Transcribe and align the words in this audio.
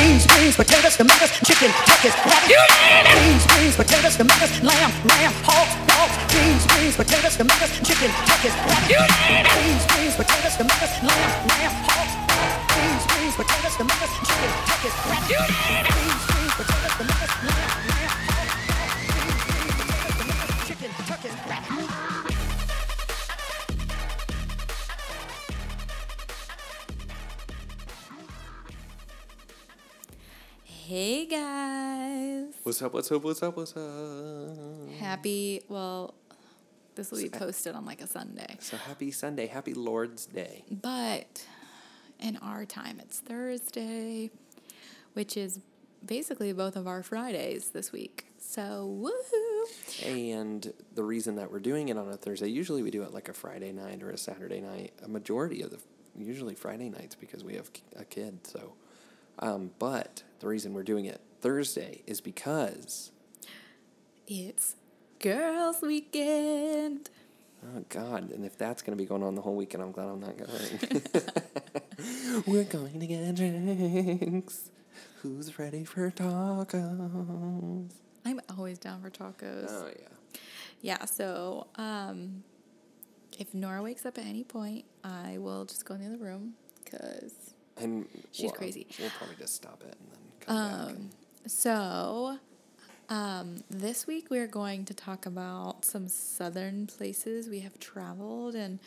Beans, 0.00 0.24
beans, 0.32 0.56
potatoes, 0.56 0.96
tomatoes, 0.96 1.28
chicken, 1.44 1.70
turkeys, 1.84 2.16
rabbit. 2.24 2.56
Beans, 3.04 3.44
beans, 3.52 3.76
potatoes, 3.76 4.16
tomatoes, 4.16 4.62
lamb, 4.64 4.92
lamb, 5.04 5.34
hog, 5.44 5.68
dogs. 5.84 6.16
Beans, 6.32 6.64
beans, 6.72 6.96
potatoes, 6.96 7.36
tomatoes, 7.36 7.72
chicken, 7.84 8.10
turkeys, 8.24 8.56
rabbit. 8.64 8.88
Beans, 8.88 9.84
beans, 9.92 10.14
potatoes, 10.16 10.56
tomatoes, 10.56 10.94
lamb, 11.04 11.32
lamb, 11.52 11.74
hog. 11.84 12.08
Beans, 12.72 13.04
beans, 13.12 13.34
potatoes, 13.36 13.76
tomatoes, 13.76 14.12
chicken, 14.24 14.50
turkeys, 14.64 14.96
rabbit. 15.04 15.36
Beans, 15.36 15.52
beans, 15.68 15.84
potatoes, 15.84 16.29
Hey 30.90 31.24
guys. 31.24 32.52
What's 32.64 32.82
up? 32.82 32.92
What's 32.94 33.12
up? 33.12 33.22
What's 33.22 33.40
up? 33.44 33.56
What's 33.56 33.76
up? 33.76 34.92
Happy, 34.98 35.62
well, 35.68 36.14
this 36.96 37.12
will 37.12 37.22
be 37.22 37.28
posted 37.28 37.76
on 37.76 37.86
like 37.86 38.00
a 38.00 38.08
Sunday. 38.08 38.56
So 38.58 38.76
happy 38.76 39.12
Sunday, 39.12 39.46
happy 39.46 39.72
Lord's 39.72 40.26
Day. 40.26 40.64
But 40.68 41.46
in 42.18 42.38
our 42.38 42.64
time, 42.64 42.98
it's 42.98 43.20
Thursday, 43.20 44.32
which 45.12 45.36
is 45.36 45.60
basically 46.04 46.52
both 46.52 46.74
of 46.74 46.88
our 46.88 47.04
Fridays 47.04 47.68
this 47.68 47.92
week. 47.92 48.26
So, 48.40 48.92
woohoo! 49.00 50.32
And 50.34 50.72
the 50.96 51.04
reason 51.04 51.36
that 51.36 51.52
we're 51.52 51.60
doing 51.60 51.88
it 51.88 51.98
on 51.98 52.08
a 52.08 52.16
Thursday, 52.16 52.48
usually 52.48 52.82
we 52.82 52.90
do 52.90 53.04
it 53.04 53.14
like 53.14 53.28
a 53.28 53.32
Friday 53.32 53.70
night 53.70 54.02
or 54.02 54.10
a 54.10 54.18
Saturday 54.18 54.60
night. 54.60 54.92
A 55.04 55.08
majority 55.08 55.62
of 55.62 55.70
the, 55.70 55.78
usually 56.18 56.56
Friday 56.56 56.88
nights 56.88 57.14
because 57.14 57.44
we 57.44 57.54
have 57.54 57.70
a 57.94 58.04
kid. 58.04 58.44
So, 58.44 58.72
um, 59.40 59.70
but 59.78 60.22
the 60.40 60.46
reason 60.46 60.72
we're 60.74 60.82
doing 60.82 61.04
it 61.06 61.20
Thursday 61.40 62.02
is 62.06 62.20
because, 62.20 63.10
It's 64.26 64.76
Girls 65.18 65.82
Weekend. 65.82 67.10
oh 67.64 67.84
God, 67.88 68.30
and 68.30 68.44
if 68.44 68.56
that's 68.56 68.82
going 68.82 68.96
to 68.96 69.02
be 69.02 69.06
going 69.06 69.22
on 69.22 69.34
the 69.34 69.42
whole 69.42 69.56
weekend, 69.56 69.82
I'm 69.82 69.92
glad 69.92 70.08
I'm 70.08 70.20
not 70.20 70.36
going. 70.36 71.02
we're 72.46 72.64
going 72.64 73.00
to 73.00 73.06
get 73.06 73.34
drinks. 73.34 74.70
Who's 75.22 75.58
ready 75.58 75.84
for 75.84 76.10
tacos? 76.10 77.90
I'm 78.24 78.40
always 78.56 78.78
down 78.78 79.02
for 79.02 79.10
tacos. 79.10 79.66
Oh 79.68 79.88
yeah. 79.98 80.38
Yeah, 80.82 81.04
so 81.04 81.66
um, 81.76 82.42
if 83.38 83.52
Nora 83.52 83.82
wakes 83.82 84.06
up 84.06 84.16
at 84.16 84.24
any 84.24 84.44
point, 84.44 84.86
I 85.04 85.36
will 85.38 85.66
just 85.66 85.84
go 85.84 85.94
in 85.94 86.00
the 86.00 86.06
other 86.06 86.16
room 86.16 86.54
because 86.82 87.49
And 87.80 88.06
She's 88.32 88.46
well, 88.46 88.52
crazy. 88.52 88.86
We'll 88.98 89.10
probably 89.10 89.36
just 89.36 89.54
stop 89.54 89.82
it 89.86 89.96
and 89.98 90.08
then 90.10 90.20
come 90.40 90.56
back. 90.56 90.88
Um, 90.88 90.88
and- 90.96 91.10
so, 91.46 92.38
um, 93.08 93.64
this 93.70 94.06
week 94.06 94.28
we're 94.30 94.46
going 94.46 94.84
to 94.84 94.94
talk 94.94 95.26
about 95.26 95.84
some 95.84 96.06
southern 96.08 96.86
places 96.86 97.48
we 97.48 97.60
have 97.60 97.78
traveled, 97.80 98.54
and 98.54 98.78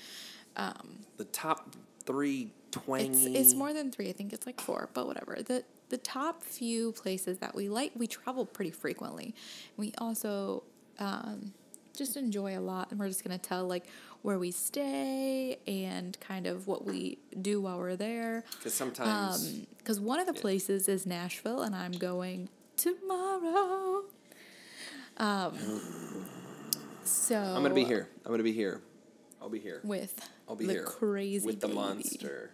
um, 0.56 1.00
the 1.18 1.26
top 1.26 1.76
three 2.06 2.52
twangy. 2.72 3.36
it's 3.36 3.50
it's 3.50 3.54
more 3.56 3.74
than 3.74 3.92
three. 3.92 4.10
I 4.10 4.14
think 4.14 4.32
it's 4.34 4.46
like 4.46 4.62
four, 4.62 4.90
but 4.94 5.08
whatever. 5.08 5.38
the 5.44 5.64
The 5.90 5.98
top 5.98 6.44
few 6.44 6.92
places 6.94 7.40
that 7.40 7.56
we 7.56 7.70
like, 7.70 7.92
we 7.96 8.08
travel 8.08 8.46
pretty 8.46 8.72
frequently. 8.72 9.34
We 9.78 9.94
also 9.98 10.64
um, 11.00 11.54
just 11.96 12.18
enjoy 12.18 12.58
a 12.58 12.62
lot, 12.62 12.92
and 12.92 13.00
we're 13.00 13.08
just 13.08 13.24
gonna 13.24 13.38
tell 13.38 13.66
like 13.68 13.86
where 14.22 14.40
we 14.40 14.52
stay 14.52 15.60
and 15.68 16.18
kind 16.20 16.48
of 16.48 16.68
what 16.68 16.86
we 16.86 17.18
do 17.42 17.62
while 17.62 17.78
we're 17.78 17.96
there. 17.96 18.44
Because 18.58 18.74
sometimes 18.74 19.60
Because 19.78 20.00
one 20.00 20.20
of 20.20 20.28
the 20.28 20.34
places 20.34 20.88
is 20.88 21.06
Nashville, 21.06 21.62
and 21.62 21.76
I'm 21.76 21.92
going 21.92 22.50
tomorrow. 22.78 24.04
Um, 25.18 25.54
so 27.04 27.38
I'm 27.38 27.62
gonna 27.62 27.74
be 27.74 27.84
here. 27.84 28.08
I'm 28.26 28.32
gonna 28.32 28.44
be 28.44 28.54
here. 28.54 28.82
I'll 29.42 29.50
be 29.50 29.60
here. 29.60 29.82
with 29.84 30.30
I'll 30.48 30.56
be 30.56 30.66
the 30.66 30.74
here 30.74 30.84
crazy 30.86 31.46
with 31.46 31.60
the 31.60 31.68
monster 31.68 32.52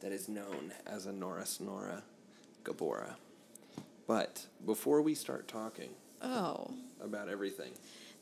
that 0.00 0.12
is 0.12 0.28
known 0.28 0.72
as 0.86 1.06
a 1.06 1.12
Norris 1.12 1.60
Nora 1.60 2.02
Gabora. 2.64 3.14
But 4.06 4.46
before 4.64 5.02
we 5.02 5.14
start 5.14 5.48
talking 5.48 5.90
Oh, 6.24 6.70
about 7.02 7.28
everything, 7.28 7.72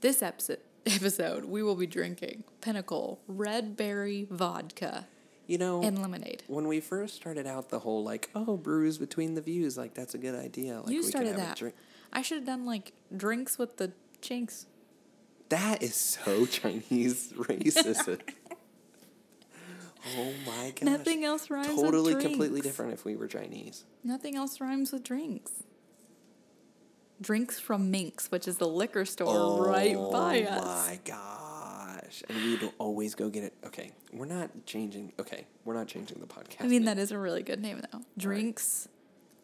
this 0.00 0.22
episode 0.22 0.58
episode 0.86 1.44
we 1.44 1.62
will 1.62 1.76
be 1.76 1.86
drinking 1.86 2.44
Pinnacle 2.60 3.20
Red 3.26 3.76
Berry 3.76 4.26
Vodka 4.30 5.06
you 5.50 5.58
know, 5.58 5.82
and 5.82 6.00
lemonade. 6.00 6.44
when 6.46 6.68
we 6.68 6.78
first 6.78 7.16
started 7.16 7.44
out, 7.44 7.70
the 7.70 7.80
whole 7.80 8.04
like, 8.04 8.30
oh, 8.36 8.56
brews 8.56 8.98
between 8.98 9.34
the 9.34 9.40
views, 9.40 9.76
like 9.76 9.94
that's 9.94 10.14
a 10.14 10.18
good 10.18 10.36
idea. 10.36 10.78
Like 10.78 10.90
you 10.90 10.98
we 10.98 11.02
could 11.02 11.10
started 11.10 11.30
have 11.30 11.38
a 11.38 11.40
that. 11.40 11.56
drink. 11.56 11.74
I 12.12 12.22
should 12.22 12.36
have 12.36 12.46
done 12.46 12.64
like 12.66 12.92
drinks 13.16 13.58
with 13.58 13.76
the 13.76 13.90
chinks. 14.20 14.66
That 15.48 15.82
is 15.82 15.96
so 15.96 16.46
Chinese 16.60 17.32
racist. 17.32 18.20
oh 20.16 20.32
my 20.46 20.70
gosh. 20.70 20.82
Nothing 20.82 21.24
else 21.24 21.50
rhymes 21.50 21.70
with 21.70 21.80
Totally 21.80 22.14
completely 22.14 22.60
different 22.60 22.92
if 22.92 23.04
we 23.04 23.16
were 23.16 23.26
Chinese. 23.26 23.84
Nothing 24.04 24.36
else 24.36 24.60
rhymes 24.60 24.92
with 24.92 25.02
drinks. 25.02 25.64
Drinks 27.20 27.58
from 27.60 27.90
Minx, 27.90 28.30
which 28.30 28.48
is 28.48 28.56
the 28.56 28.66
liquor 28.68 29.04
store 29.04 29.66
right 29.66 29.94
oh 29.96 30.10
by 30.10 30.42
us. 30.42 30.60
Oh 30.62 30.90
my 30.90 31.00
gosh. 31.04 32.22
And 32.28 32.42
we'd 32.42 32.72
always 32.78 33.14
go 33.14 33.28
get 33.28 33.44
it. 33.44 33.54
Okay, 33.66 33.92
we're 34.12 34.26
not 34.26 34.50
changing. 34.66 35.12
Okay, 35.18 35.46
we're 35.64 35.74
not 35.74 35.86
changing 35.86 36.20
the 36.20 36.26
podcast. 36.26 36.60
I 36.60 36.62
mean, 36.64 36.70
name. 36.70 36.84
that 36.84 36.98
is 36.98 37.12
a 37.12 37.18
really 37.18 37.42
good 37.42 37.60
name, 37.60 37.82
though. 37.92 38.00
Drinks 38.16 38.88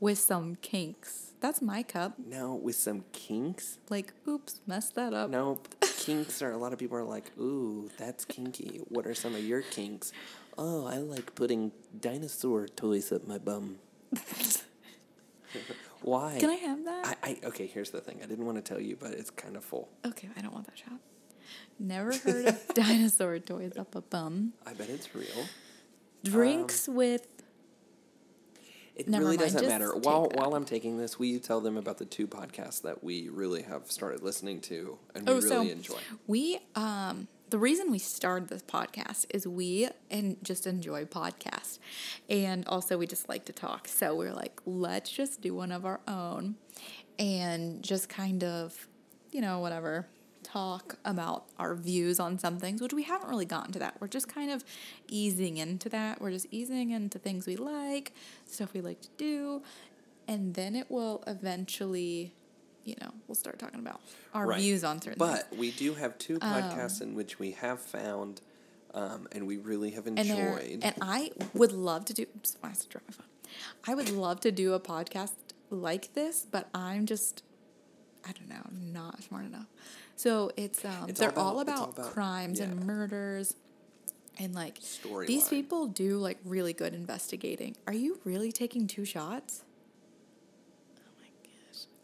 with 0.00 0.18
some 0.18 0.56
kinks. 0.56 1.32
That's 1.40 1.60
my 1.60 1.82
cup. 1.82 2.14
No, 2.18 2.54
with 2.54 2.76
some 2.76 3.04
kinks. 3.12 3.78
Like, 3.90 4.14
oops, 4.26 4.60
messed 4.66 4.94
that 4.94 5.12
up. 5.12 5.30
Nope. 5.30 5.68
kinks 5.98 6.40
are, 6.42 6.52
a 6.52 6.56
lot 6.56 6.72
of 6.72 6.78
people 6.78 6.96
are 6.96 7.04
like, 7.04 7.30
ooh, 7.38 7.90
that's 7.98 8.24
kinky. 8.24 8.80
What 8.88 9.06
are 9.06 9.14
some 9.14 9.34
of 9.34 9.44
your 9.44 9.62
kinks? 9.62 10.12
Oh, 10.56 10.86
I 10.86 10.98
like 10.98 11.34
putting 11.34 11.72
dinosaur 11.98 12.68
toys 12.68 13.12
up 13.12 13.26
my 13.26 13.38
bum. 13.38 13.76
Why? 16.06 16.36
Can 16.38 16.50
I 16.50 16.54
have 16.54 16.84
that? 16.84 17.18
I, 17.22 17.30
I, 17.30 17.46
okay, 17.48 17.66
here's 17.66 17.90
the 17.90 18.00
thing. 18.00 18.20
I 18.22 18.26
didn't 18.26 18.46
want 18.46 18.56
to 18.58 18.62
tell 18.62 18.80
you, 18.80 18.96
but 18.98 19.10
it's 19.12 19.30
kind 19.30 19.56
of 19.56 19.64
full. 19.64 19.88
okay, 20.06 20.28
I 20.36 20.40
don't 20.40 20.54
want 20.54 20.66
that 20.66 20.78
shot. 20.78 21.00
Never 21.80 22.16
heard 22.16 22.46
of 22.46 22.66
dinosaur 22.74 23.38
toys 23.40 23.72
up 23.76 23.94
a 23.96 24.00
bum. 24.02 24.52
I 24.64 24.72
bet 24.72 24.88
it's 24.88 25.14
real. 25.14 25.46
Drinks 26.24 26.88
with. 26.88 27.26
It 28.94 29.08
Never 29.08 29.24
really 29.24 29.36
mind, 29.36 29.52
doesn't 29.52 29.68
matter. 29.68 29.94
While 29.94 30.30
while 30.34 30.54
I'm 30.54 30.64
taking 30.64 30.96
this, 30.96 31.18
will 31.18 31.26
you 31.26 31.38
tell 31.38 31.60
them 31.60 31.76
about 31.76 31.98
the 31.98 32.06
two 32.06 32.26
podcasts 32.26 32.80
that 32.82 33.04
we 33.04 33.28
really 33.28 33.62
have 33.62 33.90
started 33.90 34.22
listening 34.22 34.60
to 34.62 34.98
and 35.14 35.28
Oh, 35.28 35.34
we 35.34 35.40
so 35.42 35.48
really 35.58 35.70
enjoy? 35.72 35.98
we 36.26 36.58
um 36.74 37.28
the 37.48 37.58
reason 37.58 37.90
we 37.90 37.98
started 37.98 38.48
this 38.48 38.62
podcast 38.62 39.26
is 39.30 39.46
we 39.46 39.88
and 40.10 40.36
just 40.42 40.66
enjoy 40.66 41.04
podcasts, 41.04 41.78
and 42.28 42.66
also 42.66 42.98
we 42.98 43.06
just 43.06 43.28
like 43.28 43.44
to 43.46 43.52
talk. 43.52 43.88
So 43.88 44.14
we're 44.14 44.34
like, 44.34 44.60
let's 44.66 45.10
just 45.10 45.40
do 45.40 45.54
one 45.54 45.72
of 45.72 45.84
our 45.84 46.00
own, 46.08 46.56
and 47.18 47.82
just 47.82 48.08
kind 48.08 48.42
of, 48.42 48.88
you 49.30 49.40
know, 49.40 49.60
whatever 49.60 50.06
talk 50.42 50.96
about 51.04 51.44
our 51.58 51.74
views 51.74 52.20
on 52.20 52.38
some 52.38 52.58
things, 52.58 52.80
which 52.80 52.92
we 52.92 53.02
haven't 53.02 53.28
really 53.28 53.44
gotten 53.44 53.72
to 53.72 53.80
that. 53.80 53.96
We're 54.00 54.06
just 54.06 54.28
kind 54.28 54.50
of 54.50 54.64
easing 55.08 55.56
into 55.56 55.88
that. 55.88 56.20
We're 56.20 56.30
just 56.30 56.46
easing 56.52 56.90
into 56.90 57.18
things 57.18 57.46
we 57.46 57.56
like, 57.56 58.12
stuff 58.44 58.72
we 58.72 58.80
like 58.80 59.00
to 59.00 59.08
do, 59.16 59.62
and 60.28 60.54
then 60.54 60.76
it 60.76 60.90
will 60.90 61.24
eventually, 61.26 62.32
you 62.86 62.94
know, 63.00 63.10
we'll 63.26 63.34
start 63.34 63.58
talking 63.58 63.80
about 63.80 64.00
our 64.32 64.46
Right. 64.46 64.60
views 64.60 64.84
on 64.84 65.02
certain 65.02 65.18
things. 65.18 65.42
But 65.50 65.58
we 65.58 65.72
do 65.72 65.94
have 65.94 66.16
two 66.18 66.38
Um, 66.40 66.62
podcasts 66.62 67.02
in 67.02 67.14
which 67.14 67.38
we 67.38 67.50
have 67.52 67.80
found, 67.80 68.40
um, 68.94 69.28
and 69.32 69.46
we 69.46 69.56
really 69.58 69.90
have 69.90 70.06
enjoyed. 70.06 70.80
and 70.82 70.94
I 71.02 71.32
would 71.52 71.72
love 71.72 72.04
to 72.06 72.14
do. 72.14 72.26
I 72.62 72.68
have 72.68 72.80
to 72.80 72.88
drop 72.88 73.02
my 73.08 73.12
phone. 73.14 73.26
I 73.86 73.94
would 73.94 74.10
love 74.10 74.40
to 74.40 74.52
do 74.52 74.72
a 74.74 74.80
podcast 74.80 75.32
like 75.70 76.12
this, 76.14 76.46
but 76.50 76.68
I'm 76.74 77.06
just, 77.06 77.42
I 78.24 78.32
don't 78.32 78.48
know, 78.48 78.70
not 78.72 79.22
smart 79.22 79.44
enough. 79.46 79.66
So 80.14 80.50
it's 80.56 80.84
um, 80.84 81.08
It's 81.08 81.18
they're 81.20 81.36
all 81.38 81.56
all 81.56 81.60
about- 81.60 81.74
about, 81.76 81.98
all 81.98 82.04
about- 82.04 82.12
crimes 82.12 82.60
and 82.60 82.86
murders, 82.86 83.54
and 84.38 84.54
like 84.54 84.78
Storyline. 84.80 85.26
these 85.26 85.48
people 85.48 85.86
do 85.88 86.18
like 86.18 86.38
really 86.44 86.72
good 86.72 86.94
investigating. 86.94 87.76
Are 87.86 87.92
you 87.92 88.20
really 88.24 88.52
taking 88.52 88.86
two 88.86 89.04
shots? 89.04 89.62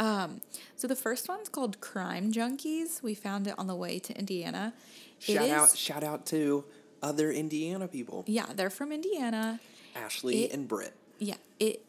Um, 0.03 0.41
so 0.77 0.87
the 0.89 0.97
first 0.97 1.29
one's 1.29 1.49
called 1.49 1.81
Crime 1.81 2.33
Junkies. 2.33 3.03
We 3.03 3.15
found 3.15 3.47
it 3.47 3.55
on 3.57 3.67
the 3.69 3.77
way 3.77 3.99
to 4.01 4.19
Indiana. 4.19 4.73
Shout 5.19 5.49
out! 5.49 5.77
Shout 5.77 6.03
out 6.03 6.27
to 6.27 6.65
other 7.03 7.31
Indiana 7.31 7.87
people, 7.89 8.25
Yeah, 8.27 8.47
they're 8.55 8.71
from 8.71 8.91
Indiana. 8.93 9.61
Ashley 9.95 10.45
It- 10.45 10.53
and 10.53 10.67
Britt. 10.69 10.95
Yeah, 11.19 11.37
it 11.61 11.85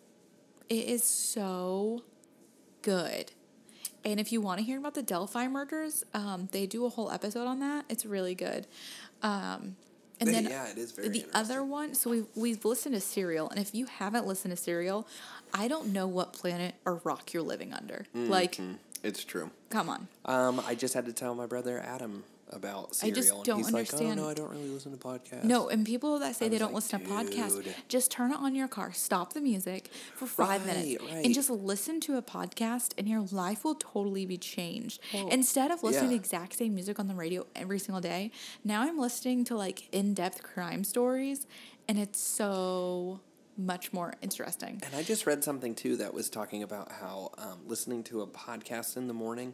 it 0.69 0.85
is 0.87 1.03
so 1.03 2.03
good. 2.81 3.31
And 4.05 4.19
if 4.19 4.31
you 4.31 4.41
want 4.41 4.59
to 4.59 4.65
hear 4.65 4.77
about 4.77 4.95
the 4.95 5.01
Delphi 5.03 5.47
murders, 5.47 6.03
um, 6.13 6.49
they 6.51 6.65
do 6.65 6.85
a 6.85 6.89
whole 6.89 7.09
episode 7.11 7.47
on 7.47 7.59
that. 7.59 7.85
It's 7.89 8.05
really 8.05 8.35
good. 8.35 8.67
Um, 9.21 9.75
And 10.27 10.35
then 10.35 10.45
yeah, 10.45 10.67
it 10.69 10.77
is 10.77 10.91
very 10.91 11.09
the 11.09 11.25
other 11.33 11.63
one. 11.63 11.93
So 11.95 12.09
we 12.09 12.23
we've 12.35 12.63
listened 12.65 12.95
to 12.95 13.01
Serial, 13.01 13.49
and 13.49 13.59
if 13.59 13.73
you 13.75 13.85
haven't 13.85 14.25
listened 14.27 14.55
to 14.55 14.61
Serial, 14.61 15.07
I 15.53 15.67
don't 15.67 15.93
know 15.93 16.07
what 16.07 16.33
planet 16.33 16.75
or 16.85 16.95
rock 17.03 17.33
you're 17.33 17.43
living 17.43 17.73
under. 17.73 18.05
Like, 18.13 18.59
It's 19.03 19.23
true. 19.23 19.51
come 19.69 19.89
on. 19.89 20.07
Um, 20.25 20.61
I 20.65 20.75
just 20.75 20.93
had 20.93 21.05
to 21.05 21.13
tell 21.13 21.35
my 21.35 21.45
brother 21.45 21.79
Adam 21.79 22.23
about 22.49 22.97
I 23.01 23.09
just 23.09 23.31
and 23.31 23.43
don't 23.43 23.57
He's 23.57 23.67
understand- 23.67 24.09
like, 24.09 24.17
oh 24.19 24.21
no, 24.23 24.29
I 24.29 24.33
don't 24.33 24.49
really 24.51 24.69
listen 24.69 24.91
to 24.91 24.97
podcasts. 24.97 25.43
No, 25.43 25.69
and 25.69 25.85
people 25.85 26.19
that 26.19 26.35
say 26.35 26.49
they 26.49 26.57
don't 26.57 26.73
like, 26.73 26.83
listen 26.83 26.99
to 27.01 27.05
podcasts, 27.07 27.73
just 27.87 28.11
turn 28.11 28.31
it 28.31 28.37
on 28.37 28.53
your 28.53 28.67
car, 28.67 28.91
stop 28.93 29.33
the 29.33 29.41
music 29.41 29.89
for 30.15 30.25
five 30.27 30.65
minutes, 30.65 31.01
Right, 31.01 31.11
right. 31.15 31.25
and 31.25 31.33
just 31.33 31.49
listen 31.49 31.99
to 32.01 32.17
a 32.17 32.21
podcast, 32.21 32.91
and 32.97 33.07
your 33.07 33.21
life 33.31 33.63
will 33.63 33.75
totally 33.75 34.25
be 34.25 34.37
changed. 34.37 34.99
Instead 35.31 35.71
of 35.71 35.81
listening 35.83 36.03
to 36.05 36.09
the 36.09 36.15
exact 36.15 36.53
same 36.57 36.73
music 36.75 36.99
on 36.99 37.07
the 37.07 37.15
radio 37.15 37.45
every 37.55 37.79
single 37.79 38.01
day, 38.01 38.31
now 38.63 38.81
I'm 38.83 38.99
listening 38.99 39.43
to 39.45 39.55
like 39.55 39.87
in 39.91 40.13
depth 40.13 40.43
crime 40.43 40.83
stories, 40.83 41.47
and 41.87 41.97
it's 41.97 42.19
so 42.19 43.19
much 43.57 43.93
more 43.93 44.13
interesting. 44.21 44.81
And 44.85 44.95
I 44.95 45.03
just 45.03 45.25
read 45.27 45.43
something 45.43 45.75
too 45.75 45.97
that 45.97 46.13
was 46.13 46.29
talking 46.29 46.63
about 46.63 46.91
how 46.91 47.31
um, 47.37 47.59
listening 47.67 48.03
to 48.05 48.21
a 48.21 48.27
podcast 48.27 48.97
in 48.97 49.07
the 49.07 49.13
morning 49.13 49.53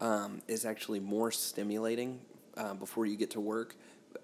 um, 0.00 0.42
is 0.48 0.64
actually 0.64 1.00
more 1.00 1.30
stimulating 1.30 2.20
uh, 2.56 2.74
before 2.74 3.06
you 3.06 3.16
get 3.16 3.30
to 3.32 3.40
work, 3.40 3.76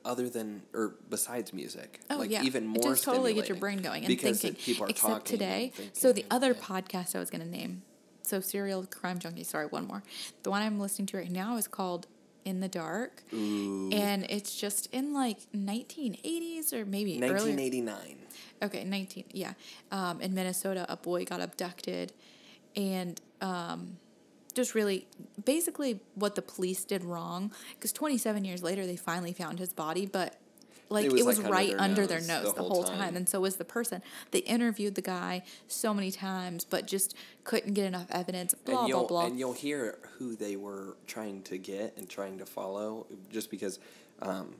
other 0.04 0.28
than 0.28 0.62
or 0.72 0.94
besides 1.10 1.52
music. 1.52 2.00
Oh 2.10 2.16
like 2.16 2.30
yeah, 2.30 2.42
even 2.42 2.66
more 2.66 2.78
it 2.78 2.82
does 2.82 3.02
totally 3.02 3.34
get 3.34 3.48
your 3.48 3.58
brain 3.58 3.78
going 3.78 4.04
and 4.04 4.08
because 4.08 4.40
thinking. 4.40 4.74
Except 4.88 4.96
talking 4.96 5.24
today, 5.24 5.72
and 5.78 5.90
so 5.92 6.12
the 6.12 6.24
other 6.30 6.52
yeah. 6.52 6.60
podcast 6.80 7.14
I 7.14 7.18
was 7.18 7.30
going 7.30 7.42
to 7.42 7.48
name, 7.48 7.82
so 8.22 8.40
serial 8.40 8.84
crime 8.86 9.18
junkie. 9.18 9.44
Sorry, 9.44 9.66
one 9.66 9.86
more. 9.86 10.02
The 10.42 10.50
one 10.50 10.62
I'm 10.62 10.78
listening 10.78 11.06
to 11.06 11.18
right 11.18 11.30
now 11.30 11.56
is 11.56 11.68
called 11.68 12.06
In 12.44 12.60
the 12.60 12.68
Dark, 12.68 13.22
and 13.30 14.26
it's 14.28 14.56
just 14.58 14.92
in 14.92 15.12
like 15.12 15.38
1980s 15.54 16.72
or 16.72 16.84
maybe 16.84 17.16
earlier. 17.22 17.32
1989. 17.32 18.16
Okay, 18.62 18.84
19. 18.84 19.24
Yeah. 19.32 19.52
Um, 19.90 20.20
in 20.20 20.32
Minnesota, 20.32 20.86
a 20.88 20.96
boy 20.96 21.24
got 21.24 21.40
abducted 21.40 22.12
and 22.76 23.20
um, 23.40 23.98
just 24.54 24.74
really 24.74 25.06
basically 25.44 26.00
what 26.14 26.34
the 26.34 26.42
police 26.42 26.84
did 26.84 27.04
wrong. 27.04 27.52
Because 27.74 27.92
27 27.92 28.44
years 28.44 28.62
later, 28.62 28.86
they 28.86 28.96
finally 28.96 29.32
found 29.32 29.58
his 29.58 29.72
body, 29.72 30.06
but 30.06 30.36
like 30.90 31.06
It 31.06 31.12
it 31.12 31.24
was, 31.24 31.24
was, 31.24 31.38
like, 31.38 31.46
under 31.46 31.52
right 31.54 31.68
their 31.70 31.80
under 31.80 32.06
their 32.06 32.18
nose 32.20 32.28
nose 32.28 32.44
the 32.44 32.52
the, 32.54 32.60
whole 32.62 32.70
whole 32.70 32.84
time. 32.84 32.98
time. 32.98 33.16
And 33.16 33.28
so 33.28 33.40
was 33.40 33.56
the 33.56 33.64
person. 33.64 34.02
They 34.30 34.40
interviewed 34.40 34.94
the 34.94 35.02
guy 35.02 35.42
so 35.66 35.92
many 35.94 36.10
times, 36.10 36.64
but 36.64 36.86
just 36.86 37.16
couldn't 37.44 37.74
get 37.74 37.86
enough 37.86 38.06
evidence. 38.10 38.54
Blah, 38.54 38.74
and 38.74 38.78
blah, 38.80 38.86
you'll 38.88 39.06
blah. 39.06 39.26
and 39.26 39.38
you'll 39.38 39.52
hear 39.54 39.98
who 40.18 40.36
they 40.36 40.56
were 40.56 40.96
trying 41.06 41.42
to 41.44 41.58
get 41.58 41.96
and 41.96 42.08
trying 42.08 42.38
to 42.38 42.46
follow 42.46 43.06
just 43.30 43.50
because 43.50 43.78
um, 44.22 44.54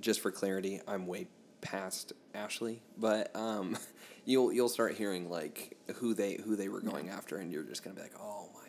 just 0.00 0.20
for 0.20 0.30
clarity 0.30 0.80
i'm 0.86 1.06
way 1.06 1.26
past 1.60 2.12
ashley 2.34 2.80
but 2.98 3.34
um, 3.34 3.76
you'll 4.24 4.52
you'll 4.52 4.68
start 4.68 4.94
hearing 4.94 5.28
like 5.30 5.76
who 5.96 6.14
they 6.14 6.34
who 6.44 6.54
they 6.56 6.68
were 6.68 6.80
going 6.80 7.08
after 7.08 7.38
and 7.38 7.50
you're 7.50 7.64
just 7.64 7.82
gonna 7.82 7.96
be 7.96 8.02
like 8.02 8.14
oh 8.20 8.48
my 8.54 8.67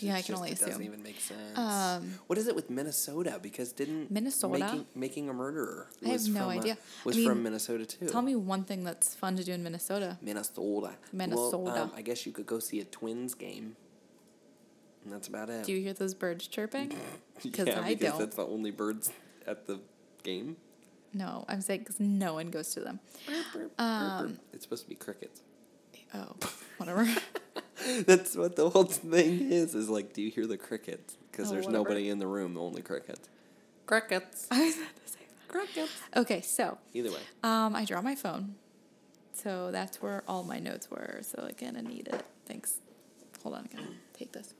gosh 0.00 0.02
Yeah, 0.02 0.14
I 0.14 0.22
can 0.22 0.26
just- 0.34 0.38
only 0.38 0.50
it 0.52 0.58
doesn't 0.60 0.82
even 0.82 1.02
make 1.02 1.20
sense 1.20 1.56
Um, 1.58 2.18
what 2.26 2.38
is 2.38 2.46
it 2.46 2.54
with 2.56 2.70
minnesota 2.70 3.38
because 3.42 3.72
didn't 3.72 4.10
Minnesota? 4.10 4.58
making, 4.58 4.86
making 4.94 5.28
a 5.28 5.32
murderer 5.32 5.88
I 6.04 6.08
have 6.10 6.28
no 6.28 6.46
uh, 6.46 6.48
idea. 6.58 6.78
was 7.04 7.16
I 7.18 7.24
from 7.24 7.42
minnesota 7.42 7.84
too 7.86 8.06
Tell 8.08 8.22
me 8.22 8.36
one 8.36 8.64
thing 8.64 8.84
that's 8.84 9.14
fun 9.14 9.36
to 9.36 9.44
do 9.44 9.52
in 9.52 9.62
Minnesota. 9.62 10.18
minnesota 10.22 10.62
well, 10.80 10.94
Minnesota. 11.12 11.82
um, 11.82 11.92
i 11.96 12.02
guess 12.02 12.24
you 12.26 12.32
could 12.32 12.46
go 12.46 12.58
see 12.58 12.80
a 12.80 12.84
twins 12.84 13.34
game 13.34 13.76
and 15.04 15.12
that's 15.12 15.28
about 15.28 15.48
it 15.50 15.64
Do 15.64 15.72
you 15.72 15.80
hear 15.80 15.92
those 15.94 16.14
birds 16.14 16.46
chirping? 16.46 16.92
Because 17.42 17.68
yeah, 17.68 17.80
I 17.80 17.94
because 17.94 18.10
don't. 18.10 18.18
that's 18.18 18.36
the 18.36 18.44
only 18.46 18.72
birds 18.72 19.12
at 19.46 19.66
the 19.68 19.78
game. 20.24 20.56
No, 21.14 21.44
I'm 21.48 21.60
saying 21.60 21.80
because 21.80 22.00
no 22.00 22.34
one 22.34 22.50
goes 22.50 22.70
to 22.74 22.80
them. 22.80 22.98
Um, 23.78 24.40
it's 24.52 24.64
supposed 24.64 24.82
to 24.82 24.88
be 24.88 24.96
crickets. 24.96 25.40
Oh, 26.12 26.34
whatever. 26.78 27.04
That's 28.06 28.36
what 28.36 28.56
the 28.56 28.70
whole 28.70 28.84
thing 28.84 29.50
is. 29.52 29.74
Is 29.74 29.88
like, 29.88 30.12
do 30.12 30.22
you 30.22 30.30
hear 30.30 30.46
the 30.46 30.56
crickets? 30.58 31.16
Because 31.30 31.48
Oh, 31.48 31.54
there's 31.54 31.66
whatever. 31.66 31.84
nobody 31.84 32.08
in 32.08 32.18
the 32.18 32.26
room, 32.26 32.56
only 32.56 32.82
crickets. 32.82 33.28
Crickets. 33.86 34.46
I 34.50 34.64
was 34.64 34.76
about 34.76 34.88
to 35.04 35.12
say 35.12 35.18
that. 35.20 35.48
Crickets. 35.52 35.92
Okay, 36.16 36.40
so 36.42 36.78
Either 36.94 37.10
way, 37.10 37.20
um, 37.42 37.74
I 37.74 37.84
draw 37.84 38.02
my 38.02 38.14
phone, 38.14 38.54
so 39.32 39.70
that's 39.70 40.02
where 40.02 40.22
all 40.28 40.42
my 40.44 40.58
notes 40.58 40.90
were. 40.90 41.20
So 41.22 41.44
again, 41.48 41.76
I 41.76 41.80
need 41.80 42.08
it. 42.08 42.22
Thanks. 42.46 42.80
Hold 43.42 43.54
on, 43.54 43.68
I 43.72 43.76
gotta 43.76 43.88
take 44.14 44.32
this. 44.32 44.52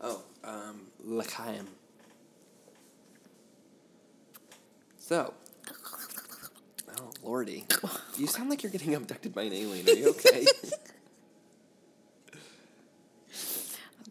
oh, 0.00 0.22
um, 0.44 0.82
l'chaim. 1.04 1.66
So, 4.98 5.34
oh 6.98 7.10
lordy, 7.22 7.66
you 8.16 8.26
sound 8.26 8.48
like 8.48 8.62
you're 8.62 8.72
getting 8.72 8.94
abducted 8.94 9.34
by 9.34 9.42
an 9.42 9.52
alien. 9.52 9.86
Are 9.88 9.92
you 9.92 10.10
okay? 10.10 10.46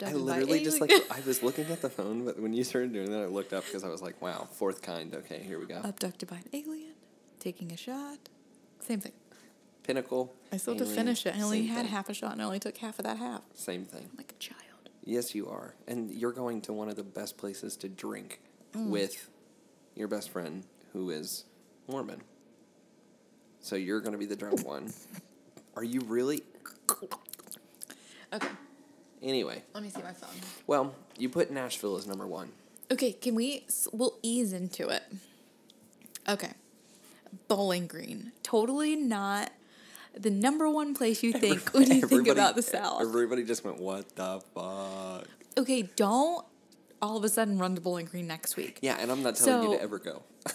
I 0.03 0.13
literally 0.13 0.63
just 0.63 0.81
like 0.81 0.91
I 1.11 1.19
was 1.25 1.43
looking 1.43 1.65
at 1.65 1.81
the 1.81 1.89
phone, 1.89 2.25
but 2.25 2.39
when 2.39 2.53
you 2.53 2.63
started 2.63 2.93
doing 2.93 3.11
that, 3.11 3.21
I 3.21 3.25
looked 3.25 3.53
up 3.53 3.65
because 3.65 3.83
I 3.83 3.89
was 3.89 4.01
like, 4.01 4.21
"Wow, 4.21 4.47
fourth 4.51 4.81
kind." 4.81 5.13
Okay, 5.13 5.39
here 5.45 5.59
we 5.59 5.65
go. 5.65 5.81
abducted 5.83 6.29
by 6.29 6.37
an 6.37 6.45
alien, 6.53 6.93
taking 7.39 7.71
a 7.71 7.77
shot. 7.77 8.17
Same 8.79 8.99
thing. 8.99 9.11
Pinnacle. 9.83 10.33
I 10.51 10.57
still 10.57 10.77
have 10.77 10.87
to 10.87 10.93
finish 10.93 11.25
it. 11.25 11.35
I 11.35 11.41
only 11.41 11.67
had 11.67 11.83
thing. 11.83 11.91
half 11.93 12.09
a 12.09 12.13
shot, 12.13 12.31
and 12.33 12.41
I 12.41 12.45
only 12.45 12.59
took 12.59 12.77
half 12.77 12.97
of 12.99 13.05
that 13.05 13.17
half. 13.17 13.41
Same 13.53 13.85
thing. 13.85 14.07
I'm 14.11 14.17
like 14.17 14.31
a 14.31 14.39
child. 14.39 14.59
Yes, 15.05 15.35
you 15.35 15.49
are, 15.49 15.75
and 15.87 16.09
you're 16.09 16.31
going 16.31 16.61
to 16.61 16.73
one 16.73 16.87
of 16.89 16.95
the 16.95 17.03
best 17.03 17.37
places 17.37 17.75
to 17.77 17.89
drink 17.89 18.39
Mm. 18.73 18.89
with 18.89 19.29
your 19.95 20.07
best 20.07 20.29
friend, 20.31 20.63
who 20.93 21.11
is 21.11 21.45
Mormon. 21.87 22.21
So 23.59 23.75
you're 23.75 23.99
going 24.01 24.13
to 24.13 24.17
be 24.17 24.25
the 24.25 24.35
drunk 24.35 24.65
one. 24.65 24.91
Are 25.75 25.83
you 25.83 26.01
really? 26.01 26.41
Okay, 28.33 28.47
Anyway, 29.23 29.63
let 29.73 29.81
me 29.83 29.89
see 29.89 30.01
my 30.01 30.11
phone. 30.11 30.29
well, 30.67 30.93
you 31.17 31.29
put 31.29 31.49
Nashville 31.49 31.95
as 31.95 32.05
number 32.05 32.27
one. 32.27 32.51
Okay, 32.91 33.13
can 33.13 33.35
we? 33.35 33.65
We'll 33.93 34.17
ease 34.21 34.51
into 34.53 34.89
it. 34.89 35.03
Okay, 36.27 36.51
Bowling 37.47 37.87
Green. 37.87 38.33
Totally 38.43 38.95
not 38.95 39.51
the 40.15 40.29
number 40.29 40.69
one 40.69 40.93
place 40.93 41.23
you 41.23 41.33
think 41.33 41.69
when 41.73 41.89
you 41.89 42.01
think 42.01 42.27
about 42.27 42.55
the 42.55 42.61
South. 42.61 43.01
Everybody 43.01 43.43
just 43.43 43.63
went, 43.63 43.79
"What 43.79 44.15
the 44.15 44.41
fuck?" 44.53 45.27
Okay, 45.57 45.83
don't 45.95 46.45
all 47.01 47.17
of 47.17 47.23
a 47.23 47.29
sudden 47.29 47.57
run 47.57 47.75
to 47.75 47.81
Bowling 47.81 48.05
Green 48.05 48.27
next 48.27 48.55
week. 48.57 48.79
Yeah, 48.81 48.97
and 48.99 49.11
I'm 49.11 49.23
not 49.23 49.35
telling 49.35 49.71
you 49.71 49.77
to 49.77 49.81
ever 49.81 49.99
go. 49.99 50.23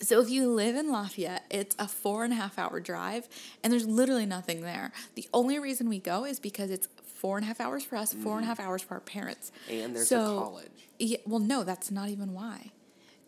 So 0.00 0.20
if 0.20 0.28
you 0.28 0.50
live 0.50 0.76
in 0.76 0.92
Lafayette, 0.92 1.44
it's 1.50 1.74
a 1.78 1.88
four 1.88 2.22
and 2.24 2.32
a 2.32 2.36
half 2.36 2.58
hour 2.58 2.80
drive, 2.80 3.28
and 3.62 3.72
there's 3.72 3.86
literally 3.86 4.26
nothing 4.26 4.60
there. 4.60 4.92
The 5.14 5.26
only 5.32 5.58
reason 5.58 5.88
we 5.88 5.98
go 6.00 6.24
is 6.26 6.38
because 6.38 6.70
it's 6.70 6.86
four 7.16 7.36
and 7.38 7.44
a 7.44 7.48
half 7.48 7.60
hours 7.60 7.82
for 7.82 7.96
us, 7.96 8.12
four 8.12 8.36
and 8.36 8.44
a 8.44 8.46
half 8.46 8.60
hours 8.60 8.82
for 8.82 8.94
our 8.94 9.00
parents. 9.00 9.50
And 9.70 9.96
there's 9.96 10.08
So- 10.08 10.36
a 10.36 10.40
college. 10.40 10.70
Yeah, 10.98 11.18
well, 11.26 11.40
no, 11.40 11.64
that's 11.64 11.90
not 11.90 12.08
even 12.08 12.32
why. 12.32 12.72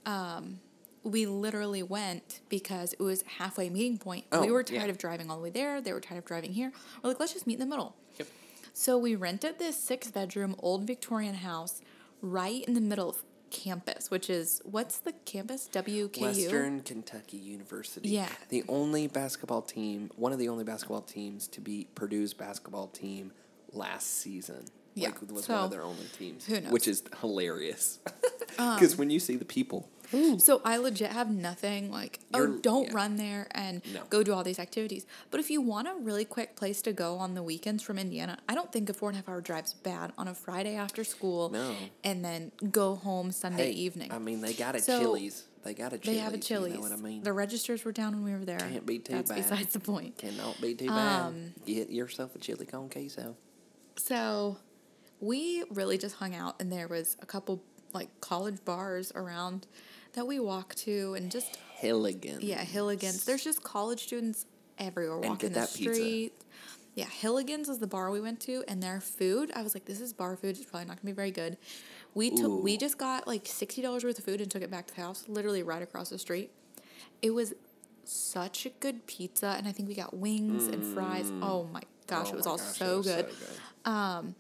Um, 0.07 0.61
we 1.03 1.27
literally 1.27 1.83
went 1.83 2.41
because 2.49 2.93
it 2.93 3.01
was 3.01 3.23
halfway 3.23 3.71
meeting 3.71 3.99
point. 3.99 4.25
Oh, 4.33 4.41
we 4.41 4.51
were 4.51 4.63
tired 4.63 4.85
yeah. 4.85 4.91
of 4.91 4.99
driving 4.99 5.31
all 5.31 5.37
the 5.37 5.43
way 5.43 5.51
there. 5.51 5.81
They 5.81 5.93
were 5.93 6.01
tired 6.01 6.19
of 6.19 6.25
driving 6.25 6.53
here. 6.53 6.73
We're 7.03 7.11
like, 7.11 7.21
let's 7.21 7.33
just 7.33 7.47
meet 7.47 7.55
in 7.55 7.61
the 7.61 7.67
middle. 7.67 7.95
Yep. 8.19 8.29
So 8.73 8.99
we 8.99 9.15
rented 9.15 9.59
this 9.59 9.77
six 9.77 10.11
bedroom 10.11 10.55
old 10.59 10.87
Victorian 10.87 11.35
house 11.37 11.81
right 12.21 12.65
in 12.65 12.75
the 12.75 12.81
middle 12.81 13.11
of 13.11 13.23
campus, 13.51 14.11
which 14.11 14.29
is 14.29 14.61
what's 14.65 14.99
the 14.99 15.13
campus? 15.25 15.69
WKU. 15.73 16.21
Western 16.21 16.81
Kentucky 16.81 17.39
University. 17.39 18.11
Yeah. 18.11 18.29
The 18.49 18.65
only 18.69 19.07
basketball 19.07 19.63
team, 19.63 20.11
one 20.17 20.33
of 20.33 20.39
the 20.39 20.49
only 20.49 20.65
basketball 20.65 21.03
teams 21.03 21.49
to 21.49 21.61
beat 21.61 21.95
Purdue's 21.95 22.35
basketball 22.35 22.89
team 22.89 23.33
last 23.73 24.19
season. 24.21 24.65
Yeah, 24.95 25.09
Like, 25.11 25.31
was 25.31 25.49
one 25.49 25.59
of 25.65 25.71
their 25.71 25.83
only 25.83 26.07
teams. 26.19 26.45
who 26.47 26.55
knows? 26.55 26.65
Um, 26.67 26.73
Which 26.73 26.89
is 26.89 27.03
hilarious. 27.21 27.99
Because 28.57 28.97
when 28.97 29.09
you 29.11 29.21
see 29.21 29.37
the 29.37 29.45
people, 29.45 29.89
So 30.39 30.61
I 30.65 30.79
legit 30.79 31.13
have 31.13 31.31
nothing 31.31 31.93
like 31.93 32.19
oh 32.35 32.39
You're- 32.39 32.61
don't 32.61 32.87
yeah. 32.89 32.95
run 32.95 33.17
there 33.17 33.47
and 33.53 33.83
No. 33.95 34.03
go 34.11 34.25
do 34.25 34.33
all 34.33 34.43
these 34.43 34.59
activities. 34.59 35.07
But 35.31 35.39
if 35.39 35.49
you 35.51 35.61
want 35.61 35.87
a 35.87 35.95
really 35.95 36.25
quick 36.25 36.57
place 36.57 36.83
to 36.83 36.93
go 36.93 37.19
on 37.19 37.35
the 37.35 37.43
weekends 37.45 37.85
from 37.85 37.99
Indiana, 37.99 38.39
I 38.49 38.57
don't 38.57 38.73
think 38.73 38.89
a 38.91 38.95
four 38.95 39.11
and 39.11 39.17
a 39.17 39.19
half 39.21 39.29
hour 39.29 39.41
drive's 39.41 39.75
bad 39.75 40.13
on 40.19 40.27
a 40.27 40.35
Friday 40.35 40.75
after 40.75 41.05
school. 41.05 41.51
No. 41.51 41.77
And 42.03 42.25
then 42.25 42.51
go 42.73 42.97
home 42.97 43.31
Sunday 43.31 43.67
hey, 43.73 43.79
evening. 43.79 44.11
I 44.11 44.19
mean, 44.19 44.41
they 44.41 44.55
got 44.55 44.75
a 44.75 44.81
So, 44.81 44.99
Chili's. 44.99 45.45
They 45.63 45.75
got 45.75 45.93
a 45.93 45.99
Chili's. 45.99 46.17
they 46.19 46.25
have 46.25 46.35
a 46.35 46.39
Chili's. 46.39 46.73
You 46.73 46.79
know 46.79 46.89
what 46.89 46.93
I 46.93 46.97
mean? 46.97 47.23
The 47.23 47.33
registers 47.35 47.85
were 47.85 47.93
down 47.93 48.15
when 48.15 48.25
we 48.25 48.33
were 48.37 48.45
there. 48.45 48.59
Can't 48.59 48.87
be 48.87 48.99
too 48.99 49.13
That's 49.13 49.29
bad. 49.31 49.37
besides 49.37 49.73
the 49.75 49.81
point. 49.81 50.17
Cannot 50.19 50.61
be 50.61 50.75
too 50.75 50.89
bad. 50.89 51.27
Um, 51.27 51.55
Get 51.67 51.91
yourself 51.91 52.35
a 52.35 52.39
chili 52.41 52.67
con 52.67 52.89
queso. 52.89 53.37
So 53.99 54.59
we 55.21 55.65
really 55.71 55.99
just 55.99 56.17
hung 56.17 56.35
out 56.35 56.57
and 56.61 56.73
there 56.73 56.89
was 56.89 57.17
a 57.21 57.27
couple 57.27 57.63
like 57.93 58.09
college 58.21 58.65
bars 58.65 59.13
around 59.15 59.67
that 60.15 60.27
we 60.27 60.39
walked 60.41 60.79
to 60.79 61.15
and 61.15 61.31
just 61.31 61.59
Hilligan. 61.81 62.39
Yeah, 62.41 62.65
Hilligans. 62.65 63.25
There's 63.25 63.45
just 63.45 63.63
college 63.63 64.05
students 64.05 64.47
everywhere 64.79 65.19
walking 65.19 65.51
the 65.51 65.61
that 65.61 65.75
pizza. 65.75 66.31
Yeah, 66.95 67.07
Hilligans 67.07 67.69
is 67.69 67.79
the 67.79 67.87
bar 67.87 68.11
we 68.11 68.21
went 68.21 68.41
to, 68.41 68.65
and 68.67 68.83
their 68.83 69.01
food. 69.01 69.53
I 69.55 69.63
was 69.63 69.73
like, 69.73 69.85
this 69.85 70.01
is 70.01 70.13
bar 70.13 70.37
food. 70.37 70.57
It's 70.57 70.65
probably 70.65 70.89
not 70.89 70.97
gonna 70.97 71.07
be 71.07 71.13
very 71.13 71.31
good. 71.31 71.57
We 72.15 72.31
took. 72.31 72.65
We 72.65 72.77
just 72.77 72.99
got 72.99 73.29
like 73.29 73.47
sixty 73.47 73.83
dollars 73.83 74.03
worth 74.03 74.19
of 74.19 74.25
food 74.25 74.41
and 74.41 74.51
took 74.51 74.63
it 74.63 74.71
back 74.71 74.89
to 74.89 74.95
the 74.97 75.03
house, 75.03 75.25
literally 75.29 75.63
right 75.63 75.83
across 75.83 76.11
the 76.11 76.19
street. 76.19 76.51
It 77.23 77.31
was 77.31 77.55
such 78.05 78.67
a 78.67 78.71
good 78.71 79.07
pizza, 79.07 79.55
and 79.57 79.69
I 79.69 79.73
think 79.73 79.89
we 79.89 79.95
got 79.95 80.17
wings 80.17 80.67
and 80.67 80.85
fries. 80.85 81.31
Mm. 81.31 81.41
Oh 81.43 81.69
my 81.73 81.83
gosh, 82.09 82.29
Oh 82.31 82.33
it 82.33 82.37
was 82.37 82.47
all 82.49 82.59
so, 82.59 82.95
it 82.95 82.97
was 82.97 83.07
good. 83.07 83.29
Good. 83.89 84.35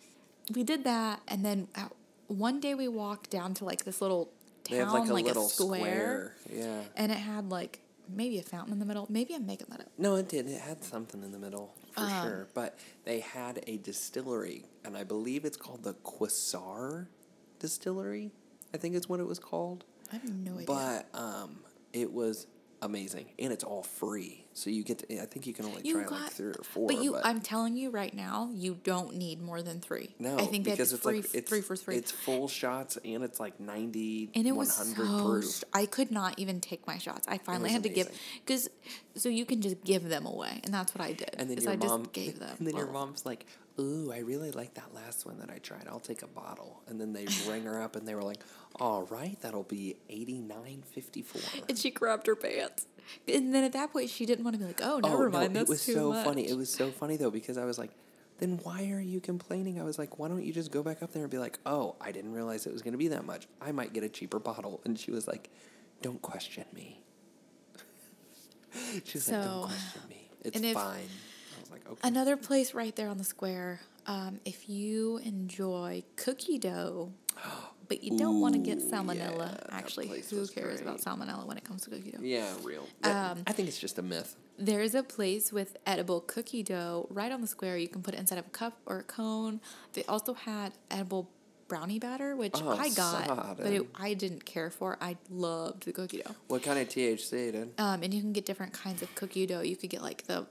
We 0.57 0.63
did 0.65 0.85
that, 0.85 1.21
and 1.29 1.45
then 1.45 1.69
uh, 1.75 1.89
one 2.29 2.59
day 2.61 2.75
we 2.75 2.89
walked 2.89 3.31
down 3.31 3.53
to 3.55 3.65
like 3.65 3.85
this 3.85 4.01
little 4.01 4.31
They 4.69 4.79
town, 4.79 4.87
have 4.87 4.95
like 5.01 5.11
a 5.11 5.13
like 5.13 5.25
little 5.27 5.49
square, 5.49 6.35
square. 6.47 6.59
Yeah. 6.65 6.81
and 6.97 7.13
it 7.13 7.19
had 7.19 7.51
like 7.51 7.81
maybe 8.09 8.39
a 8.39 8.43
fountain 8.43 8.73
in 8.73 8.79
the 8.79 8.87
middle. 8.87 9.07
Maybe 9.11 9.35
I'm 9.35 9.45
making 9.47 9.67
that 9.71 9.81
up. 9.81 9.89
No, 9.99 10.15
it 10.15 10.29
did. 10.31 10.47
It 10.49 10.61
had 10.61 10.83
something 10.83 11.23
in 11.23 11.33
the 11.33 11.39
middle 11.39 11.75
for 11.93 12.01
Um, 12.01 12.23
sure. 12.23 12.49
But 12.55 12.79
they 13.05 13.21
had 13.21 13.63
a 13.67 13.77
distillery, 13.77 14.65
and 14.85 14.97
I 14.97 15.05
believe 15.05 15.45
it's 15.45 15.57
called 15.59 15.83
the 15.85 15.93
Quasar 15.95 17.09
Distillery. 17.59 18.31
I 18.73 18.77
think 18.79 18.95
is 18.95 19.09
what 19.09 19.21
it 19.21 19.27
was 19.27 19.39
called. 19.39 19.85
I 20.13 20.17
have 20.17 20.33
no 20.33 20.53
idea. 20.55 20.67
But 20.67 21.09
um, 21.13 21.59
it 21.93 22.11
was 22.13 22.47
amazing, 22.83 23.27
and 23.39 23.53
it's 23.53 23.65
all 23.65 23.83
free. 23.83 24.45
So 24.55 24.71
you 24.71 24.83
get. 24.83 24.99
To, 25.01 25.23
I 25.23 25.27
think 25.27 25.47
you 25.47 25.55
can 25.55 25.65
only 25.67 25.83
try 25.83 26.05
like 26.05 26.33
three 26.33 26.49
or 26.49 26.63
four. 26.63 26.89
But 26.89 27.03
you, 27.03 27.17
I'm 27.17 27.41
telling 27.41 27.77
you 27.77 27.91
right 27.91 28.13
now, 28.13 28.51
you 28.53 28.79
don't 28.83 29.15
need 29.17 29.41
more 29.41 29.63
than 29.63 29.81
three. 29.81 30.15
no, 30.19 30.37
I 30.37 30.47
think 30.47 30.65
because 30.65 30.79
that's 30.79 30.93
it's 30.93 31.03
free, 31.03 31.17
like 31.17 31.35
it's 31.35 31.49
three 31.49 31.61
for 31.61 31.77
three. 31.77 31.97
It's 31.97 32.11
full 32.11 32.49
shots, 32.49 32.99
and 33.05 33.23
it's 33.23 33.39
like 33.39 33.61
90, 33.61 34.31
and 34.35 34.47
it 34.47 34.53
was 34.53 34.77
100 34.77 35.07
so. 35.07 35.25
proof. 35.25 35.65
I 35.73 35.87
could 35.87 36.11
not 36.11 36.39
even 36.39 36.61
take 36.61 36.87
my 36.87 36.99
shots. 36.99 37.27
I 37.29 37.39
finally 37.39 37.71
had 37.71 37.83
to 37.85 37.89
give 37.89 38.11
because 38.45 38.69
so 39.15 39.29
you 39.29 39.45
can 39.45 39.61
just 39.61 39.83
give 39.85 40.09
them 40.09 40.27
away, 40.27 40.61
and 40.65 40.73
that's 40.73 40.95
what 40.95 41.05
I 41.05 41.13
did. 41.13 41.35
And 41.39 41.51
then 41.51 41.59
your 41.59 41.73
I 41.73 41.77
mom 41.77 42.03
just 42.05 42.13
gave 42.13 42.39
them. 42.39 42.49
And 42.59 42.67
then 42.67 42.77
your 42.77 42.91
mom's 42.91 43.25
like, 43.25 43.47
"Ooh, 43.79 44.13
I 44.13 44.19
really 44.19 44.51
like 44.51 44.75
that 44.75 44.95
last 44.95 45.27
one 45.27 45.39
that 45.39 45.51
I 45.51 45.59
tried. 45.59 45.87
I'll 45.89 46.01
take 46.01 46.23
a 46.23 46.27
bottle." 46.27 46.83
And 46.87 47.01
then 47.01 47.13
they 47.13 47.27
rang 47.49 47.65
her 47.65 47.81
up, 47.83 47.97
and 47.97 48.07
they 48.07 48.15
were 48.15 48.23
like, 48.23 48.43
"All 48.77 49.05
right, 49.05 49.41
that'll 49.41 49.63
be 49.63 49.97
eighty 50.09 50.41
nine 50.41 50.83
fifty 50.91 51.23
four. 51.23 51.43
And 51.69 51.79
she 51.79 51.91
grabbed 51.91 52.27
her 52.27 52.37
pants. 52.37 52.87
And 53.27 53.55
then 53.55 53.65
at 53.65 53.73
that 53.73 53.93
point, 53.93 54.11
she 54.11 54.27
didn't 54.27 54.45
want 54.45 54.55
to 54.55 54.61
be 54.61 54.67
like, 54.67 54.81
"Oh, 54.83 54.99
never 55.01 55.29
oh, 55.29 55.31
mind, 55.31 55.53
it 55.53 55.55
that's 55.55 55.69
was 55.71 55.85
too 55.85 55.95
so 55.95 56.13
much." 56.13 56.25
funny. 56.27 56.49
It 56.49 56.57
was 56.57 56.71
so 56.71 56.91
funny 56.91 57.17
though 57.17 57.31
because 57.31 57.57
I 57.57 57.65
was 57.65 57.79
like, 57.79 57.91
"Then 58.39 58.59
why 58.63 58.91
are 58.91 59.01
you 59.01 59.21
complaining?" 59.21 59.81
I 59.81 59.85
was 59.85 59.99
like, 59.99 60.19
"Why 60.19 60.29
don't 60.29 60.45
you 60.45 60.53
just 60.53 60.71
go 60.71 60.83
back 60.83 61.03
up 61.03 61.13
there 61.13 61.23
and 61.23 61.31
be 61.31 61.39
like, 61.39 61.59
oh, 61.65 61.97
I 62.01 62.13
didn't 62.13 62.33
realize 62.33 62.67
it 62.67 62.73
was 62.73 62.83
going 62.83 62.93
to 62.93 62.99
be 62.99 63.09
that 63.09 63.25
much. 63.25 63.47
I 63.61 63.73
might 63.73 63.93
get 63.93 64.03
a 64.05 64.09
cheaper 64.09 64.39
bottle." 64.39 64.81
And 64.85 64.99
she 64.99 65.11
was 65.11 65.27
like, 65.27 65.49
"Don't 66.03 66.21
question 66.21 66.65
me." 66.75 67.01
she 69.05 69.19
was 69.19 69.31
like, 69.31 69.43
"Don't 69.43 69.63
So, 69.63 69.67
question 69.67 70.03
me. 70.11 70.31
It's 70.45 70.61
if- 70.61 70.75
fine." 70.75 70.85
I 70.85 71.01
was 71.01 71.28
like, 71.79 71.91
"Okay." 71.93 72.09
Another 72.09 72.37
place 72.37 72.75
right 72.75 72.95
there 72.97 73.09
on 73.09 73.19
the 73.19 73.25
square. 73.25 73.81
Um, 74.07 74.41
if 74.45 74.69
you 74.69 75.19
enjoy 75.19 76.03
cookie 76.17 76.59
dough, 76.59 77.13
but 77.89 78.03
you 78.03 78.17
don't 78.19 78.41
want 78.41 78.55
to 78.55 78.59
get 78.61 78.79
salmonella, 78.79 79.53
yeah, 79.53 79.77
actually, 79.77 80.09
who 80.31 80.47
cares 80.47 80.81
about 80.81 81.01
salmonella 81.01 81.47
when 81.47 81.57
it 81.59 81.65
comes 81.65 81.83
to 81.85 81.91
cookie 81.91 82.11
dough? 82.13 82.19
Yeah, 82.23 82.53
real. 82.63 82.87
That- 83.03 83.37
Um, 83.37 83.45
I 83.47 83.53
think 83.53 83.69
it's 83.69 83.79
just 83.79 83.99
a 83.99 84.03
myth. 84.03 84.37
There's 84.59 84.95
a 84.95 85.03
place 85.03 85.53
with 85.53 85.77
edible 85.87 86.21
cookie 86.21 86.63
dough 86.63 87.07
right 87.11 87.31
on 87.31 87.41
the 87.43 87.47
square. 87.47 87.77
You 87.79 87.89
can 87.89 88.03
put 88.03 88.15
it 88.15 88.19
inside 88.21 88.39
of 88.39 88.47
a 88.47 88.51
cup 88.51 88.79
or 88.87 88.99
a 88.99 89.05
cone. 89.05 89.61
They 89.93 90.05
also 90.05 90.35
had 90.35 90.73
edible 90.91 91.29
brownie 91.69 91.99
batter, 91.99 92.35
which 92.35 92.55
Oh, 92.63 92.71
I 92.71 92.89
got, 92.89 93.59
but 93.59 93.67
it. 93.73 93.87
I 93.95 94.15
didn't 94.15 94.47
care 94.47 94.71
for. 94.71 94.97
I 95.03 95.19
loved 95.29 95.85
the 95.85 95.93
cookie 95.93 96.23
dough. 96.23 96.35
What 96.49 96.63
kind 96.63 96.79
of 96.79 96.89
THC, 96.89 97.53
dude? 97.53 97.75
Um, 97.79 98.03
and 98.03 98.13
you 98.15 98.21
can 98.23 98.33
get 98.33 98.47
different 98.47 98.73
kinds 98.73 99.03
of 99.03 99.15
cookie 99.15 99.45
dough. 99.47 99.61
You 99.61 99.77
could 99.77 99.91
get 99.91 100.01
like 100.03 100.27
the 100.27 100.47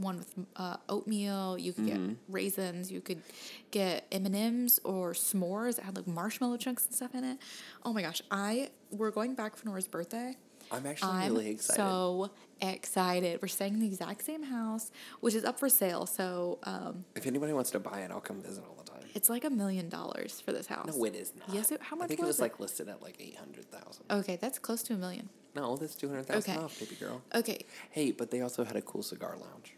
one 0.00 0.18
with 0.18 0.34
uh, 0.56 0.76
oatmeal. 0.88 1.56
You 1.58 1.72
could 1.72 1.84
Mm-hmm. 1.86 2.08
get 2.08 2.16
raisins. 2.28 2.90
You 2.92 3.00
could 3.00 3.22
get 3.70 4.06
M 4.12 4.26
and 4.26 4.36
M's 4.36 4.78
or 4.84 5.12
s'mores 5.12 5.76
that 5.76 5.84
had 5.84 5.96
like 5.96 6.06
marshmallow 6.06 6.56
chunks 6.56 6.86
and 6.86 6.94
stuff 6.94 7.14
in 7.14 7.24
it. 7.24 7.38
Oh 7.84 7.92
my 7.92 8.02
gosh! 8.02 8.22
I 8.30 8.70
we're 8.90 9.10
going 9.10 9.34
back 9.34 9.56
for 9.56 9.66
Nora's 9.66 9.86
birthday. 9.88 10.36
I'm 10.70 10.84
actually 10.84 11.12
I'm 11.12 11.32
really 11.32 11.50
excited. 11.50 11.80
so 11.80 12.30
excited. 12.60 13.40
We're 13.40 13.48
staying 13.48 13.74
in 13.74 13.80
the 13.80 13.86
exact 13.86 14.22
same 14.24 14.42
house, 14.42 14.90
which 15.20 15.34
is 15.34 15.44
up 15.44 15.58
for 15.58 15.68
sale. 15.68 16.04
So 16.06 16.58
um, 16.64 17.04
if 17.16 17.26
anybody 17.26 17.52
wants 17.52 17.70
to 17.70 17.78
buy 17.80 18.00
it, 18.00 18.10
I'll 18.10 18.20
come 18.20 18.42
visit 18.42 18.62
all 18.68 18.74
the 18.82 18.90
time. 18.90 19.00
it's 19.14 19.30
like 19.30 19.44
a 19.44 19.50
million 19.50 19.88
dollars 19.88 20.42
for 20.44 20.52
this 20.52 20.66
house. 20.66 20.94
No, 20.94 21.04
it 21.04 21.14
is 21.14 21.32
not. 21.38 21.54
Yes, 21.54 21.72
it, 21.72 21.80
how 21.82 21.96
much 21.96 22.04
I 22.04 22.08
think 22.08 22.20
was 22.20 22.26
it 22.26 22.28
was 22.28 22.38
it? 22.40 22.42
like 22.42 22.60
listed 22.60 22.88
at 22.88 23.00
like 23.02 23.16
eight 23.18 23.36
hundred 23.36 23.70
thousand. 23.70 24.04
okay, 24.10 24.36
that's 24.36 24.58
close 24.58 24.82
to 24.84 24.94
a 24.94 24.96
million. 24.98 25.28
No, 25.54 25.76
that's 25.76 25.94
two 25.94 26.08
hundred 26.08 26.26
thousand 26.26 26.52
Okay. 26.54 26.62
off, 26.62 26.78
baby 26.78 26.96
girl. 26.96 27.22
Okay, 27.34 27.64
Hey, 27.90 28.12
but 28.12 28.30
they 28.30 28.42
also 28.42 28.62
had 28.64 28.76
a 28.76 28.82
cool 28.82 29.02
cigar 29.02 29.36
lounge 29.40 29.74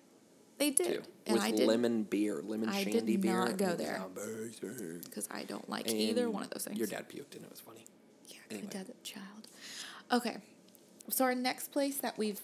they 0.60 0.70
did, 0.70 0.86
too, 0.86 1.02
and 1.26 1.34
with 1.34 1.42
I 1.44 1.50
did 1.50 1.66
lemon 1.66 2.04
beer, 2.04 2.40
lemon 2.44 2.68
I 2.68 2.84
did 2.84 2.92
shandy 2.94 3.16
beer. 3.16 3.32
not 3.44 3.56
go 3.56 3.74
there. 3.74 4.02
because 5.02 5.28
I 5.30 5.42
don't 5.42 5.68
like 5.68 5.90
either 5.90 6.30
one 6.30 6.44
of 6.44 6.50
those 6.50 6.64
things. 6.64 6.78
Your 6.78 6.86
dad 6.86 7.08
puked, 7.08 7.34
and 7.34 7.44
it 7.44 7.50
was 7.50 7.60
funny. 7.60 7.84
Yeah, 8.28 8.36
Anyway. 8.50 8.66
my 8.66 8.72
dad's 8.72 8.90
a 8.90 8.94
child. 9.02 9.48
Okay, 10.12 10.36
so 11.08 11.24
our 11.24 11.34
next 11.34 11.72
place 11.72 11.98
that 11.98 12.16
we've 12.16 12.40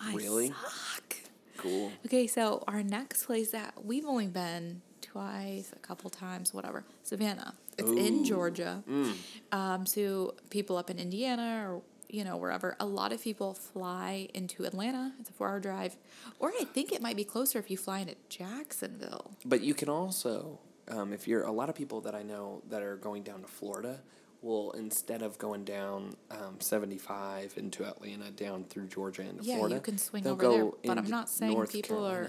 I 0.00 0.14
Really? 0.14 0.48
suck. 0.48 1.16
Cool. 1.56 1.92
Okay, 2.06 2.26
so 2.26 2.64
our 2.66 2.82
next 2.82 3.24
place 3.24 3.52
that 3.52 3.84
we've 3.84 4.04
only 4.06 4.26
been 4.26 4.82
twice, 5.00 5.70
a 5.72 5.78
couple 5.78 6.10
times, 6.10 6.52
whatever. 6.52 6.84
Savannah. 7.04 7.54
It's 7.78 7.88
in 7.90 8.24
Georgia. 8.24 8.82
Mm. 8.88 9.14
Um, 9.52 9.86
so 9.86 10.34
people 10.50 10.76
up 10.76 10.90
in 10.90 10.98
Indiana 10.98 11.66
or 11.68 11.82
you 12.08 12.24
know 12.24 12.36
wherever, 12.36 12.76
a 12.80 12.86
lot 12.86 13.12
of 13.12 13.22
people 13.22 13.54
fly 13.54 14.28
into 14.34 14.64
Atlanta. 14.64 15.12
It's 15.20 15.30
a 15.30 15.32
four-hour 15.32 15.60
drive, 15.60 15.96
or 16.38 16.50
I 16.60 16.64
think 16.64 16.92
it 16.92 17.00
might 17.02 17.16
be 17.16 17.24
closer 17.24 17.58
if 17.58 17.70
you 17.70 17.76
fly 17.76 18.00
into 18.00 18.14
Jacksonville. 18.28 19.32
But 19.44 19.60
you 19.62 19.74
can 19.74 19.88
also, 19.88 20.58
um, 20.88 21.12
if 21.12 21.26
you're 21.28 21.42
a 21.42 21.52
lot 21.52 21.68
of 21.68 21.74
people 21.74 22.00
that 22.02 22.14
I 22.14 22.22
know 22.22 22.62
that 22.70 22.82
are 22.82 22.96
going 22.96 23.22
down 23.22 23.40
to 23.42 23.48
Florida, 23.48 24.00
will 24.42 24.72
instead 24.72 25.22
of 25.22 25.38
going 25.38 25.64
down 25.64 26.14
um, 26.30 26.60
75 26.60 27.54
into 27.56 27.84
Atlanta 27.84 28.30
down 28.30 28.64
through 28.64 28.86
Georgia 28.88 29.22
into 29.22 29.42
Yeah, 29.42 29.56
Florida, 29.56 29.76
you 29.76 29.80
can 29.80 29.98
swing 29.98 30.26
over 30.26 30.40
go 30.40 30.52
there. 30.52 30.94
But 30.94 30.98
I'm 30.98 31.10
not 31.10 31.28
saying 31.30 31.52
North 31.52 31.72
people 31.72 31.96
Carolina. 31.96 32.26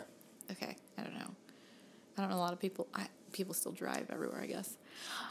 are. 0.50 0.52
Okay, 0.52 0.76
I 0.98 1.02
don't 1.04 1.14
know. 1.16 1.32
I 2.18 2.22
don't 2.22 2.30
know 2.30 2.38
a 2.38 2.40
lot 2.40 2.54
of 2.54 2.60
people. 2.60 2.88
I 2.94 3.08
people 3.34 3.54
still 3.54 3.74
drive 3.74 4.08
everywhere. 4.10 4.40
I 4.42 4.46
guess. 4.48 4.78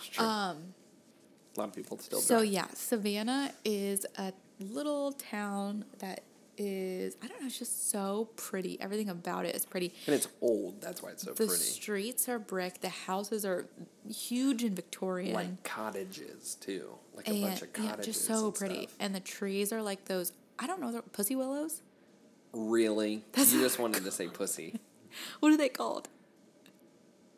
It's 0.01 0.09
true. 0.09 0.25
Um, 0.25 0.75
a 1.57 1.61
lot 1.61 1.69
of 1.69 1.75
people 1.75 1.99
still. 1.99 2.21
So 2.21 2.39
drive. 2.39 2.49
yeah, 2.49 2.67
Savannah 2.75 3.53
is 3.65 4.07
a 4.19 4.33
little 4.61 5.13
town 5.13 5.85
that 5.99 6.23
is 6.57 7.17
I 7.23 7.27
don't 7.27 7.41
know, 7.41 7.47
it's 7.47 7.59
just 7.59 7.91
so 7.91 8.29
pretty. 8.37 8.81
Everything 8.81 9.09
about 9.09 9.45
it 9.45 9.57
is 9.57 9.65
pretty. 9.67 9.93
and 10.07 10.15
it's 10.15 10.29
old. 10.41 10.81
That's 10.81 11.03
why 11.03 11.11
it's 11.11 11.23
so 11.23 11.33
pretty. 11.33 11.45
The 11.45 11.49
pretty. 11.49 11.65
streets 11.65 12.29
are 12.29 12.39
brick. 12.39 12.81
The 12.81 12.89
houses 12.89 13.45
are 13.45 13.67
huge 14.09 14.63
and 14.63 14.77
Victorian. 14.77 15.35
Like 15.35 15.63
cottages 15.65 16.55
too, 16.57 16.91
like 17.15 17.29
a 17.29 17.41
bunch 17.41 17.63
of 17.63 17.73
cottages 17.73 17.99
yeah, 17.99 18.05
just 18.05 18.25
so 18.25 18.47
and 18.47 18.55
pretty. 18.55 18.83
stuff. 18.83 18.97
And 19.01 19.15
the 19.15 19.21
trees 19.21 19.73
are 19.73 19.83
like 19.83 20.05
those. 20.07 20.33
I 20.59 20.67
don't 20.67 20.81
know, 20.81 20.93
they're 20.93 21.03
pussy 21.03 21.35
willows. 21.35 21.83
Really, 22.53 23.25
That's 23.33 23.53
you 23.53 23.61
just 23.61 23.81
wanted 23.81 24.05
to 24.05 24.11
say 24.11 24.29
pussy. 24.29 24.79
What 25.39 25.53
are 25.53 25.57
they 25.57 25.69
called? 25.69 26.09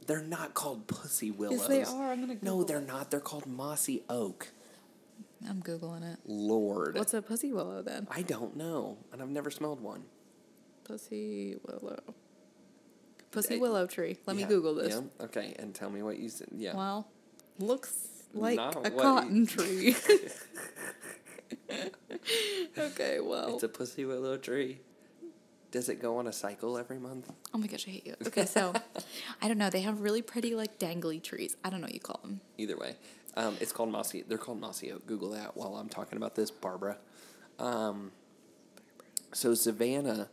They're 0.07 0.23
not 0.23 0.55
called 0.55 0.87
pussy 0.87 1.31
willows. 1.31 1.61
Yes, 1.61 1.69
they 1.69 1.83
are. 1.83 2.13
I'm 2.13 2.21
gonna 2.21 2.37
No, 2.43 2.63
they're 2.65 2.79
it. 2.79 2.87
not. 2.87 3.11
They're 3.11 3.21
called 3.21 3.47
mossy 3.47 4.03
oak. 4.09 4.49
I'm 5.49 5.63
googling 5.63 6.03
it. 6.13 6.19
Lord, 6.27 6.97
What's 6.97 7.13
a 7.15 7.21
pussy 7.23 7.53
willow 7.53 7.83
then? 7.83 8.07
I 8.11 8.23
don't 8.23 8.57
know, 8.57 8.99
and 9.13 9.21
I've 9.21 9.29
never 9.29 9.51
smelled 9.51 9.81
one. 9.81 10.05
Pussy 10.85 11.57
willow. 11.67 11.99
Pussy 13.33 13.55
Hey, 13.55 13.61
willow 13.61 13.87
tree. 13.87 14.17
Let 14.27 14.37
Yeah, 14.37 14.45
me 14.45 14.49
Google 14.49 14.75
this. 14.77 14.95
Yeah. 14.95 15.25
Okay, 15.27 15.55
and 15.59 15.75
tell 15.75 15.91
me 15.91 16.03
what 16.03 16.19
you 16.19 16.29
said. 16.29 16.49
Yeah. 16.57 16.75
Well, 16.77 17.07
looks 17.59 18.09
like 18.33 18.57
Not 18.57 18.87
a 18.87 18.91
cotton 18.91 19.37
you- 19.37 19.47
tree. 19.47 19.97
okay, 22.79 23.21
well. 23.21 23.55
It's 23.55 23.63
a 23.63 23.69
pussy 23.69 24.05
willow 24.05 24.37
tree. 24.37 24.81
Does 25.77 25.91
it 25.91 26.01
go 26.01 26.17
on 26.17 26.27
a 26.27 26.33
cycle 26.33 26.79
every 26.79 26.99
month? 26.99 27.31
oh 27.53 27.59
my 27.59 27.67
gosh, 27.67 27.87
I 27.87 27.91
hate 27.91 28.07
you. 28.07 28.15
Okay, 28.29 28.47
so 28.47 28.73
I 29.43 29.47
don't 29.47 29.59
know. 29.59 29.69
They 29.69 29.83
have 29.83 30.01
really 30.01 30.23
pretty, 30.23 30.55
like, 30.55 30.79
dangly 30.79 31.23
trees. 31.23 31.55
I 31.63 31.69
don't 31.69 31.83
know 31.83 31.85
what 31.85 31.93
you 31.93 32.01
call 32.01 32.19
them. 32.23 32.41
Either 32.57 32.79
way, 32.79 32.97
um, 33.37 33.59
it's 33.61 33.73
called 33.73 33.91
mossy. 33.91 34.25
They're 34.27 34.39
called 34.39 34.59
mossy 34.59 34.91
oak. 34.91 35.07
Google 35.07 35.33
that 35.33 35.55
while 35.55 35.77
I'm 35.77 35.91
talking 35.91 36.17
about 36.17 36.35
this, 36.35 36.51
Barbara. 36.51 36.97
Um, 37.59 38.13
so 39.35 39.53
Savannah 39.53 40.31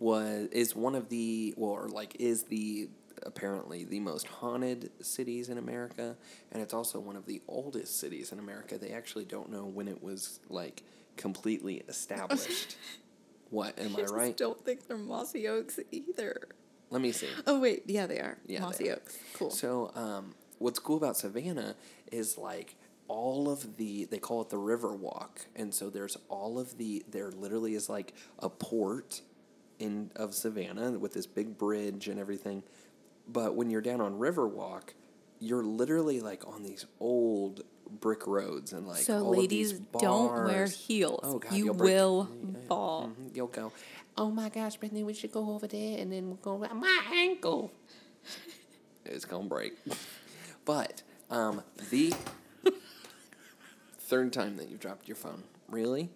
was 0.00 0.48
is 0.48 0.74
one 0.74 0.96
of 0.96 1.08
the 1.08 1.54
well, 1.56 1.70
or 1.70 1.88
like 1.88 2.16
is 2.18 2.42
the 2.42 2.88
apparently 3.22 3.84
the 3.84 4.00
most 4.00 4.26
haunted 4.26 4.90
cities 5.00 5.50
in 5.50 5.56
America, 5.56 6.16
and 6.50 6.60
it's 6.60 6.74
also 6.74 6.98
one 6.98 7.14
of 7.14 7.26
the 7.26 7.40
oldest 7.46 8.00
cities 8.00 8.32
in 8.32 8.40
America. 8.40 8.76
They 8.76 8.90
actually 8.90 9.24
don't 9.24 9.52
know 9.52 9.66
when 9.66 9.86
it 9.86 10.02
was 10.02 10.40
like 10.48 10.82
completely 11.16 11.76
established. 11.88 12.76
What 13.50 13.78
am 13.78 13.88
I 13.88 13.88
right? 13.88 13.98
I 13.98 14.02
just 14.02 14.14
right? 14.14 14.36
don't 14.36 14.64
think 14.64 14.86
they're 14.86 14.96
mossy 14.96 15.48
oaks 15.48 15.78
either. 15.90 16.48
Let 16.90 17.02
me 17.02 17.12
see. 17.12 17.28
Oh, 17.46 17.60
wait. 17.60 17.84
Yeah, 17.86 18.06
they 18.06 18.18
are. 18.18 18.38
Yeah, 18.46 18.60
mossy 18.60 18.90
oaks. 18.90 19.18
Cool. 19.34 19.50
So, 19.50 19.92
um, 19.94 20.34
what's 20.58 20.78
cool 20.78 20.96
about 20.96 21.16
Savannah 21.16 21.76
is 22.10 22.36
like 22.36 22.76
all 23.06 23.50
of 23.50 23.76
the 23.76 24.04
they 24.04 24.18
call 24.18 24.40
it 24.40 24.50
the 24.50 24.58
river 24.58 24.94
walk, 24.94 25.46
and 25.54 25.74
so 25.74 25.90
there's 25.90 26.16
all 26.28 26.58
of 26.58 26.78
the 26.78 27.04
there 27.08 27.30
literally 27.30 27.74
is 27.74 27.88
like 27.88 28.14
a 28.38 28.48
port 28.48 29.22
in 29.78 30.10
of 30.16 30.34
Savannah 30.34 30.92
with 30.92 31.12
this 31.12 31.26
big 31.26 31.58
bridge 31.58 32.08
and 32.08 32.18
everything. 32.18 32.62
But 33.28 33.54
when 33.54 33.70
you're 33.70 33.80
down 33.80 34.00
on 34.00 34.18
river 34.18 34.46
walk 34.48 34.94
you're 35.40 35.64
literally 35.64 36.20
like 36.20 36.46
on 36.46 36.62
these 36.62 36.86
old 37.00 37.62
brick 38.00 38.26
roads 38.26 38.72
and 38.72 38.86
like 38.86 39.02
So 39.02 39.24
all 39.24 39.30
of 39.40 39.48
these 39.48 39.72
ladies, 39.72 39.86
don't 40.00 40.32
wear 40.32 40.44
bars. 40.46 40.76
heels. 40.76 41.20
Oh, 41.22 41.38
God, 41.38 41.52
you 41.52 41.66
you'll 41.66 41.74
break- 41.74 41.94
will 41.94 42.28
fall. 42.68 43.08
Mhm, 43.18 43.34
You'll 43.36 43.46
go. 43.48 43.72
Oh 44.16 44.30
my 44.30 44.48
gosh, 44.48 44.76
Brittany, 44.76 45.02
we 45.02 45.14
should 45.14 45.32
go 45.32 45.50
over 45.52 45.66
there 45.66 45.98
and 45.98 46.12
then 46.12 46.30
we're 46.30 46.36
going. 46.36 46.68
My 46.78 47.02
ankle. 47.12 47.70
it's 49.04 49.24
gonna 49.24 49.48
break. 49.48 49.74
But 50.64 51.02
um, 51.30 51.62
the 51.90 52.12
third 53.98 54.32
time 54.32 54.56
that 54.56 54.68
you've 54.68 54.80
dropped 54.80 55.08
your 55.08 55.16
phone, 55.16 55.42
really? 55.68 56.10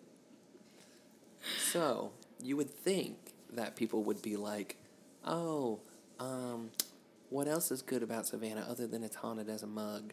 So 1.71 2.13
you 2.43 2.57
would 2.57 2.71
think 2.71 3.17
that 3.53 3.77
people 3.77 4.03
would 4.05 4.23
be 4.23 4.37
like, 4.37 4.77
"Oh, 5.25 5.81
um, 6.19 6.71
what 7.31 7.49
else 7.49 7.71
is 7.71 7.83
good 7.83 8.03
about 8.03 8.27
Savannah 8.27 8.67
other 8.69 8.87
than 8.87 9.03
it's 9.03 9.17
haunted 9.17 9.49
as 9.49 9.63
a 9.63 9.67
mug?" 9.67 10.13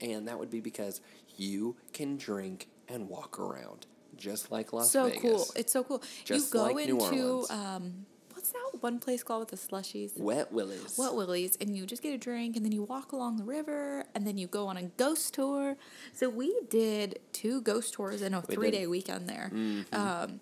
And 0.00 0.28
that 0.28 0.38
would 0.38 0.50
be 0.50 0.60
because 0.60 1.00
you 1.36 1.76
can 1.92 2.16
drink 2.16 2.68
and 2.88 3.08
walk 3.08 3.38
around 3.38 3.86
just 4.16 4.50
like 4.50 4.72
Las 4.72 4.90
so 4.90 5.04
Vegas. 5.04 5.22
So 5.22 5.28
cool. 5.28 5.46
It's 5.56 5.72
so 5.72 5.84
cool. 5.84 6.02
Just 6.24 6.46
you 6.46 6.52
go 6.52 6.64
like 6.64 6.88
into 6.88 7.46
um, 7.50 8.06
what's 8.32 8.50
that 8.50 8.82
one 8.82 8.98
place 8.98 9.22
called 9.22 9.40
with 9.40 9.48
the 9.48 9.56
slushies? 9.56 10.18
Wet 10.18 10.52
Willies. 10.52 10.96
Wet 10.98 11.14
Willie's, 11.14 11.56
and 11.60 11.76
you 11.76 11.86
just 11.86 12.02
get 12.02 12.14
a 12.14 12.18
drink, 12.18 12.56
and 12.56 12.64
then 12.64 12.72
you 12.72 12.82
walk 12.82 13.12
along 13.12 13.36
the 13.36 13.44
river, 13.44 14.04
and 14.14 14.26
then 14.26 14.38
you 14.38 14.46
go 14.46 14.66
on 14.66 14.76
a 14.76 14.84
ghost 14.84 15.34
tour. 15.34 15.76
So 16.12 16.28
we 16.28 16.54
did 16.68 17.20
two 17.32 17.60
ghost 17.62 17.94
tours 17.94 18.22
in 18.22 18.34
a 18.34 18.38
We 18.38 18.40
did. 18.40 18.48
Mm-hmm. 18.48 18.60
three 18.60 18.70
day 18.70 18.86
weekend 18.86 19.28
there. 19.28 19.50
Um, 19.92 20.40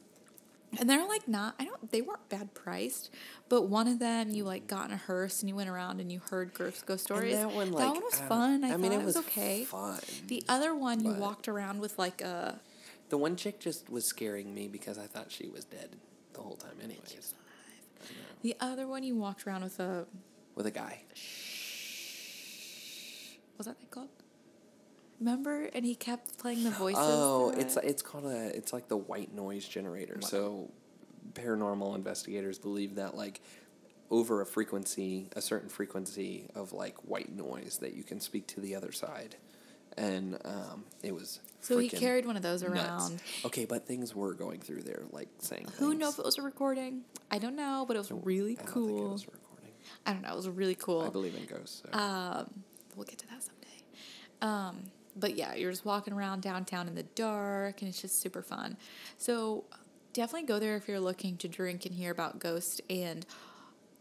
and 0.79 0.89
they're 0.91 1.07
like 1.07 1.27
not, 1.29 1.55
I 1.59 1.65
don't, 1.65 1.91
they 1.91 2.03
weren't 2.03 2.29
bad 2.29 2.53
priced, 2.55 3.11
but 3.49 3.63
one 3.69 3.89
of 3.89 3.99
them 3.99 4.31
you 4.31 4.45
like 4.45 4.67
got 4.67 4.87
in 4.89 4.93
a 4.93 4.97
hearse 4.97 5.41
and 5.41 5.49
you 5.49 5.57
went 5.57 5.71
around 5.71 6.01
and 6.01 6.11
you 6.13 6.21
heard 6.31 6.53
ghost 6.55 6.87
ghost 6.87 7.09
And 7.11 7.17
stories. 7.19 7.37
that 7.37 7.51
one, 7.53 7.73
like, 7.73 7.95
was 7.95 8.15
I 8.15 8.19
don't- 8.21 8.29
fun. 8.29 8.65
I, 8.65 8.69
I 8.69 8.71
thought 8.73 8.81
mean, 8.81 8.93
it 8.93 8.97
was, 8.99 9.17
was 9.17 9.25
okay. 9.27 9.65
fun, 9.65 10.01
The 10.27 10.43
other 10.49 10.75
one 10.75 11.05
you 11.05 11.13
walked 11.13 11.49
around 11.49 11.81
with 11.81 11.99
like 11.99 12.21
a 12.21 12.61
The 13.09 13.17
one 13.19 13.37
chick 13.37 13.61
just 13.61 13.89
was 13.91 14.07
scaring 14.09 14.55
me 14.55 14.69
because 14.69 14.99
I 14.99 15.07
thought 15.07 15.31
she 15.31 15.49
was 15.49 15.65
dead 15.65 15.97
the 16.35 16.41
whole 16.43 16.57
time, 16.57 16.77
anyways. 16.83 17.35
the 18.43 18.55
other 18.61 18.87
one 18.87 19.03
you 19.03 19.17
walked 19.17 19.47
around 19.47 19.63
with 19.63 19.81
a 19.81 20.07
With 20.55 20.67
a 20.67 20.71
guy. 20.71 21.03
Shh. 21.15 23.37
What's 23.57 23.69
that 23.69 23.79
thing 23.79 23.89
called? 23.91 24.09
Remember? 25.19 25.69
And 25.73 25.85
he 25.85 25.95
kept 25.95 26.39
playing 26.39 26.65
the 26.65 26.71
voices. 26.71 27.01
Oh, 27.03 27.51
it's 27.57 27.77
it? 27.77 27.85
it's 27.85 28.03
called 28.03 28.27
a 28.27 28.57
it's 28.57 28.73
like 28.73 28.89
the 28.89 28.97
white 28.97 29.35
noise 29.35 29.67
generator. 29.67 30.19
So 30.21 30.71
paranormal 31.33 31.95
investigators 31.95 32.59
believe 32.59 32.97
that 32.97 33.17
like 33.17 33.41
over 34.11 34.41
a 34.41 34.47
frequency, 34.47 35.29
a 35.35 35.41
certain 35.41 35.69
frequency 35.69 36.47
of 36.55 36.73
like 36.73 36.97
white 36.99 37.35
noise 37.35 37.79
that 37.81 37.95
you 37.95 38.03
can 38.03 38.21
speak 38.21 38.47
to 38.49 38.61
the 38.61 38.75
other 38.75 38.93
side. 38.93 39.37
And 39.99 40.39
um, 40.45 40.85
it 41.03 41.15
was 41.15 41.41
So 41.61 41.79
he 41.79 41.89
carried 41.89 42.27
one 42.27 42.37
of 42.37 42.43
those 42.43 42.63
nuts. 42.63 42.75
around. 43.11 43.23
Okay, 43.47 43.65
but 43.65 43.87
things 43.87 44.15
were 44.15 44.35
going 44.35 44.61
through 44.61 44.83
there, 44.83 45.05
like 45.11 45.29
saying. 45.39 45.69
Who 45.79 45.95
knows 45.95 46.15
if 46.15 46.19
it 46.19 46.25
was 46.27 46.37
a 46.37 46.43
recording? 46.43 47.03
I 47.31 47.39
don't 47.39 47.57
know, 47.57 47.85
but 47.89 47.97
it 47.97 48.01
was 48.01 48.13
really 48.13 48.59
I 48.59 48.63
don't 48.63 48.75
think 48.75 48.89
it 48.91 48.93
cool. 48.93 49.13
was. 49.13 49.27
I 50.05 50.13
don't 50.13 50.23
know. 50.23 50.33
It 50.33 50.37
was 50.37 50.49
really 50.49 50.75
cool. 50.75 51.01
I 51.01 51.09
believe 51.09 51.35
in 51.35 51.47
ghosts. 51.47 51.83
So. 51.91 51.99
Um, 51.99 52.51
we'll 52.95 53.07
get 53.07 53.19
to 53.19 53.27
that 53.29 53.43
someday. 53.43 53.67
Um, 54.43 54.77
but 55.17 55.37
yeah, 55.37 55.55
you're 55.55 55.71
just 55.71 55.85
walking 55.85 56.13
around 56.15 56.43
downtown 56.43 56.89
in 56.89 56.95
the 56.95 57.03
dark, 57.03 57.81
and 57.81 57.89
it's 57.89 58.01
just 58.01 58.21
super 58.21 58.43
fun. 58.43 58.77
So 59.19 59.65
definitely 60.13 60.47
go 60.47 60.59
there 60.59 60.77
if 60.77 60.89
you're 60.89 61.01
looking 61.01 61.37
to 61.39 61.49
drink 61.49 61.87
and 61.87 61.95
hear 61.95 62.11
about 62.11 62.39
ghosts, 62.39 62.81
and 62.91 63.27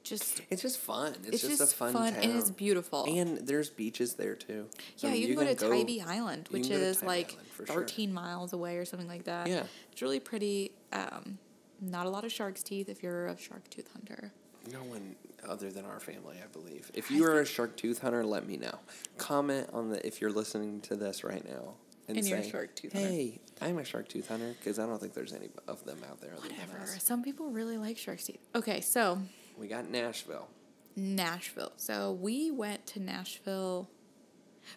just 0.03 0.41
It's 0.50 0.62
just 0.62 0.77
fun. 0.77 1.15
It's, 1.24 1.27
it's, 1.29 1.41
just, 1.41 1.57
just 1.57 1.74
a 1.74 1.75
fun, 1.75 1.93
fun 1.93 2.13
town. 2.13 2.24
and 2.24 2.38
it's 2.38 2.51
beautiful. 2.51 3.05
And 3.07 3.39
there's 3.39 3.69
beaches 3.69 4.13
there 4.13 4.36
too. 4.36 4.67
yeah, 4.98 5.10
So 5.10 5.15
you 5.15 5.27
can 5.27 5.36
go 5.36 5.45
to 5.45 5.55
Tybee 5.55 6.01
Island, 6.01 6.48
which 6.51 6.69
is 6.69 7.01
like 7.03 7.31
Island, 7.31 7.48
for 7.48 7.65
sure. 7.65 7.75
13 7.77 8.13
miles 8.13 8.53
away 8.53 8.77
or 8.77 8.86
something 8.86 9.07
like 9.07 9.24
that. 9.25 9.48
Yeah. 9.48 9.63
it's 9.91 10.01
really 10.01 10.19
pretty. 10.19 10.72
Um, 10.93 11.39
not 11.81 12.05
a 12.05 12.10
lot 12.10 12.24
of 12.24 12.31
shark's 12.31 12.63
teeth 12.63 12.88
if 12.88 13.03
you're 13.03 13.27
a 13.27 13.38
shark 13.38 13.69
tooth 13.69 13.89
hunter. 13.93 14.31
No 14.72 14.79
one 14.84 15.15
other 15.48 15.69
than 15.72 15.86
our 15.86 16.00
family, 16.00 16.38
I 16.43 16.48
believe. 16.48 16.89
If 16.93 17.12
you 17.12 17.24
are 17.25 17.39
a 17.39 17.45
shark 17.45 17.77
tooth 17.77 18.00
hunter, 18.01 18.24
let 18.25 18.48
me 18.48 18.57
know. 18.57 18.79
Comment 19.17 19.69
on 19.74 19.89
the 19.89 20.05
if 20.05 20.22
you're 20.22 20.31
listening 20.31 20.81
to 20.81 20.95
this 20.95 21.24
right 21.24 21.48
now 21.48 21.74
and, 22.07 22.17
And 22.17 22.25
say, 22.25 22.31
you're 22.31 22.39
a 22.39 22.49
shark 22.49 22.75
tooth 22.75 22.93
hunter. 22.93 23.08
"Hey, 23.08 23.39
I'm 23.62 23.78
a 23.78 23.84
shark 23.86 24.08
tooth 24.08 24.28
hunter," 24.28 24.56
because 24.60 24.80
I 24.80 24.86
don't 24.86 24.99
think 24.99 25.13
there's 25.13 25.34
any 25.34 25.49
of 25.67 25.84
them 25.86 25.99
out 26.10 26.19
there. 26.21 26.32
other 26.34 26.47
than 26.47 26.58
Whatever. 26.58 26.84
us. 26.84 27.04
Some 27.04 27.23
people 27.23 27.49
really 27.51 27.78
like 27.78 27.97
shark 27.97 28.19
teeth. 28.19 28.39
Okay, 28.56 28.82
so 28.82 29.21
We 29.58 29.67
got 29.67 29.89
Nashville. 29.89 30.47
Nashville. 30.95 31.73
So 31.78 32.13
we 32.13 32.51
went 32.51 32.86
to 32.88 32.99
Nashville 33.01 33.89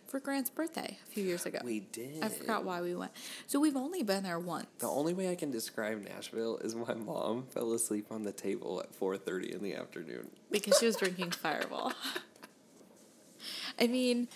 for 0.06 0.20
Grant's 0.20 0.50
birthday 0.50 0.98
a 1.06 1.10
few 1.10 1.24
years 1.24 1.46
ago. 1.46 1.58
We 1.64 1.80
did. 1.80 2.22
I 2.22 2.28
forgot 2.28 2.64
why 2.64 2.80
we 2.80 2.94
went. 2.94 3.12
So 3.46 3.60
we've 3.60 3.76
only 3.76 4.02
been 4.02 4.22
there 4.22 4.38
once. 4.38 4.66
The 4.78 4.88
only 4.88 5.14
way 5.14 5.30
I 5.30 5.34
can 5.34 5.50
describe 5.50 6.02
Nashville 6.02 6.58
is 6.58 6.74
my 6.74 6.94
mom 6.94 7.46
fell 7.50 7.72
asleep 7.72 8.06
on 8.10 8.22
the 8.24 8.32
table 8.32 8.80
at 8.80 8.92
4:30 8.98 9.54
in 9.54 9.62
the 9.62 9.74
afternoon. 9.74 10.28
because 10.50 10.78
she 10.78 10.86
was 10.86 10.96
drinking 10.96 11.30
Fireball. 11.32 11.92
I 13.80 13.86
mean, 13.86 14.28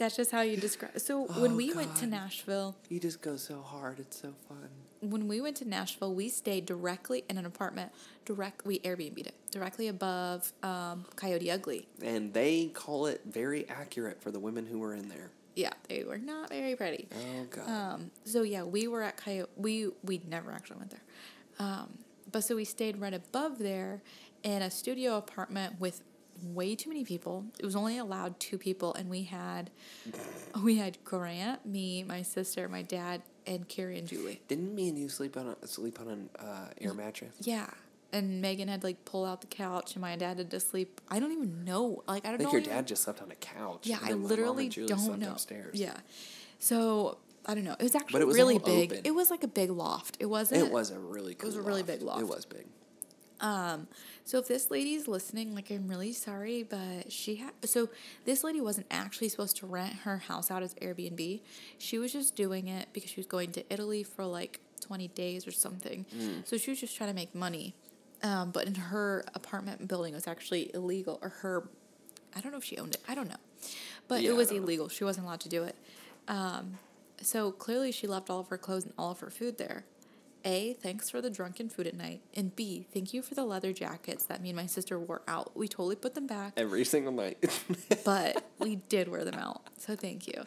that's 0.00 0.16
just 0.16 0.32
how 0.32 0.40
you 0.40 0.56
describe. 0.56 0.98
So 0.98 1.26
when 1.40 1.52
Oh, 1.52 1.56
we 1.56 1.72
went 1.72 1.94
to 1.96 2.06
Nashville, 2.06 2.74
You 2.88 2.98
just 2.98 3.20
go 3.22 3.36
so 3.36 3.60
hard. 3.62 4.00
It's 4.00 4.20
so 4.20 4.34
fun. 4.48 4.68
when 5.00 5.28
we 5.28 5.40
went 5.40 5.56
to 5.58 5.64
Nashville, 5.68 6.14
we 6.14 6.28
stayed 6.28 6.66
directly 6.66 7.24
in 7.30 7.38
an 7.38 7.46
apartment. 7.46 7.90
Direct, 8.26 8.66
we 8.66 8.80
Airbnb'd 8.80 9.26
it 9.26 9.34
directly 9.50 9.88
above 9.88 10.52
um, 10.62 11.04
Coyote 11.16 11.50
Ugly. 11.50 11.86
And 12.02 12.34
they 12.34 12.66
call 12.66 13.06
it 13.06 13.22
very 13.24 13.66
accurate 13.68 14.20
for 14.20 14.30
the 14.30 14.38
women 14.40 14.66
who 14.66 14.78
were 14.78 14.92
in 14.94 15.08
there. 15.08 15.30
Yeah, 15.56 15.72
they 15.88 16.04
were 16.04 16.18
not 16.18 16.48
very 16.50 16.76
pretty. 16.76 17.08
Oh 17.14 17.44
god. 17.50 17.68
Um, 17.68 18.10
so 18.24 18.42
yeah, 18.42 18.62
we 18.62 18.88
were 18.88 19.02
at 19.02 19.16
Coyote. 19.16 19.50
We 19.56 19.88
we 20.04 20.20
never 20.28 20.52
actually 20.52 20.78
went 20.78 20.90
there, 20.90 21.02
um, 21.58 21.98
but 22.30 22.44
so 22.44 22.54
we 22.56 22.64
stayed 22.64 22.98
right 22.98 23.12
above 23.14 23.58
there 23.58 24.00
in 24.42 24.62
a 24.62 24.70
studio 24.70 25.16
apartment 25.16 25.80
with 25.80 26.02
way 26.44 26.74
too 26.74 26.88
many 26.88 27.04
people. 27.04 27.44
It 27.58 27.64
was 27.64 27.76
only 27.76 27.98
allowed 27.98 28.38
two 28.40 28.58
people, 28.58 28.94
and 28.94 29.08
we 29.10 29.24
had 29.24 29.70
we 30.62 30.76
had 30.76 30.98
Grant, 31.04 31.64
me, 31.66 32.02
my 32.02 32.22
sister, 32.22 32.68
my 32.68 32.82
dad, 32.82 33.22
and 33.46 33.68
Carrie 33.68 33.98
and 33.98 34.06
Julie. 34.08 34.40
Didn't 34.48 34.74
me 34.74 34.88
and 34.88 34.98
you 34.98 35.08
sleep 35.08 35.36
on 35.36 35.54
a 35.62 35.66
sleep 35.66 36.00
on 36.00 36.08
an 36.08 36.30
uh, 36.38 36.66
air 36.80 36.94
mattress? 36.94 37.34
Yeah. 37.40 37.68
And 38.12 38.40
Megan 38.42 38.66
had 38.66 38.82
like 38.82 39.04
pull 39.04 39.24
out 39.24 39.40
the 39.40 39.46
couch, 39.46 39.94
and 39.94 40.00
my 40.00 40.16
dad 40.16 40.38
had 40.38 40.50
to 40.50 40.58
sleep. 40.60 41.00
I 41.08 41.20
don't 41.20 41.30
even 41.32 41.64
know. 41.64 42.02
Like 42.08 42.24
I 42.24 42.28
I 42.28 42.30
don't 42.32 42.38
think 42.38 42.48
know. 42.48 42.52
your 42.52 42.60
even- 42.62 42.74
dad 42.74 42.86
just 42.88 43.02
slept 43.02 43.22
on 43.22 43.30
a 43.30 43.36
couch. 43.36 43.86
Yeah, 43.86 43.98
I 44.02 44.08
then 44.08 44.16
my 44.18 44.22
mom 44.22 44.28
literally 44.28 44.68
don't 44.68 44.98
slept 44.98 45.20
know. 45.20 45.30
Upstairs. 45.32 45.78
Yeah. 45.78 45.96
So 46.58 47.18
I 47.46 47.54
don't 47.54 47.64
know. 47.64 47.76
It 47.78 47.82
was 47.84 47.94
actually 47.94 48.20
it 48.22 48.26
was 48.26 48.36
really 48.36 48.58
big. 48.58 48.92
open. 48.92 49.02
It 49.04 49.12
was 49.12 49.30
like 49.30 49.44
a 49.44 49.48
big 49.48 49.70
loft. 49.70 50.16
It 50.20 50.26
wasn't. 50.26 50.66
It 50.66 50.72
was 50.72 50.90
a 50.90 50.98
really 50.98 51.34
cool. 51.34 51.46
It 51.50 51.54
was 51.54 51.56
a 51.56 51.62
really 51.62 51.82
loft. 51.82 51.86
big 51.86 52.02
loft. 52.02 52.20
It 52.20 52.28
was 52.28 52.44
big. 52.46 52.66
Um, 53.40 53.88
so 54.24 54.38
if 54.38 54.48
this 54.48 54.70
lady's 54.70 55.08
listening, 55.08 55.54
like 55.54 55.70
I'm 55.70 55.88
really 55.88 56.12
sorry, 56.12 56.62
but 56.62 57.10
she 57.10 57.36
had 57.36 57.52
so 57.64 57.88
this 58.24 58.44
lady 58.44 58.60
wasn't 58.60 58.86
actually 58.90 59.28
supposed 59.30 59.56
to 59.58 59.66
rent 59.66 59.94
her 60.04 60.18
house 60.18 60.50
out 60.50 60.62
as 60.62 60.74
Airbnb. 60.74 61.40
She 61.78 61.98
was 61.98 62.12
just 62.12 62.36
doing 62.36 62.68
it 62.68 62.88
because 62.92 63.10
she 63.10 63.18
was 63.20 63.26
going 63.26 63.52
to 63.52 63.64
Italy 63.72 64.02
for 64.02 64.24
like 64.26 64.60
20 64.82 65.08
days 65.08 65.46
or 65.46 65.52
something. 65.52 66.04
Mm. 66.16 66.46
So 66.46 66.56
she 66.58 66.70
was 66.70 66.80
just 66.80 66.96
trying 66.96 67.10
to 67.10 67.14
make 67.14 67.34
money. 67.34 67.74
Um, 68.22 68.50
but 68.50 68.66
in 68.66 68.74
her 68.74 69.24
apartment 69.34 69.88
building 69.88 70.12
it 70.12 70.16
was 70.16 70.26
actually 70.26 70.70
illegal 70.74 71.18
or 71.22 71.30
her 71.30 71.68
I 72.36 72.40
don't 72.40 72.52
know 72.52 72.58
if 72.58 72.64
she 72.64 72.76
owned 72.76 72.94
it. 72.94 73.00
I 73.08 73.14
don't 73.14 73.28
know. 73.28 73.36
But 74.06 74.22
Yeah, 74.22 74.30
it 74.30 74.36
was 74.36 74.48
don't 74.48 74.58
know. 74.58 74.64
illegal. 74.64 74.88
She 74.88 75.02
wasn't 75.04 75.26
allowed 75.26 75.40
to 75.40 75.48
do 75.48 75.64
it. 75.64 75.74
Um, 76.28 76.78
so 77.22 77.50
clearly 77.50 77.90
she 77.92 78.06
left 78.06 78.28
all 78.30 78.40
of 78.40 78.48
her 78.48 78.58
clothes 78.58 78.84
and 78.84 78.92
all 78.98 79.10
of 79.10 79.20
her 79.20 79.30
food 79.30 79.58
there. 79.58 79.84
A, 80.44 80.74
thanks 80.74 81.10
for 81.10 81.20
the 81.20 81.30
drunken 81.30 81.68
food 81.68 81.86
at 81.86 81.94
night. 81.94 82.20
And 82.34 82.54
B, 82.54 82.86
thank 82.92 83.12
you 83.14 83.22
for 83.22 83.34
the 83.34 83.44
leather 83.44 83.72
jackets 83.72 84.24
that 84.26 84.40
me 84.42 84.50
and 84.50 84.56
my 84.56 84.66
sister 84.66 84.98
wore 84.98 85.22
out. 85.28 85.56
We 85.56 85.68
totally 85.68 85.96
put 85.96 86.14
them 86.14 86.26
back, 86.26 86.54
Every 86.56 86.84
single 86.84 87.12
night. 87.12 87.38
but 88.04 88.44
we 88.58 88.76
did 88.76 89.08
wear 89.08 89.24
them 89.24 89.34
out. 89.38 89.62
So 89.78 89.96
thank 89.96 90.26
you. 90.26 90.42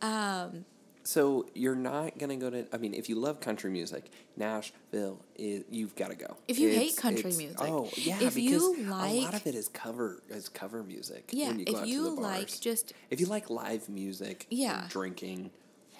Um, 0.00 0.64
so 1.04 1.46
you're 1.54 1.74
not 1.74 2.18
gonna 2.18 2.36
go 2.36 2.48
to. 2.50 2.64
I 2.72 2.76
mean, 2.76 2.94
if 2.94 3.08
you 3.08 3.16
love 3.16 3.40
country 3.40 3.70
music, 3.70 4.10
Nashville 4.36 5.20
is. 5.36 5.64
You've 5.68 5.96
got 5.96 6.10
to 6.10 6.14
go. 6.16 6.36
If 6.46 6.58
you 6.60 6.68
hate 6.68 6.96
country 6.96 7.32
music, 7.32 7.56
oh 7.60 7.90
yeah, 7.96 8.18
if 8.20 8.34
because 8.36 8.36
you 8.36 8.86
a 8.88 8.92
lot 8.92 9.34
of 9.34 9.46
it 9.46 9.54
is 9.56 9.68
cover 9.68 10.22
is 10.28 10.48
cover 10.48 10.82
music. 10.84 11.30
yeah, 11.32 11.52
you 11.52 11.64
if 11.66 11.86
you 11.86 12.14
like 12.20 12.60
just 12.60 12.92
if 13.10 13.18
you 13.20 13.26
like 13.26 13.50
live 13.50 13.88
music, 13.88 14.46
Yeah. 14.50 14.84
drinking, 14.88 15.50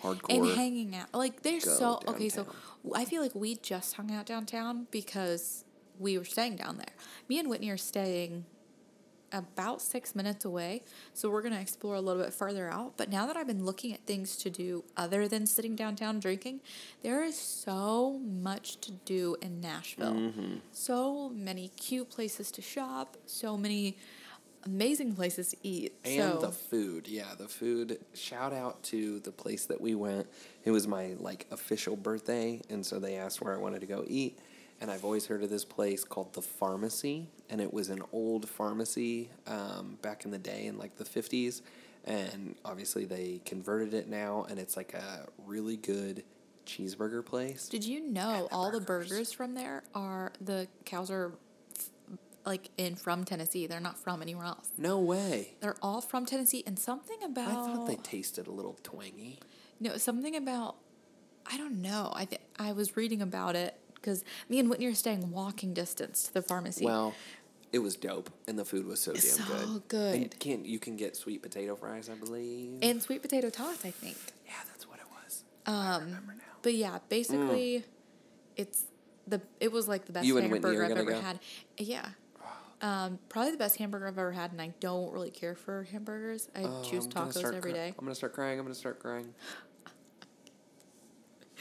hardcore, 0.03 0.31
and 0.31 0.47
hanging 0.57 0.95
out, 0.97 1.15
like 1.15 1.43
they're 1.43 1.61
so 1.61 2.01
okay. 2.07 2.29
So. 2.29 2.47
I 2.95 3.05
feel 3.05 3.23
like 3.23 3.35
we 3.35 3.55
just 3.57 3.95
hung 3.95 4.11
out 4.11 4.27
downtown 4.27 4.89
because 4.91 5.65
we 5.99 6.19
were 6.19 6.25
staying 6.25 6.57
down 6.57 6.79
there. 6.79 6.95
Me 7.29 7.39
and 7.39 7.49
Whitney 7.49 7.71
are 7.71 7.77
staying 7.77 8.45
about 9.33 9.81
six 9.81 10.15
minutes 10.15 10.45
away, 10.45 10.83
so 11.15 11.31
we're 11.31 11.43
gonna 11.43 11.61
explore 11.61 11.95
a 11.95 12.01
little 12.01 12.23
bit 12.23 12.35
further 12.35 12.69
out. 12.69 12.97
But 12.97 13.09
now 13.09 13.27
that 13.27 13.37
I've 13.37 13.47
been 13.47 13.65
looking 13.65 13.95
at 13.95 14.05
things 14.05 14.37
to 14.39 14.51
do 14.51 14.85
other 14.97 15.29
than 15.29 15.47
sitting 15.47 15.77
downtown 15.77 16.19
drinking, 16.19 16.61
there 17.03 17.23
is 17.23 17.39
so 17.39 18.19
much 18.19 18.81
to 18.81 18.93
do 18.93 19.37
in 19.41 19.61
Nashville. 19.61 20.15
Mm-hmm. 20.15 20.55
So 20.73 21.31
many 21.31 21.69
cute 21.69 22.11
places 22.11 22.51
to 22.51 22.63
shop. 22.63 23.17
So 23.27 23.57
many 23.57 23.97
amazing 24.65 25.15
places 25.15 25.49
to 25.49 25.57
eat. 25.63 25.95
And 26.05 26.35
so, 26.35 26.39
the 26.41 26.53
food, 26.53 27.09
yeah, 27.09 27.35
the 27.37 27.49
food. 27.49 27.99
Shout 28.15 28.53
out 28.53 28.83
to 28.85 29.21
the 29.21 29.33
place 29.33 29.67
that 29.67 29.81
we 29.81 29.95
went. 29.95 30.27
It 30.65 30.71
was 30.71 30.87
my 30.87 31.15
like 31.19 31.47
official 31.51 31.97
birthday, 31.97 32.61
and 32.71 32.85
so 32.85 32.99
they 32.99 33.17
asked 33.17 33.41
where 33.41 33.55
I 33.55 33.59
wanted 33.59 33.81
to 33.81 33.87
go 33.87 34.05
eat. 34.07 34.39
And 34.81 34.91
I've 34.91 35.05
always 35.05 35.27
heard 35.27 35.45
of 35.45 35.51
this 35.51 35.65
place 35.65 36.03
called 36.03 36.33
the 36.35 36.43
Pharmacy, 36.43 37.29
and 37.49 37.61
it 37.61 37.73
was 37.73 37.89
an 37.89 38.03
old 38.13 38.49
pharmacy 38.49 39.31
um, 39.47 39.97
back 40.03 40.25
in 40.25 40.33
the 40.33 40.39
day 40.39 40.67
in 40.67 40.77
like 40.77 40.97
the 40.97 41.05
fifties, 41.05 41.63
and 42.05 42.57
obviously 42.65 43.05
they 43.05 43.41
converted 43.45 43.95
it 43.95 44.09
now, 44.09 44.47
and 44.51 44.59
it's 44.59 44.77
like 44.77 44.95
a 44.95 45.29
really 45.47 45.77
good 45.77 46.25
cheeseburger 46.65 47.25
place. 47.25 47.69
did 47.69 47.85
you 47.85 48.01
know 48.01 48.47
the 48.49 48.55
all 48.55 48.71
the 48.71 48.81
burgers. 48.81 49.09
burgers 49.09 49.33
from 49.33 49.55
there 49.55 49.83
are 49.97 50.33
the 50.41 50.69
cows 50.85 51.11
are 51.11 51.33
like 52.45 52.71
in 52.77 52.95
from 52.97 53.25
Tennessee. 53.25 53.67
They're 53.67 53.81
not 53.81 53.99
from 53.99 54.23
anywhere 54.23 54.47
else. 54.47 54.69
No 54.79 54.99
way. 54.99 55.55
They're 55.61 55.77
all 55.83 56.01
from 56.01 56.27
Tennessee, 56.27 56.63
and 56.67 56.79
something 56.79 57.23
about 57.25 57.49
I 57.51 57.55
thought 57.75 57.87
they 57.87 57.97
tasted 57.97 58.47
a 58.47 58.51
little 58.53 58.79
twangy. 58.83 59.39
No, 59.81 59.97
something 59.97 60.37
about 60.37 60.77
I 61.47 61.57
don't 61.57 61.83
know. 61.83 62.13
I 62.15 62.25
th- 62.27 62.41
I 62.59 62.73
was 62.73 62.97
reading 62.97 63.21
about 63.23 63.57
it 63.57 63.79
because 63.95 64.25
me 64.49 64.59
and 64.59 64.69
Whitney 64.71 64.87
are 64.87 64.95
staying 64.95 65.31
walking 65.31 65.75
distance 65.75 66.25
to 66.25 66.35
the 66.35 66.43
pharmacy. 66.43 66.85
Well, 66.85 67.15
it 67.73 67.79
was 67.81 67.97
dope, 67.97 68.31
and 68.47 68.59
the 68.59 68.65
food 68.65 68.87
was 68.87 69.01
so 69.01 69.13
damn 69.13 69.23
So 69.23 69.45
good. 69.45 69.89
good. 69.89 70.15
And 70.15 70.39
can 70.41 70.65
you 70.65 70.79
can 70.79 70.97
get 70.97 71.17
sweet 71.17 71.43
potato 71.43 71.75
fries, 71.75 72.09
I 72.11 72.15
believe. 72.15 72.79
and 72.83 73.03
sweet 73.03 73.23
potato 73.23 73.51
tots, 73.51 73.85
I 73.85 73.91
think. 73.91 74.17
yeah, 74.47 74.53
that's 74.69 74.87
what 74.89 74.99
it 74.99 75.07
was. 75.25 75.45
I 75.67 75.95
Um, 75.97 76.05
remember 76.05 76.35
now. 76.35 76.43
but 76.63 76.75
yeah, 76.75 76.99
basically, 77.09 77.85
it's 78.57 78.85
the 79.27 79.41
it 79.61 79.71
was 79.73 79.89
like 79.89 80.05
the 80.07 80.13
best 80.13 80.25
Mm. 80.25 80.29
You 80.29 80.39
and 80.39 80.51
Whitney 80.51 80.69
hamburger 80.75 80.83
are 80.83 80.85
I've 80.97 80.99
ever 81.09 81.11
go? 81.13 81.21
had. 81.21 81.39
Yeah. 81.79 82.09
Um, 82.83 83.19
probably 83.29 83.53
the 83.53 83.59
best 83.59 83.77
hamburger 83.77 84.09
I've 84.09 84.19
ever 84.19 84.33
had, 84.33 84.51
and 84.53 84.61
I 84.61 84.75
don't 84.81 85.13
really 85.13 85.31
care 85.31 85.55
for 85.55 85.85
hamburgers. 85.85 86.49
I 86.57 86.65
Oh, 86.65 86.83
choose 86.83 87.07
tacos 87.07 87.37
every 87.45 87.61
cry- 87.61 87.73
day. 87.73 87.89
I'm 87.97 88.05
gonna 88.05 88.15
start 88.15 88.33
crying. 88.33 88.59
I'm 88.59 88.65
gonna 88.65 88.75
start 88.75 88.99
crying. 88.99 89.33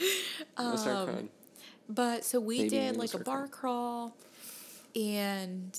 I'm 0.56 0.64
gonna 0.66 0.78
start 0.78 0.96
Um, 0.96 1.06
crying. 1.08 1.28
But 1.88 2.24
so 2.24 2.40
we 2.40 2.58
Maybe 2.58 2.70
did 2.70 2.96
like 2.96 3.14
a 3.14 3.18
bar 3.18 3.46
start 3.46 3.50
crawl, 3.52 4.16
and 4.96 5.78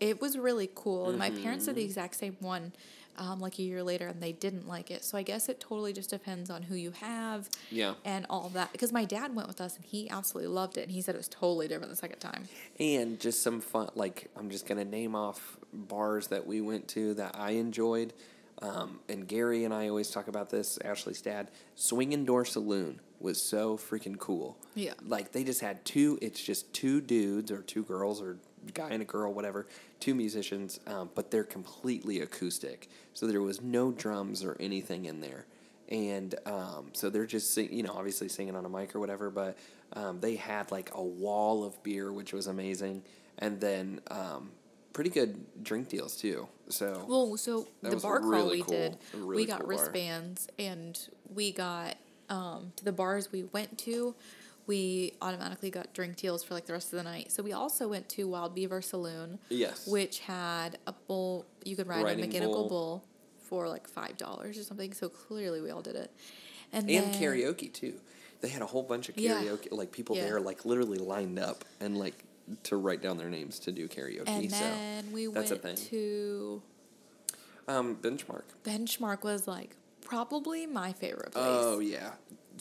it 0.00 0.20
was 0.20 0.36
really 0.38 0.70
cool. 0.74 1.12
My 1.12 1.30
parents 1.30 1.64
Mm-hmm. 1.66 1.74
did 1.74 1.76
the 1.76 1.84
exact 1.84 2.16
same 2.16 2.36
one, 2.40 2.72
um, 3.20 3.38
like 3.40 3.58
a 3.58 3.62
year 3.62 3.82
later, 3.84 4.08
and 4.08 4.20
they 4.20 4.32
didn't 4.32 4.66
like 4.66 4.90
it. 4.90 5.04
So 5.04 5.16
I 5.16 5.22
guess 5.22 5.48
it 5.48 5.60
totally 5.60 5.92
just 5.92 6.10
depends 6.10 6.50
on 6.50 6.62
who 6.62 6.74
you 6.74 6.90
have, 6.92 7.48
Yeah. 7.70 7.94
and 8.04 8.26
all 8.28 8.48
that. 8.54 8.72
Because 8.72 8.92
my 8.92 9.04
dad 9.04 9.36
went 9.36 9.46
with 9.46 9.60
us, 9.60 9.76
and 9.76 9.84
he 9.84 10.10
absolutely 10.10 10.52
loved 10.52 10.76
it, 10.78 10.82
and 10.82 10.90
he 10.90 11.02
said 11.02 11.14
it 11.14 11.18
was 11.18 11.28
totally 11.28 11.68
different 11.68 11.90
the 11.90 11.96
second 11.96 12.18
time. 12.18 12.48
And 12.80 13.20
just 13.20 13.42
some 13.42 13.60
fun, 13.60 13.90
like 13.94 14.28
I'm 14.36 14.50
just 14.50 14.66
gonna 14.66 14.84
name 14.84 15.14
off 15.14 15.56
bars 15.72 16.26
that 16.28 16.46
we 16.46 16.60
went 16.60 16.88
to 16.88 17.14
that 17.14 17.36
I 17.38 17.52
enjoyed. 17.52 18.12
Um, 18.62 19.00
and 19.08 19.26
Gary 19.26 19.64
and 19.64 19.72
I 19.72 19.88
always 19.88 20.10
talk 20.10 20.28
about 20.28 20.50
this. 20.50 20.78
Ashley's 20.84 21.22
dad, 21.22 21.50
Swinging 21.76 22.24
Door 22.26 22.44
Saloon 22.46 23.00
was 23.18 23.40
so 23.40 23.76
freaking 23.78 24.18
cool. 24.18 24.58
Yeah. 24.74 24.92
Like 25.06 25.32
they 25.32 25.44
just 25.44 25.60
had 25.60 25.84
two. 25.84 26.18
It's 26.20 26.42
just 26.42 26.72
two 26.74 27.00
dudes 27.00 27.50
or 27.50 27.62
two 27.62 27.82
girls 27.84 28.20
or 28.20 28.36
guy 28.74 28.88
and 28.90 29.02
a 29.02 29.04
girl, 29.04 29.32
whatever. 29.32 29.66
Two 30.00 30.14
musicians, 30.14 30.80
um, 30.86 31.10
but 31.14 31.30
they're 31.30 31.44
completely 31.44 32.20
acoustic. 32.20 32.88
So 33.14 33.26
there 33.26 33.42
was 33.42 33.60
no 33.60 33.92
drums 33.92 34.44
or 34.44 34.56
anything 34.60 35.04
in 35.06 35.20
there. 35.20 35.46
And 35.88 36.34
um, 36.46 36.90
so 36.92 37.10
they're 37.10 37.26
just 37.26 37.52
sing, 37.52 37.72
you 37.72 37.82
know, 37.82 37.92
obviously 37.94 38.28
singing 38.28 38.54
on 38.54 38.64
a 38.64 38.68
mic 38.68 38.94
or 38.94 39.00
whatever. 39.00 39.28
But 39.28 39.58
um, 39.94 40.20
they 40.20 40.36
had 40.36 40.70
like 40.70 40.90
a 40.94 41.02
wall 41.02 41.64
of 41.64 41.82
beer, 41.82 42.12
which 42.12 42.32
was 42.32 42.46
amazing, 42.46 43.02
and 43.38 43.60
then 43.60 44.00
um, 44.10 44.50
pretty 44.92 45.10
good 45.10 45.44
drink 45.64 45.88
deals 45.88 46.16
too. 46.16 46.46
So 46.68 47.04
Well, 47.08 47.36
so 47.36 47.66
the 47.82 47.96
bar 47.96 48.20
crawl 48.20 48.30
really 48.30 48.58
we 48.58 48.62
cool. 48.62 48.74
did, 48.74 48.98
really 49.14 49.36
we 49.36 49.46
got 49.46 49.60
cool 49.60 49.68
bar. 49.68 49.78
wristbands, 49.78 50.46
and 50.60 50.96
we 51.34 51.50
got 51.50 51.96
um, 52.28 52.72
to 52.76 52.84
the 52.84 52.92
bars 52.92 53.32
we 53.32 53.42
went 53.44 53.76
to. 53.78 54.14
We 54.70 55.14
automatically 55.20 55.70
got 55.70 55.92
drink 55.94 56.14
deals 56.14 56.44
for 56.44 56.54
like 56.54 56.66
the 56.66 56.72
rest 56.74 56.92
of 56.92 56.98
the 56.98 57.02
night. 57.02 57.32
So 57.32 57.42
we 57.42 57.52
also 57.52 57.88
went 57.88 58.08
to 58.10 58.28
Wild 58.28 58.54
Beaver 58.54 58.80
Saloon, 58.82 59.40
Yes. 59.48 59.84
which 59.88 60.20
had 60.20 60.78
a 60.86 60.92
bull. 61.08 61.44
You 61.64 61.74
could 61.74 61.88
ride 61.88 62.04
Riding 62.04 62.22
a 62.22 62.26
mechanical 62.28 62.68
bull. 62.68 62.68
bull. 62.68 63.04
for 63.48 63.66
like 63.68 63.88
five 63.88 64.16
dollars 64.16 64.56
or 64.56 64.62
something. 64.62 64.92
So 64.92 65.08
clearly 65.08 65.60
we 65.60 65.70
all 65.70 65.82
did 65.82 65.96
it, 65.96 66.12
and, 66.72 66.88
and 66.88 67.12
then- 67.12 67.20
karaoke 67.20 67.72
too. 67.72 67.94
They 68.42 68.48
had 68.48 68.62
a 68.62 68.66
whole 68.66 68.84
bunch 68.84 69.08
of 69.08 69.18
Yeah. 69.18 69.42
karaoke, 69.42 69.72
like 69.72 69.90
people 69.90 70.14
Yeah. 70.14 70.26
there, 70.26 70.40
like 70.40 70.64
literally 70.64 70.98
lined 70.98 71.40
up 71.40 71.64
and 71.80 71.98
like 71.98 72.22
to 72.62 72.76
write 72.76 73.02
down 73.02 73.18
their 73.18 73.28
names 73.28 73.58
to 73.60 73.72
do 73.72 73.88
karaoke. 73.88 74.28
And 74.28 74.50
so 74.52 74.56
then 74.56 75.10
we 75.10 75.26
that's 75.26 75.50
a 75.50 75.54
went 75.56 75.78
thing. 75.80 75.88
to 75.88 76.62
um, 77.66 77.96
benchmark. 77.96 78.44
Benchmark 78.62 79.24
was 79.24 79.48
like 79.48 79.74
probably 80.00 80.64
my 80.66 80.92
favorite 80.92 81.32
place. 81.32 81.44
Oh 81.44 81.80
yeah, 81.80 82.12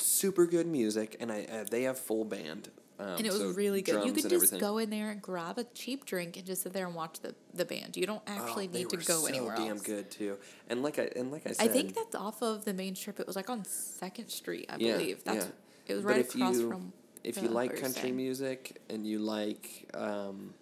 super 0.01 0.45
good 0.45 0.67
music, 0.67 1.15
and 1.19 1.31
I 1.31 1.45
uh, 1.51 1.63
they 1.69 1.83
have 1.83 1.97
full 1.99 2.25
band. 2.25 2.69
Um, 3.01 3.07
and 3.15 3.25
it 3.25 3.31
was 3.31 3.39
so 3.39 3.51
really 3.51 3.81
good. 3.81 4.05
You 4.05 4.11
could 4.11 4.23
just 4.23 4.33
everything. 4.35 4.59
go 4.59 4.77
in 4.77 4.89
there 4.89 5.09
and 5.09 5.21
grab 5.21 5.57
a 5.57 5.63
cheap 5.63 6.05
drink 6.05 6.35
and 6.35 6.45
just 6.45 6.63
sit 6.63 6.73
there 6.73 6.85
and 6.85 6.93
watch 6.93 7.21
the, 7.21 7.33
the 7.53 7.63
band. 7.63 7.95
You 7.95 8.05
don't 8.05 8.21
Oh, 8.27 8.31
actually 8.31 8.67
they 8.67 8.79
need 8.79 8.89
to 8.89 8.97
go 8.97 9.21
so 9.21 9.25
anywhere 9.25 9.55
damn 9.55 9.77
else. 9.77 9.83
good 9.83 10.11
too. 10.11 10.37
And 10.67 10.83
like 10.83 10.99
I 10.99 11.09
and 11.15 11.31
like 11.31 11.47
I 11.47 11.53
said, 11.53 11.69
I 11.69 11.71
think 11.71 11.95
that's 11.95 12.13
off 12.13 12.41
of 12.41 12.65
the 12.65 12.73
main 12.73 12.95
strip. 12.95 13.17
It 13.21 13.25
was 13.25 13.37
like 13.37 13.49
on 13.49 13.63
Second 13.63 14.27
Street, 14.27 14.65
I 14.69 14.75
Yeah, 14.79 14.97
believe. 14.97 15.23
That's 15.23 15.45
yeah. 15.45 15.51
it 15.87 15.93
was 15.93 16.03
But 16.03 16.09
right 16.09 16.19
if 16.19 16.35
across 16.35 16.57
you- 16.57 16.69
from. 16.69 16.91
if 17.23 17.41
you 17.41 17.47
like 17.47 17.79
country 17.79 18.11
music 18.11 18.81
and 18.89 19.07
you 19.07 19.19
like 19.19 19.89
um, 19.93 20.53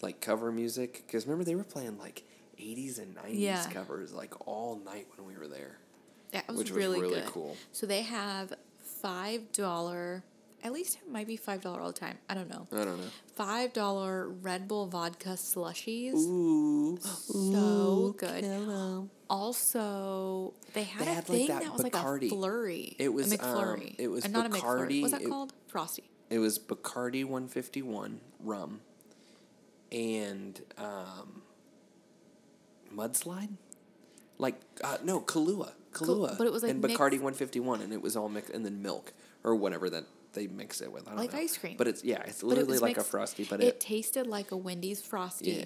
like 0.00 0.22
cover 0.22 0.50
music, 0.50 1.04
because 1.06 1.26
remember 1.26 1.44
they 1.44 1.56
were 1.56 1.64
playing 1.64 1.98
like 1.98 2.22
eighties 2.58 2.98
and 2.98 3.14
nineties 3.14 3.38
Yeah. 3.38 3.68
covers 3.70 4.14
like 4.14 4.32
all 4.48 4.80
night 4.82 5.08
when 5.16 5.26
we 5.26 5.36
were 5.36 5.46
there. 5.48 5.76
That 6.32 6.46
was 6.48 6.56
which 6.58 6.70
was 6.70 6.76
really, 6.78 7.00
really 7.00 7.20
good. 7.20 7.26
cool. 7.26 7.56
So 7.72 7.86
they 7.86 8.02
have 8.02 8.52
five 9.02 9.50
dollar. 9.52 10.22
At 10.62 10.72
least 10.72 10.98
it 10.98 11.10
might 11.10 11.26
be 11.26 11.36
five 11.36 11.62
dollar 11.62 11.80
all 11.80 11.90
the 11.92 11.98
time. 11.98 12.18
I 12.28 12.34
don't 12.34 12.50
know. 12.50 12.66
I 12.70 12.84
don't 12.84 12.98
know. 13.00 13.06
Five 13.34 13.72
dollar 13.72 14.28
Red 14.28 14.68
Bull 14.68 14.86
vodka 14.86 15.30
slushies. 15.30 16.12
Ooh, 16.14 16.98
So 17.00 18.14
good. 18.18 18.44
Hello. 18.44 19.08
Also, 19.30 20.52
they 20.74 20.82
had 20.82 21.06
They 21.06 21.10
a 21.10 21.14
had, 21.14 21.28
like, 21.28 21.38
thing 21.38 21.46
that 21.48 21.62
that, 21.62 21.72
was 21.72 21.82
like 21.82 21.92
Bacardi. 21.94 22.26
a 22.26 22.28
flurry. 22.30 22.96
It 22.98 23.08
was, 23.12 23.32
a 23.32 23.38
McFlurry. 23.38 23.90
um, 23.90 23.94
it 23.98 24.08
was 24.08 24.28
not 24.28 24.46
a 24.46 24.48
McFlurry. 24.50 24.88
Bacardi, 24.88 25.00
What's 25.02 25.12
that 25.14 25.22
it- 25.22 25.28
called? 25.30 25.52
Frosty. 25.68 26.04
It 26.28 26.38
was 26.40 26.58
Bacardi 26.58 27.24
151 27.24 28.20
rum 28.40 28.80
and 29.92 30.60
um, 30.78 31.42
mudslide? 32.94 33.50
Like, 34.38 34.60
uh, 34.82 34.98
no, 35.04 35.20
Kahlua. 35.20 35.72
Kahlua. 35.92 36.36
but 36.38 36.46
it 36.46 36.52
was, 36.52 36.62
like, 36.62 36.72
And 36.72 36.80
mixed- 36.82 36.96
Bacardi 36.96 37.12
151, 37.20 37.80
and 37.82 37.92
it 37.92 38.00
was 38.02 38.16
all 38.16 38.28
mixed, 38.28 38.50
and 38.52 38.64
then 38.64 38.82
milk 38.82 39.12
or 39.44 39.54
whatever 39.54 39.88
that 39.90 40.04
they 40.32 40.46
mix 40.46 40.80
it 40.80 40.92
with. 40.92 41.06
I 41.08 41.10
don't 41.10 41.18
Like 41.18 41.32
know. 41.32 41.40
ice 41.40 41.56
cream. 41.58 41.76
But 41.76 41.88
it's, 41.88 42.04
yeah, 42.04 42.22
it's 42.22 42.40
But 42.40 42.46
it 42.46 42.48
literally 42.50 42.72
was 42.72 42.82
like 42.82 42.98
a 42.98 43.02
frosty, 43.04 43.44
but 43.44 43.60
it, 43.60 43.66
it, 43.66 43.80
tasted 43.80 44.26
like 44.28 44.52
a 44.52 44.56
Wendy's 44.56 45.02
Frosty, 45.02 45.50
Yeah. 45.52 45.64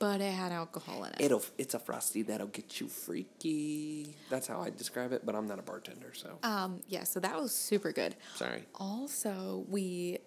but 0.00 0.20
it 0.20 0.32
had 0.32 0.50
alcohol 0.50 1.04
in 1.04 1.10
it. 1.12 1.20
it'll, 1.20 1.44
it's 1.56 1.74
a 1.74 1.78
frosty 1.78 2.22
that'll 2.22 2.48
get 2.48 2.80
you 2.80 2.88
freaky. 2.88 4.16
That's 4.28 4.48
how 4.48 4.60
I 4.60 4.70
describe 4.70 5.12
it, 5.12 5.24
but 5.24 5.36
I'm 5.36 5.46
not 5.46 5.60
a 5.60 5.62
bartender, 5.62 6.12
so 6.14 6.36
um, 6.42 6.80
yeah, 6.88 7.04
so 7.04 7.20
that 7.20 7.40
was 7.40 7.54
super 7.54 7.92
good. 7.92 8.16
sorry. 8.34 8.64
Also, 8.74 9.64
we 9.68 10.18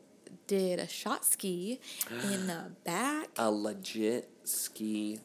did 0.47 0.79
a 0.79 0.87
shot 0.87 1.25
ski 1.25 1.81
in 2.31 2.47
the 2.47 2.71
back. 2.85 3.27
A 3.37 3.51
legit 3.51 4.29
ski 4.45 5.19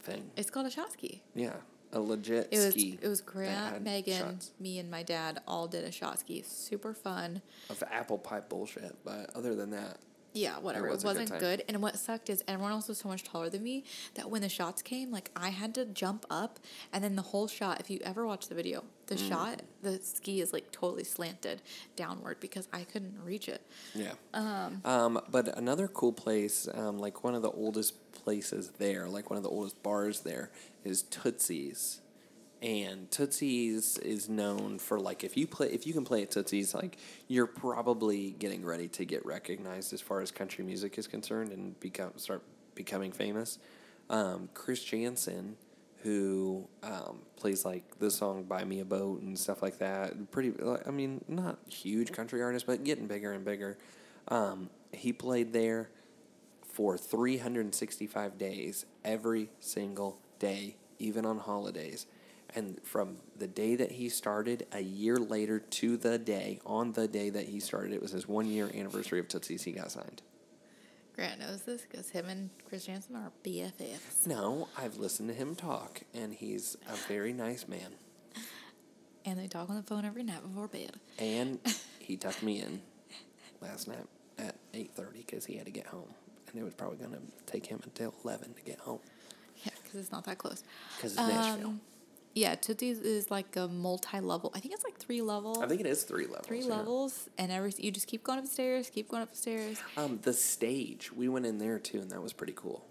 thing. 0.00 0.30
it's 0.36 0.50
called 0.50 0.66
a 0.66 0.70
shot 0.70 0.92
ski. 0.92 1.22
Yeah, 1.34 1.54
a 1.94 2.00
legit 2.00 2.48
It 2.50 2.58
was 2.58 2.70
ski. 2.70 2.98
it 3.00 3.08
was 3.08 3.20
Grant, 3.20 3.82
Megan, 3.82 4.18
shots 4.18 4.50
me, 4.60 4.78
and 4.78 4.90
my 4.90 5.02
dad 5.02 5.40
all 5.46 5.66
did 5.68 5.84
a 5.84 5.90
shot 5.92 6.18
ski. 6.20 6.42
Super 6.46 6.92
fun. 6.92 7.40
of 7.70 7.82
apple 7.90 8.18
pie 8.18 8.40
bullshit, 8.40 8.96
but 9.04 9.30
other 9.34 9.54
than 9.54 9.70
that, 9.70 9.98
Yeah, 10.34 10.58
whatever. 10.58 10.88
It, 10.88 10.90
was 10.90 11.02
good 11.04 11.08
wasn't 11.08 11.28
time. 11.28 11.38
good. 11.38 11.64
And 11.68 11.80
what 11.80 11.96
sucked 11.96 12.28
is 12.28 12.42
everyone 12.48 12.72
else 12.72 12.88
was 12.88 12.98
so 12.98 13.08
much 13.08 13.22
taller 13.22 13.48
than 13.48 13.62
me 13.62 13.84
that 14.14 14.28
when 14.28 14.42
the 14.42 14.48
shots 14.48 14.82
came, 14.82 15.10
like 15.12 15.30
I 15.36 15.50
had 15.50 15.74
to 15.76 15.84
jump 15.84 16.26
up 16.28 16.58
and 16.92 17.02
then 17.04 17.14
the 17.14 17.22
whole 17.22 17.46
shot, 17.46 17.78
if 17.80 17.88
you 17.88 18.00
ever 18.04 18.26
watch 18.26 18.48
the 18.48 18.54
video, 18.56 18.82
the 19.06 19.14
Mm. 19.14 19.28
shot, 19.28 19.62
the 19.82 20.00
ski 20.02 20.40
is 20.40 20.52
like 20.52 20.72
totally 20.72 21.04
slanted 21.04 21.62
downward 21.94 22.40
because 22.40 22.66
I 22.72 22.82
couldn't 22.82 23.14
reach 23.24 23.48
it. 23.48 23.62
yeah. 23.94 24.14
Um. 24.34 24.82
Um, 24.84 25.20
but 25.30 25.56
another 25.56 25.86
cool 25.88 26.12
place, 26.12 26.66
um, 26.74 26.98
like 26.98 27.22
one 27.22 27.34
of 27.36 27.42
the 27.42 27.50
oldest 27.52 27.94
places 28.12 28.72
there, 28.78 29.08
like 29.08 29.30
one 29.30 29.36
of 29.36 29.42
the 29.44 29.50
oldest 29.50 29.82
bars 29.84 30.20
there, 30.20 30.50
is 30.84 31.04
Tootsie's. 31.04 32.00
And 32.64 33.10
Tootsie's 33.10 33.98
is 33.98 34.30
known 34.30 34.78
for 34.78 34.98
like 34.98 35.22
if 35.22 35.36
you 35.36 35.46
play 35.46 35.68
if 35.68 35.86
you 35.86 35.92
can 35.92 36.02
play 36.02 36.22
at 36.22 36.30
Tootsie's 36.30 36.74
like 36.74 36.96
you're 37.28 37.46
probably 37.46 38.30
getting 38.30 38.64
ready 38.64 38.88
to 38.88 39.04
get 39.04 39.24
recognized 39.26 39.92
as 39.92 40.00
far 40.00 40.22
as 40.22 40.30
country 40.30 40.64
music 40.64 40.96
is 40.96 41.06
concerned 41.06 41.52
and 41.52 41.78
become 41.78 42.12
start 42.16 42.42
becoming 42.74 43.12
famous. 43.12 43.58
Um, 44.08 44.48
Chris 44.54 44.82
Janson, 44.82 45.56
who 46.04 46.66
um, 46.82 47.18
plays 47.36 47.66
like 47.66 47.98
the 47.98 48.10
song 48.10 48.44
"Buy 48.44 48.64
Me 48.64 48.80
a 48.80 48.84
Boat" 48.86 49.20
and 49.20 49.38
stuff 49.38 49.60
like 49.60 49.76
that, 49.80 50.30
pretty 50.30 50.54
I 50.86 50.90
mean 50.90 51.22
not 51.28 51.58
huge 51.68 52.12
country 52.12 52.42
artist 52.42 52.66
but 52.66 52.82
getting 52.82 53.06
bigger 53.06 53.32
and 53.32 53.44
bigger. 53.44 53.76
Um, 54.28 54.70
he 54.90 55.12
played 55.12 55.52
there 55.52 55.90
for 56.62 56.96
365 56.96 58.38
days, 58.38 58.86
every 59.04 59.50
single 59.60 60.18
day, 60.38 60.76
even 60.98 61.26
on 61.26 61.40
holidays. 61.40 62.06
And 62.56 62.80
from 62.84 63.16
the 63.36 63.46
day 63.48 63.74
that 63.76 63.92
he 63.92 64.08
started, 64.08 64.66
a 64.72 64.80
year 64.80 65.16
later 65.16 65.58
to 65.58 65.96
the 65.96 66.18
day, 66.18 66.60
on 66.64 66.92
the 66.92 67.08
day 67.08 67.30
that 67.30 67.46
he 67.46 67.58
started, 67.58 67.92
it 67.92 68.00
was 68.00 68.12
his 68.12 68.28
one 68.28 68.46
year 68.46 68.70
anniversary 68.72 69.18
of 69.18 69.26
Tootsie's, 69.28 69.64
he 69.64 69.72
got 69.72 69.90
signed. 69.90 70.22
Grant 71.16 71.40
knows 71.40 71.62
this 71.62 71.82
because 71.82 72.10
him 72.10 72.28
and 72.28 72.50
Chris 72.68 72.86
Janson 72.86 73.16
are 73.16 73.30
BFFs. 73.44 74.26
No, 74.26 74.68
I've 74.76 74.96
listened 74.96 75.28
to 75.28 75.34
him 75.34 75.54
talk, 75.54 76.02
and 76.12 76.34
he's 76.34 76.76
a 76.88 76.96
very 77.08 77.32
nice 77.32 77.66
man. 77.68 77.94
And 79.26 79.38
they 79.38 79.46
talk 79.46 79.70
on 79.70 79.76
the 79.76 79.82
phone 79.82 80.04
every 80.04 80.22
night 80.22 80.42
before 80.42 80.68
bed. 80.68 80.96
And 81.18 81.58
he 81.98 82.18
tucked 82.18 82.42
me 82.42 82.60
in 82.60 82.82
last 83.62 83.88
night 83.88 84.04
at 84.38 84.54
8.30 84.74 85.16
because 85.26 85.46
he 85.46 85.56
had 85.56 85.64
to 85.64 85.72
get 85.72 85.86
home. 85.86 86.10
And 86.52 86.60
it 86.60 86.62
was 86.62 86.74
probably 86.74 86.98
going 86.98 87.12
to 87.12 87.20
take 87.50 87.64
him 87.64 87.80
until 87.84 88.12
11 88.22 88.52
to 88.52 88.60
get 88.60 88.80
home 88.80 88.98
Yeah, 89.64 89.70
because 89.82 89.98
it's 90.00 90.12
not 90.12 90.24
that 90.24 90.36
close. 90.36 90.62
because 90.98 91.12
it's 91.12 91.22
Nashville. 91.26 91.68
Um, 91.68 91.80
Yeah, 92.34 92.56
Tootsie's 92.56 92.98
is 92.98 93.30
like 93.30 93.54
a 93.56 93.68
multi-level. 93.68 94.50
I 94.54 94.60
think 94.60 94.74
it's 94.74 94.82
like 94.82 94.96
three 94.98 95.22
levels. 95.22 95.58
I 95.58 95.68
think 95.68 95.80
it 95.80 95.86
is 95.86 96.02
three 96.02 96.26
levels. 96.26 96.46
three 96.46 96.62
yeah. 96.62 96.76
levels, 96.76 97.28
and 97.38 97.52
every 97.52 97.72
you 97.78 97.92
just 97.92 98.08
keep 98.08 98.24
going 98.24 98.40
upstairs, 98.40 98.90
keep 98.90 99.08
going 99.08 99.22
upstairs. 99.22 99.80
the. 99.94 100.02
Um, 100.02 100.18
the 100.22 100.32
stage, 100.32 101.12
we 101.12 101.28
went 101.28 101.46
in 101.46 101.58
there 101.58 101.78
too, 101.78 102.00
and 102.00 102.10
that 102.10 102.20
was 102.20 102.32
pretty 102.32 102.54
cool. 102.56 102.84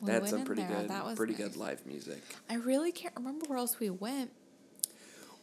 We 0.00 0.12
That's 0.12 0.32
in 0.32 0.44
pretty 0.44 0.62
there, 0.62 0.76
good, 0.82 0.90
that 0.90 1.06
was 1.06 1.16
pretty 1.16 1.32
nice. 1.32 1.42
good 1.42 1.56
live 1.56 1.86
music. 1.86 2.22
I 2.50 2.56
really 2.56 2.92
can't 2.92 3.14
remember 3.16 3.46
where 3.48 3.58
else 3.58 3.80
we 3.80 3.88
went. 3.88 4.30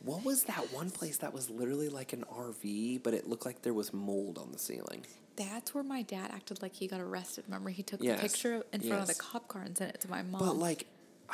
What 0.04 0.24
was 0.24 0.44
that 0.44 0.72
one 0.72 0.92
place 0.92 1.18
that 1.18 1.34
was 1.34 1.50
literally 1.50 1.90
like 1.90 2.14
an 2.14 2.26
RV, 2.32 3.02
but 3.02 3.14
it 3.16 3.28
looked 3.28 3.46
like 3.46 3.64
there 3.64 3.74
was 3.74 3.94
mold 3.94 4.38
on 4.38 4.52
the 4.52 4.60
ceiling? 4.60 5.06
That's 5.38 5.74
where 5.74 5.84
my 5.84 6.04
dad 6.04 6.30
acted 6.32 6.62
like 6.62 6.76
he 6.76 6.88
got 6.88 7.00
arrested. 7.00 7.46
Remember, 7.48 7.72
he 7.72 7.82
took 7.82 8.04
Yes, 8.04 8.22
the 8.22 8.28
picture 8.28 8.64
in 8.72 8.82
front 8.82 9.02
of 9.02 9.08
the 9.08 9.16
cop 9.16 9.48
car 9.48 9.64
and 9.64 9.76
sent 9.76 9.96
it 9.96 10.02
to 10.02 10.10
my 10.10 10.22
mom. 10.22 10.40
But 10.40 10.58
like, 10.58 10.86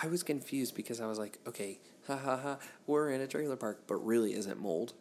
I 0.01 0.07
was 0.07 0.23
confused 0.23 0.75
because 0.75 1.01
I 1.01 1.07
was 1.07 1.17
like, 1.19 1.39
okay, 1.47 1.79
ha 2.07 2.15
ha 2.17 2.37
ha, 2.37 2.57
we're 2.87 3.11
in 3.11 3.21
a 3.21 3.27
trailer 3.27 3.55
park, 3.55 3.83
but 3.87 3.95
really 3.97 4.33
isn't 4.33 4.59
mold. 4.59 4.93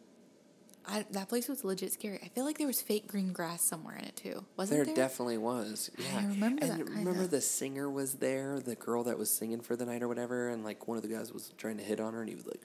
I, 0.85 1.05
that 1.11 1.29
place 1.29 1.47
was 1.47 1.63
legit 1.63 1.91
scary. 1.93 2.19
I 2.23 2.29
feel 2.29 2.45
like 2.45 2.57
there 2.57 2.65
was 2.65 2.81
fake 2.81 3.07
green 3.07 3.31
grass 3.31 3.61
somewhere 3.61 3.95
in 3.95 4.05
it 4.05 4.15
too. 4.15 4.43
Wasn't 4.57 4.75
There 4.75 4.85
there? 4.85 4.95
definitely 4.95 5.37
was. 5.37 5.91
Yeah. 5.97 6.05
I 6.19 6.25
remember 6.25 6.63
and 6.65 6.79
that 6.79 6.85
remember 6.89 7.11
kinda. 7.13 7.27
the 7.27 7.41
singer 7.41 7.89
was 7.89 8.15
there, 8.15 8.59
the 8.59 8.75
girl 8.75 9.03
that 9.03 9.17
was 9.17 9.29
singing 9.29 9.61
for 9.61 9.75
the 9.75 9.85
night 9.85 10.01
or 10.01 10.07
whatever, 10.07 10.49
and 10.49 10.63
like 10.63 10.87
one 10.87 10.97
of 10.97 11.03
the 11.03 11.09
guys 11.09 11.31
was 11.31 11.53
trying 11.57 11.77
to 11.77 11.83
hit 11.83 11.99
on 11.99 12.13
her, 12.13 12.21
and 12.21 12.29
he 12.29 12.35
was 12.35 12.47
like, 12.47 12.61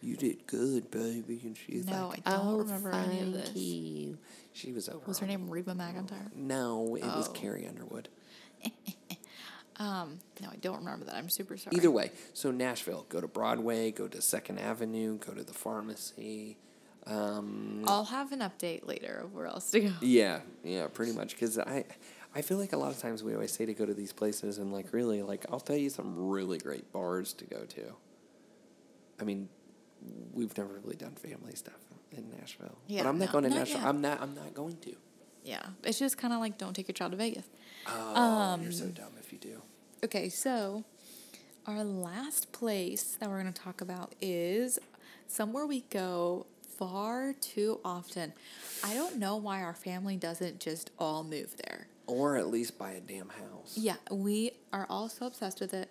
"You 0.00 0.16
did 0.16 0.46
good, 0.48 0.90
baby," 0.90 1.40
and 1.44 1.56
she's 1.56 1.86
No, 1.86 2.08
like, 2.08 2.26
"No, 2.26 2.32
I 2.32 2.36
don't 2.36 2.46
"Oh, 2.48 2.58
remember 2.58 2.90
any 2.90 3.20
of 3.20 3.32
this." 3.32 3.54
you." 3.54 4.18
She 4.54 4.72
was 4.72 4.88
over. 4.88 5.06
Was 5.06 5.20
her 5.20 5.26
name 5.28 5.48
Reba 5.48 5.74
McEntire? 5.74 6.34
No, 6.34 6.96
it 6.96 7.04
was 7.04 7.28
Oh. 7.28 7.32
Carrie 7.32 7.66
Underwood. 7.68 8.08
Um, 9.78 10.18
no, 10.40 10.48
I 10.50 10.56
don't 10.56 10.78
remember 10.78 11.04
that. 11.06 11.14
I'm 11.14 11.28
super 11.28 11.56
sorry. 11.56 11.76
Either 11.76 11.90
way, 11.90 12.10
so 12.34 12.50
Nashville, 12.50 13.06
go 13.08 13.20
to 13.20 13.28
Broadway, 13.28 13.90
go 13.92 14.08
to 14.08 14.20
Second 14.20 14.58
Avenue, 14.58 15.18
go 15.18 15.32
to 15.34 15.44
the 15.44 15.52
pharmacy. 15.54 16.58
Um, 17.06 17.84
I'll 17.86 18.04
have 18.04 18.32
an 18.32 18.40
update 18.40 18.86
later 18.86 19.20
of 19.24 19.34
where 19.34 19.46
else 19.46 19.70
to 19.70 19.80
go. 19.80 19.92
yeah, 20.00 20.40
yeah, 20.64 20.88
pretty 20.88 21.12
much. 21.12 21.30
Because 21.34 21.58
I, 21.58 21.84
I 22.34 22.42
feel 22.42 22.58
like 22.58 22.72
a 22.72 22.76
lot 22.76 22.90
of 22.90 22.98
times 22.98 23.22
we 23.22 23.32
always 23.34 23.52
say 23.52 23.66
to 23.66 23.72
go 23.74 23.86
to 23.86 23.94
these 23.94 24.12
places, 24.12 24.58
and 24.58 24.72
like 24.72 24.92
really, 24.92 25.22
like 25.22 25.46
I'll 25.50 25.60
tell 25.60 25.76
you 25.76 25.90
some 25.90 26.28
really 26.28 26.58
great 26.58 26.92
bars 26.92 27.32
to 27.34 27.44
go 27.44 27.60
to. 27.64 27.94
I 29.20 29.24
mean, 29.24 29.48
we've 30.32 30.56
never 30.58 30.80
really 30.82 30.96
done 30.96 31.12
family 31.12 31.54
stuff 31.54 31.74
in 32.12 32.30
Nashville, 32.38 32.78
Yeah, 32.86 33.02
but 33.04 33.08
I'm 33.10 33.18
not 33.18 33.26
no, 33.26 33.32
going 33.32 33.44
to 33.44 33.50
not 33.50 33.58
Nashville. 33.60 33.78
yet. 33.80 33.86
I'm 33.88 34.00
not. 34.00 34.20
I'm 34.20 34.34
not 34.34 34.54
going 34.54 34.76
to. 34.78 34.94
Yeah, 35.44 35.62
it's 35.84 35.98
just 35.98 36.18
kind 36.18 36.34
of 36.34 36.40
like 36.40 36.58
don't 36.58 36.74
take 36.74 36.88
your 36.88 36.94
child 36.94 37.12
to 37.12 37.16
Vegas. 37.16 37.44
Oh, 37.86 38.58
you're 38.60 38.70
so 38.72 38.86
dumb 38.88 39.12
if 39.18 39.32
you 39.32 39.38
do. 39.38 39.62
Okay, 40.04 40.28
so 40.28 40.84
our 41.66 41.82
last 41.82 42.52
place 42.52 43.16
that 43.18 43.28
we're 43.28 43.40
going 43.40 43.52
to 43.52 43.62
talk 43.62 43.80
about 43.80 44.14
is 44.20 44.78
somewhere 45.26 45.66
we 45.66 45.80
go 45.90 46.46
far 46.78 47.32
too 47.40 47.80
often. 47.84 48.32
I 48.84 48.94
don't 48.94 49.16
know 49.16 49.36
why 49.36 49.62
our 49.62 49.74
family 49.74 50.16
doesn't 50.16 50.60
just 50.60 50.92
all 51.00 51.24
move 51.24 51.56
there. 51.66 51.88
Or 52.06 52.36
at 52.36 52.46
least 52.48 52.78
buy 52.78 52.92
a 52.92 53.00
damn 53.00 53.28
house. 53.28 53.76
Yeah, 53.76 53.96
we 54.10 54.52
are 54.72 54.86
all 54.88 55.08
so 55.08 55.26
obsessed 55.26 55.60
with 55.60 55.74
it. 55.74 55.90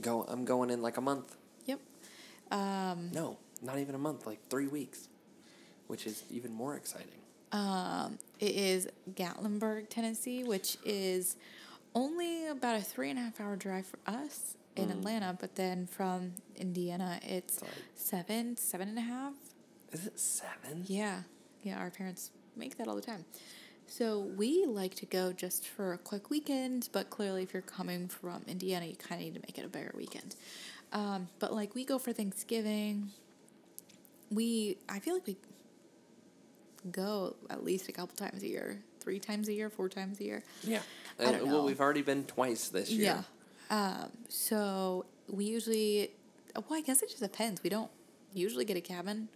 Go. 0.00 0.24
I'm 0.26 0.46
going 0.46 0.70
in 0.70 0.80
like 0.80 0.96
a 0.96 1.02
month. 1.02 1.36
Yep. 1.66 1.80
Um, 2.50 3.10
No, 3.12 3.36
not 3.62 3.78
even 3.78 3.94
a 3.94 3.98
month. 3.98 4.26
Like 4.26 4.38
three 4.48 4.66
weeks, 4.66 5.08
which 5.88 6.06
is 6.06 6.24
even 6.30 6.52
more 6.54 6.74
exciting. 6.74 7.20
Um, 7.52 8.18
it 8.40 8.56
is 8.56 8.88
Gatlinburg, 9.12 9.90
Tennessee, 9.90 10.42
which 10.42 10.78
is 10.84 11.36
only 11.94 12.46
about 12.46 12.76
a 12.76 12.82
three 12.82 13.10
and 13.10 13.18
a 13.18 13.22
half 13.22 13.40
hour 13.40 13.56
drive 13.56 13.86
for 13.86 13.98
us 14.06 14.56
in 14.76 14.90
Atlanta, 14.90 15.36
but 15.40 15.54
then 15.54 15.86
from 15.86 16.32
Indiana, 16.56 17.20
it's 17.22 17.62
Like- 17.62 17.70
seven, 17.94 18.56
seven 18.56 18.88
and 18.88 18.98
a 18.98 19.02
half. 19.02 19.34
Is 19.92 20.06
it 20.06 20.18
seven? 20.18 20.84
Yeah, 20.88 21.22
yeah, 21.62 21.78
our 21.78 21.90
parents 21.90 22.30
make 22.56 22.76
that 22.78 22.88
all 22.88 22.96
the 22.96 23.02
time. 23.02 23.24
So 23.86 24.18
we 24.20 24.64
like 24.66 24.94
to 24.96 25.06
go 25.06 25.32
just 25.32 25.66
for 25.66 25.92
a 25.92 25.98
quick 25.98 26.30
weekend, 26.30 26.88
but 26.90 27.10
clearly, 27.10 27.42
if 27.42 27.52
you're 27.52 27.62
coming 27.62 28.08
from 28.08 28.42
Indiana, 28.48 28.86
you 28.86 28.96
kind 28.96 29.20
of 29.20 29.26
need 29.26 29.34
to 29.34 29.40
make 29.40 29.58
it 29.58 29.64
a 29.64 29.68
bigger 29.68 29.92
weekend. 29.96 30.34
Um, 30.92 31.28
but 31.38 31.52
like 31.52 31.74
we 31.74 31.84
go 31.84 31.98
for 31.98 32.12
Thanksgiving. 32.12 33.10
We, 34.30 34.78
I 34.88 34.98
feel 34.98 35.14
like 35.14 35.26
we 35.26 35.36
go 36.90 37.36
at 37.50 37.62
least 37.62 37.88
a 37.88 37.92
couple 37.92 38.16
times 38.16 38.42
a 38.42 38.48
year, 38.48 38.80
three 39.04 39.20
times 39.20 39.48
a 39.48 39.52
year, 39.52 39.68
four 39.70 39.88
times 39.88 40.18
a 40.20 40.24
year. 40.24 40.42
Yeah. 40.64 40.80
I 41.20 41.24
don't 41.30 41.42
Uh, 41.42 41.46
Well, 41.46 41.64
we've 41.66 41.80
already 41.80 42.02
been 42.02 42.24
twice 42.24 42.68
this 42.68 42.90
year. 42.90 43.22
Yeah. 43.70 44.02
Um, 44.02 44.10
so 44.28 45.04
we 45.28 45.44
usually, 45.44 46.10
well, 46.56 46.78
I 46.78 46.80
guess 46.80 47.02
it 47.02 47.10
just 47.10 47.20
depends. 47.22 47.62
We 47.62 47.70
don't 47.70 47.90
usually 48.32 48.64
get 48.64 48.76
a 48.76 48.80
cabin 48.80 49.28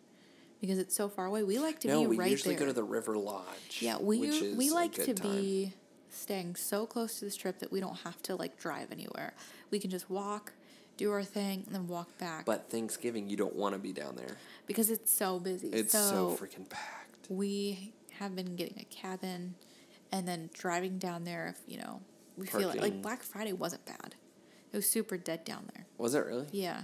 because 0.61 0.79
it's 0.79 0.95
so 0.97 1.09
far 1.09 1.27
away. 1.27 1.43
We 1.45 1.59
like 1.59 1.79
to 1.81 1.89
be 1.89 1.93
right 1.93 1.99
here. 1.99 2.05
No, 2.05 2.11
be 2.11 2.17
we 2.17 2.21
right 2.23 2.31
usually 2.31 2.55
there. 2.57 2.61
go 2.67 2.73
to 2.73 2.73
the 2.73 2.83
River 2.83 3.17
Lodge. 3.17 3.79
Yeah, 3.81 3.99
we 3.99 4.19
which 4.21 4.35
u- 4.41 4.45
is 4.51 4.57
we 4.57 4.71
like 4.71 4.93
to 4.95 5.15
time. 5.15 5.33
be 5.37 5.73
staying 6.11 6.57
so 6.57 6.87
close 6.87 7.19
to 7.19 7.27
the 7.27 7.31
strip 7.31 7.59
that 7.61 7.71
we 7.71 7.81
don't 7.81 7.99
have 8.01 8.21
to 8.23 8.35
like 8.37 8.59
drive 8.59 8.91
anywhere. 8.91 9.35
We 9.71 9.79
can 9.79 9.91
just 9.91 10.09
walk, 10.11 10.53
do 10.97 11.13
our 11.13 11.23
thing, 11.23 11.63
and 11.67 11.75
then 11.75 11.87
walk 11.87 12.17
back. 12.19 12.45
But 12.47 12.71
Thanksgiving, 12.71 13.29
you 13.29 13.37
don't 13.37 13.55
want 13.55 13.75
to 13.75 13.79
be 13.79 13.93
down 13.93 14.17
there. 14.17 14.37
because 14.67 14.91
it's 14.91 15.13
so 15.13 15.39
busy, 15.39 15.69
It's 15.69 15.93
so, 15.93 16.35
so, 16.39 16.45
freaking 16.45 16.69
packed. 16.69 17.27
we 17.31 17.93
have 18.19 18.35
been 18.37 18.57
getting 18.57 18.79
a 18.79 18.85
cabin, 18.85 19.55
and 20.13 20.27
then 20.27 20.51
driving 20.53 20.99
down 20.99 21.25
there. 21.25 21.49
If 21.49 21.73
you 21.73 21.79
know, 21.81 22.01
we 22.37 22.47
feel 22.47 22.69
like, 22.69 22.81
like 22.81 23.03
Black 23.03 23.23
Friday 23.23 23.53
wasn't 23.53 23.85
bad. 23.85 24.15
It 24.73 24.77
was 24.77 24.89
super 24.89 25.17
dead 25.17 25.45
down 25.45 25.69
there. 25.75 25.87
Was 25.97 26.15
it 26.15 26.27
really? 26.27 26.47
Yeah, 26.53 26.83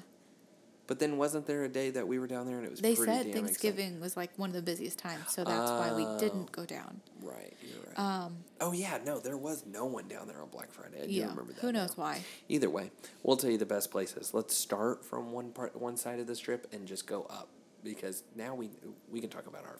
But 0.86 0.98
then 0.98 1.18
wasn't 1.18 1.46
there 1.46 1.64
a 1.64 1.68
day 1.68 1.90
that 1.90 2.08
we 2.08 2.18
were 2.18 2.26
down 2.26 2.46
there 2.46 2.56
and 2.56 2.64
it 2.66 2.70
was 2.70 2.80
they 2.80 2.94
pretty 2.94 3.12
said 3.12 3.32
Thanksgiving 3.34 4.00
was 4.00 4.16
like 4.16 4.30
one 4.38 4.48
of 4.50 4.56
the 4.56 4.62
busiest 4.62 4.98
times, 4.98 5.24
so 5.28 5.44
that's 5.44 5.70
why 5.70 5.92
we 5.94 6.04
didn't 6.18 6.50
go 6.52 6.64
down. 6.64 7.00
Right, 7.22 7.54
you're 7.62 7.80
right. 7.86 7.98
Um, 7.98 8.36
oh 8.60 8.72
yeah, 8.72 8.98
no, 9.04 9.18
there 9.18 9.36
was 9.36 9.64
no 9.66 9.84
one 9.84 10.08
down 10.08 10.28
there 10.28 10.40
on 10.42 10.48
Black 10.48 10.70
Friday. 10.72 11.02
I 11.02 11.06
do 11.06 11.12
yeah, 11.12 11.28
remember 11.28 11.52
that. 11.52 11.60
who 11.60 11.72
knows 11.72 11.96
now. 11.96 12.04
why? 12.04 12.22
Either 12.48 12.70
way, 12.70 12.90
we'll 13.22 13.36
tell 13.36 13.50
you 13.50 13.58
the 13.58 13.66
best 13.66 13.90
places. 13.90 14.32
Let's 14.34 14.56
start 14.56 15.04
from 15.04 15.32
one 15.32 15.52
part, 15.52 15.76
one 15.76 15.96
side 15.96 16.20
of 16.20 16.26
the 16.26 16.34
strip, 16.34 16.66
and 16.72 16.86
just 16.86 17.06
go 17.06 17.24
up 17.30 17.48
because 17.82 18.24
now 18.34 18.54
we 18.54 18.70
we 19.10 19.20
can 19.20 19.30
talk 19.30 19.46
about 19.46 19.64
our 19.64 19.78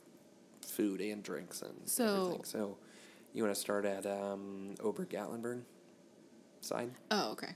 food 0.64 1.00
and 1.00 1.22
drinks 1.22 1.62
and 1.62 1.74
So- 1.88 2.24
everything. 2.24 2.44
So, 2.44 2.76
you 3.32 3.42
want 3.42 3.54
to 3.54 3.60
start 3.60 3.84
at 3.84 4.06
um, 4.06 4.74
Ober 4.80 5.04
Gatlinburg 5.04 5.62
side? 6.60 6.90
Oh, 7.10 7.32
okay. 7.32 7.54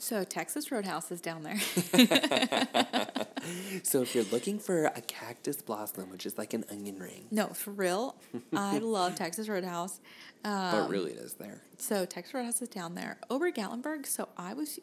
So 0.00 0.22
Texas 0.24 0.70
Roadhouse 0.70 1.10
is 1.10 1.20
down 1.20 1.42
there. 1.42 1.58
So 3.82 4.02
if 4.02 4.14
you're 4.14 4.24
looking 4.24 4.58
for 4.58 4.86
a 4.86 5.00
cactus 5.00 5.62
blossom, 5.62 6.10
which 6.10 6.26
is 6.26 6.36
like 6.36 6.52
an 6.52 6.64
onion 6.70 6.98
ring, 6.98 7.26
no, 7.30 7.46
for 7.48 7.70
real. 7.70 8.16
I 8.52 8.78
love 8.82 9.14
Texas 9.14 9.48
Roadhouse. 9.48 10.00
Um, 10.44 10.72
but 10.72 10.90
really 10.90 11.12
it 11.12 11.18
is 11.18 11.34
there. 11.34 11.62
So 11.78 12.04
Texas 12.04 12.34
Roadhouse 12.34 12.60
is 12.60 12.68
down 12.68 12.94
there. 12.94 13.16
Ober 13.30 13.50
Gatlinburg. 13.50 14.04
So 14.06 14.28
I 14.36 14.52
was 14.52 14.78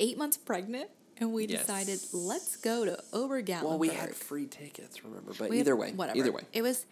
eight 0.00 0.18
months 0.18 0.36
pregnant, 0.36 0.90
and 1.20 1.32
we 1.32 1.46
Yes. 1.46 1.60
decided 1.60 2.00
let's 2.12 2.56
go 2.56 2.84
to 2.84 3.02
Ober 3.12 3.42
Well, 3.46 3.78
we 3.78 3.88
had 3.88 4.14
free 4.14 4.46
tickets, 4.46 5.04
remember? 5.04 5.32
But 5.38 5.50
We 5.50 5.60
either 5.60 5.76
way, 5.76 5.92
whatever. 5.92 6.18
either 6.18 6.32
way. 6.32 6.42
it 6.52 6.62
was. 6.62 6.86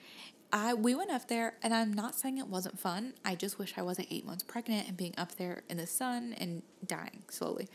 I 0.53 0.73
we 0.75 0.95
went 0.95 1.11
up 1.11 1.29
there, 1.29 1.57
and 1.63 1.75
I'm 1.75 1.93
not 1.93 2.15
saying 2.15 2.39
it 2.39 2.47
wasn't 2.49 2.79
fun. 2.79 3.15
I 3.25 3.35
just 3.35 3.59
wish 3.59 3.75
I 3.77 3.83
wasn't 3.83 4.09
eight 4.11 4.25
months 4.25 4.43
pregnant 4.45 4.89
and 4.89 4.97
being 4.97 5.15
up 5.19 5.37
there 5.37 5.63
in 5.69 5.77
the 5.77 5.87
sun 5.87 6.35
and 6.39 6.63
dying 6.87 7.23
slowly. 7.29 7.69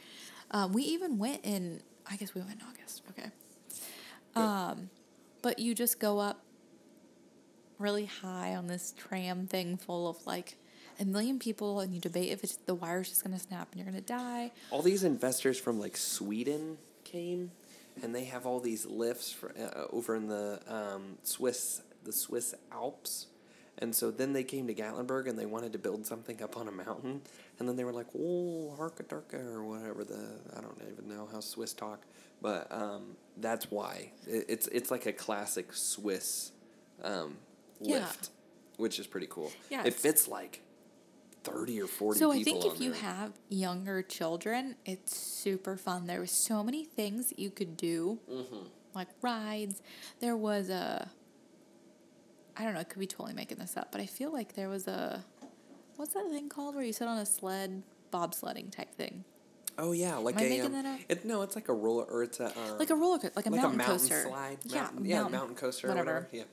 Um, 0.52 0.74
we 0.74 0.84
even 0.84 1.18
went 1.20 1.42
in. 1.44 1.82
I 2.10 2.16
guess 2.16 2.34
we 2.34 2.42
went 2.42 2.62
in 2.62 2.68
August. 2.68 3.02
Okay. 3.12 3.30
Um, 4.36 4.90
but 5.42 5.60
you 5.60 5.76
just 5.76 6.00
go 6.00 6.20
up 6.20 6.42
really 7.78 8.06
high 8.06 8.56
on 8.56 8.68
this 8.68 8.94
tram 8.98 9.46
thing 9.48 9.78
full 9.78 10.08
of 10.10 10.26
like 10.26 10.56
a 11.00 11.06
million 11.06 11.40
people, 11.40 11.80
and 11.80 11.94
you 11.94 12.00
debate 12.02 12.32
if 12.32 12.44
it's 12.44 12.56
the 12.58 12.76
wire's 12.76 13.10
just 13.10 13.24
gonna 13.24 13.40
snap 13.40 13.70
and 13.72 13.80
you're 13.80 13.86
gonna 13.90 14.02
die. 14.02 14.52
All 14.72 14.82
these 14.82 15.04
investors 15.04 15.58
from 15.60 15.80
like 15.80 15.98
Sweden 15.98 16.78
came, 17.04 17.52
and 18.02 18.14
they 18.14 18.26
have 18.26 18.46
all 18.46 18.60
these 18.60 18.86
lifts 18.86 19.32
for, 19.32 19.52
uh, 19.58 19.86
over 19.92 20.16
in 20.16 20.28
the 20.28 20.60
um, 20.68 21.18
Swiss, 21.24 21.82
the 22.04 22.12
Swiss 22.12 22.54
Alps, 22.72 23.28
And 23.80 23.96
so 23.96 24.12
then 24.12 24.34
they 24.34 24.44
came 24.44 24.68
to 24.68 24.74
Gatlinburg 24.76 25.28
and 25.28 25.38
they 25.38 25.48
wanted 25.48 25.74
to 25.74 25.80
build 25.80 26.06
something 26.06 26.42
up 26.44 26.56
on 26.58 26.68
a 26.68 26.72
mountain. 26.72 27.22
And 27.60 27.68
then 27.68 27.76
they 27.76 27.84
were 27.84 27.92
like, 27.92 28.06
oh, 28.16 28.76
Harkadarka, 28.80 29.54
or 29.54 29.64
whatever 29.64 30.04
the, 30.04 30.30
I 30.56 30.62
don't 30.62 30.80
even 30.92 31.08
know 31.10 31.28
how 31.32 31.40
Swiss 31.40 31.74
talk. 31.74 32.04
But 32.42 32.68
um, 32.72 33.16
that's 33.38 33.72
why. 33.72 34.12
It, 34.28 34.46
it's, 34.48 34.68
it's 34.68 34.92
like 34.92 35.06
a 35.08 35.12
classic 35.14 35.74
Swiss 35.74 36.52
um, 37.04 37.38
Yeah. 37.82 37.96
lift, 38.00 38.30
which 38.78 39.00
is 39.00 39.08
pretty 39.08 39.28
cool. 39.30 39.52
Yeah, 39.72 39.84
It 39.86 39.96
fits 39.96 40.28
like 40.28 40.62
30 41.44 41.82
or 41.82 41.88
40 41.88 42.20
So 42.20 42.32
I 42.32 42.44
think 42.44 42.66
if 42.66 42.80
you 42.80 42.92
there. 42.92 43.02
have 43.02 43.34
younger 43.50 44.02
children, 44.02 44.76
it's 44.86 45.16
super 45.16 45.76
fun. 45.78 46.08
There 46.08 46.20
was 46.22 46.32
so 46.32 46.64
many 46.64 46.86
things 46.86 47.30
that 47.30 47.40
you 47.40 47.50
could 47.52 47.76
do, 47.78 48.20
Mm-hmm. 48.32 48.66
like 48.94 49.08
rides. 49.22 49.82
There 50.20 50.38
was 50.38 50.70
a, 50.70 51.10
I 52.56 52.64
don't 52.64 52.74
know, 52.74 52.80
I 52.80 52.84
could 52.84 53.00
be 53.00 53.08
totally 53.08 53.34
making 53.34 53.58
this 53.58 53.76
up, 53.78 53.92
but 53.92 54.00
I 54.02 54.06
feel 54.06 54.32
like 54.32 54.54
there 54.54 54.70
was 54.70 54.88
a, 54.88 55.24
what's 55.96 56.14
that 56.14 56.30
thing 56.30 56.50
called 56.50 56.76
where 56.76 56.84
you 56.84 56.94
sit 56.94 57.08
on 57.08 57.18
a 57.18 57.26
sled, 57.26 57.84
bobsledding 58.12 58.72
type 58.72 58.94
thing, 58.96 59.24
Oh 59.76 59.92
yeah, 59.92 60.18
like 60.18 60.36
Am 60.36 60.46
a 60.46 60.50
making 60.50 60.66
um, 60.68 60.72
that 60.74 60.86
up? 60.86 61.00
It, 61.10 61.26
no, 61.26 61.42
it's 61.42 61.56
like 61.56 61.68
a 61.68 61.74
roller 61.74 62.04
or 62.04 62.22
it's 62.22 62.40
a 62.40 62.46
um, 62.46 62.78
like 62.78 62.92
a 62.92 62.96
roller 62.96 63.18
coaster, 63.18 63.32
like 63.36 63.48
a 63.48 63.50
like 63.50 63.60
mountain, 63.60 63.74
a 63.82 63.84
mountain 63.84 63.98
coaster. 63.98 64.22
slide. 64.28 64.58
Yeah, 64.66 64.82
mountain, 64.84 65.04
a 65.06 65.08
yeah, 65.10 65.16
mountain- 65.16 65.32
mountain 65.40 65.56
coaster 65.56 65.88
whatever. 65.88 66.10
or 66.12 66.14
whatever. 66.14 66.30
Yeah. 66.32 66.44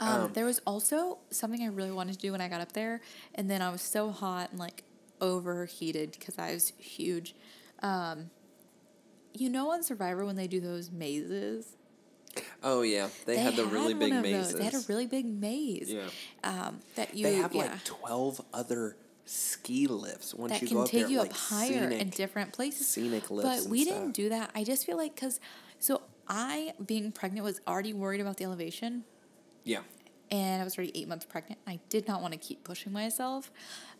Um, 0.00 0.22
Um, 0.22 0.32
there 0.32 0.44
was 0.44 0.60
also 0.66 1.18
something 1.30 1.62
I 1.62 1.66
really 1.66 1.92
wanted 1.92 2.14
to 2.14 2.18
do 2.18 2.32
when 2.32 2.40
I 2.40 2.48
got 2.48 2.60
up 2.60 2.72
there, 2.72 3.00
and 3.34 3.50
then 3.50 3.62
I 3.62 3.70
was 3.70 3.82
so 3.82 4.10
hot 4.10 4.50
and 4.50 4.58
like 4.58 4.84
overheated 5.20 6.12
because 6.18 6.38
I 6.38 6.52
was 6.52 6.72
huge. 6.78 7.34
Um, 7.82 8.30
you 9.32 9.50
know, 9.50 9.70
on 9.70 9.82
Survivor 9.82 10.24
when 10.24 10.36
they 10.36 10.46
do 10.46 10.60
those 10.60 10.90
mazes, 10.90 11.76
Oh 12.62 12.82
yeah, 12.82 13.08
they, 13.24 13.38
had 13.38 13.56
the 13.56 13.64
really 13.64 13.94
one 13.94 14.10
big 14.10 14.22
mazes. 14.22 14.52
Those. 14.52 14.58
They 14.58 14.64
had 14.64 14.74
a 14.74 14.84
really 14.88 15.06
big 15.06 15.26
maze. 15.26 15.92
Yeah. 15.92 16.08
Um, 16.44 16.80
that 16.96 17.14
you 17.14 17.24
they 17.24 17.36
have 17.36 17.54
yeah, 17.54 17.62
like 17.62 17.84
twelve 17.84 18.40
other 18.52 18.96
ski 19.24 19.86
lifts. 19.86 20.34
Once 20.34 20.52
that 20.52 20.62
you 20.62 20.68
can 20.68 20.76
go 20.78 20.82
up 20.82 20.90
take 20.90 21.02
there, 21.02 21.10
you 21.10 21.18
like 21.18 21.30
up 21.30 21.36
higher 21.36 21.90
scenic, 21.90 22.00
in 22.00 22.10
different 22.10 22.52
places. 22.52 22.86
scenic 22.88 23.30
lifts. 23.30 23.64
But 23.64 23.70
we 23.70 23.84
didn't 23.84 24.12
do 24.12 24.28
that. 24.30 24.50
I 24.54 24.64
just 24.64 24.86
feel 24.86 24.96
like 24.96 25.14
because 25.14 25.40
so 25.78 26.02
I 26.28 26.72
being 26.84 27.12
pregnant 27.12 27.44
was 27.44 27.60
already 27.66 27.92
worried 27.92 28.20
about 28.20 28.36
the 28.36 28.44
elevation. 28.44 29.04
Yeah, 29.66 29.80
and 30.30 30.62
I 30.62 30.64
was 30.64 30.78
already 30.78 30.92
eight 30.94 31.08
months 31.08 31.24
pregnant. 31.24 31.60
I 31.66 31.80
did 31.88 32.08
not 32.08 32.22
want 32.22 32.32
to 32.32 32.38
keep 32.38 32.64
pushing 32.64 32.92
myself. 32.92 33.50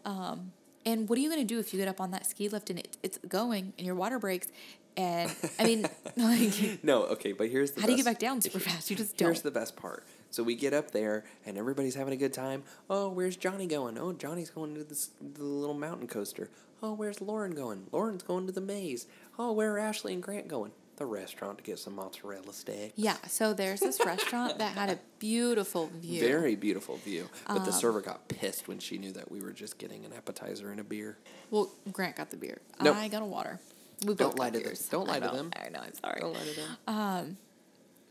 Um, 0.04 0.52
and 0.84 1.08
what 1.08 1.18
are 1.18 1.20
you 1.20 1.28
going 1.28 1.40
to 1.40 1.46
do 1.46 1.58
if 1.58 1.72
you 1.72 1.80
get 1.80 1.88
up 1.88 2.00
on 2.00 2.12
that 2.12 2.26
ski 2.26 2.48
lift 2.48 2.70
and 2.70 2.78
it, 2.78 2.96
it's 3.02 3.18
going 3.28 3.72
and 3.76 3.86
your 3.86 3.96
water 3.96 4.18
breaks? 4.18 4.48
And 4.96 5.30
I 5.58 5.64
mean, 5.64 5.86
like, 6.16 6.82
no, 6.82 7.02
okay, 7.04 7.32
but 7.32 7.48
here's 7.48 7.72
the 7.72 7.80
how 7.80 7.86
do 7.86 7.92
you 7.92 7.98
get 7.98 8.06
back 8.06 8.18
down 8.18 8.40
super 8.40 8.60
fast? 8.60 8.88
You 8.88 8.96
just 8.96 9.16
don't. 9.16 9.26
Here's 9.28 9.42
the 9.42 9.50
best 9.50 9.76
part. 9.76 10.06
So 10.30 10.42
we 10.42 10.54
get 10.54 10.72
up 10.72 10.92
there 10.92 11.24
and 11.44 11.58
everybody's 11.58 11.94
having 11.94 12.14
a 12.14 12.16
good 12.16 12.32
time. 12.32 12.62
Oh, 12.88 13.08
where's 13.08 13.36
Johnny 13.36 13.66
going? 13.66 13.98
Oh, 13.98 14.12
Johnny's 14.12 14.50
going 14.50 14.74
to 14.74 14.84
this 14.84 15.10
the 15.20 15.44
little 15.44 15.74
mountain 15.74 16.06
coaster. 16.06 16.50
Oh, 16.82 16.92
where's 16.92 17.20
Lauren 17.20 17.52
going? 17.52 17.86
Lauren's 17.92 18.22
going 18.22 18.46
to 18.46 18.52
the 18.52 18.60
maze. 18.60 19.06
Oh, 19.38 19.52
where 19.52 19.74
are 19.74 19.78
Ashley 19.78 20.12
and 20.14 20.22
Grant 20.22 20.48
going? 20.48 20.72
The 20.96 21.04
restaurant 21.06 21.58
to 21.58 21.64
get 21.64 21.78
some 21.78 21.94
mozzarella 21.96 22.52
steak. 22.52 22.92
yeah, 22.96 23.16
so 23.28 23.52
there's 23.52 23.80
this 23.80 24.00
restaurant 24.04 24.58
that 24.58 24.74
had 24.74 24.88
a 24.88 24.98
beautiful 25.18 25.88
view. 25.88 26.20
Very 26.20 26.56
beautiful 26.56 26.96
view. 26.96 27.28
But 27.46 27.58
Um, 27.58 27.64
the 27.66 27.72
server 27.72 28.00
got 28.00 28.28
pissed 28.28 28.66
when 28.66 28.78
she 28.78 28.96
knew 28.96 29.12
that 29.12 29.30
we 29.30 29.40
were 29.42 29.52
just 29.52 29.76
getting 29.76 30.06
an 30.06 30.12
appetizer 30.14 30.70
and 30.70 30.80
a 30.80 30.84
beer. 30.84 31.18
Well, 31.50 31.70
Grant 31.92 32.16
got 32.16 32.30
the 32.30 32.38
beer. 32.38 32.60
Nope. 32.80 32.96
I 32.96 33.08
got 33.08 33.20
a 33.22 33.26
water. 33.26 33.60
We 34.06 34.14
Don't 34.14 34.38
lie 34.38 34.50
to 34.50 34.58
them. 34.58 34.74
Don't 34.90 35.06
lie 35.06 35.20
to 35.20 35.28
them. 35.28 35.50
I 35.54 35.68
know. 35.68 35.80
I'm 35.80 35.92
sorry. 36.02 36.20
Don't 36.20 36.32
lie 36.32 36.40
to 36.40 36.56
them. 36.56 36.76
Um, 36.86 37.36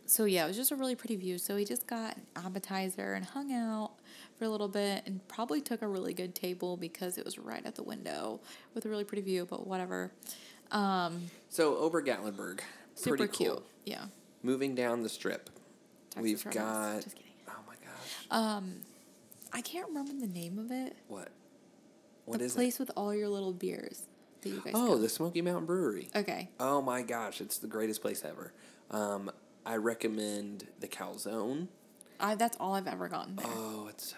So 0.07 0.25
yeah, 0.25 0.45
it 0.45 0.47
was 0.47 0.55
just 0.57 0.71
a 0.71 0.75
really 0.75 0.95
pretty 0.95 1.15
view. 1.15 1.39
So 1.39 1.55
we 1.55 1.65
just 1.65 1.87
got 1.87 2.15
an 2.17 2.23
appetizer 2.35 3.13
and 3.15 3.25
hung 3.25 3.51
out 3.51 3.93
for 4.37 4.45
a 4.45 4.49
little 4.49 4.67
bit 4.67 5.01
and 5.07 5.27
probably 5.27 5.59
took 5.61 5.81
a 5.81 5.87
really 5.87 6.13
good 6.13 6.35
table 6.35 6.77
because 6.77 7.17
it 7.17 7.25
was 7.25 7.39
right 7.39 7.65
at 7.65 7.73
the 7.73 7.81
window 7.83 8.39
with 8.75 8.85
a 8.85 8.89
really 8.89 9.03
pretty 9.03 9.23
view, 9.23 9.47
but 9.49 9.65
whatever. 9.65 10.11
Um, 10.71 11.29
So 11.49 11.77
Ober 11.77 12.01
Gatlinburg, 12.03 12.59
super 12.95 13.17
pretty 13.17 13.33
cool. 13.45 13.55
cute. 13.55 13.63
Yeah. 13.85 14.05
Moving 14.43 14.75
down 14.75 15.03
the 15.03 15.09
strip, 15.09 15.49
Texas 16.11 16.23
we've 16.23 16.45
Roadhouse. 16.45 16.53
got. 16.95 17.03
Just 17.03 17.15
kidding. 17.15 17.31
Oh 17.47 17.53
my 17.67 17.73
gosh! 17.75 18.27
Um, 18.31 18.75
I 19.53 19.61
can't 19.61 19.87
remember 19.87 20.13
the 20.19 20.31
name 20.31 20.57
of 20.59 20.71
it. 20.71 20.95
what? 21.07 21.29
What 22.25 22.39
the 22.39 22.45
is 22.45 22.55
place 22.55 22.79
with 22.79 22.89
all 22.97 23.13
your 23.13 23.29
little 23.29 23.53
beers 23.53 24.01
that 24.41 24.49
you 24.49 24.61
guys? 24.63 24.73
Oh, 24.75 24.95
go. 24.95 24.97
the 24.97 25.09
Smoky 25.09 25.41
Mountain 25.41 25.65
Brewery. 25.67 26.09
Okay. 26.15 26.49
Oh 26.59 26.81
my 26.81 27.01
gosh, 27.03 27.39
it's 27.41 27.57
the 27.59 27.67
greatest 27.67 28.01
place 28.01 28.23
ever. 28.25 28.51
Um, 28.91 29.31
I 29.65 29.75
recommend 29.77 30.67
the 30.79 30.87
calzone. 30.87 31.67
I, 32.19 32.33
that's 32.35 32.57
all 32.59 32.73
I've 32.73 32.87
ever 32.87 33.07
gotten 33.09 33.35
there. 33.35 33.45
Oh, 33.47 33.87
it's 33.89 34.09
so 34.11 34.15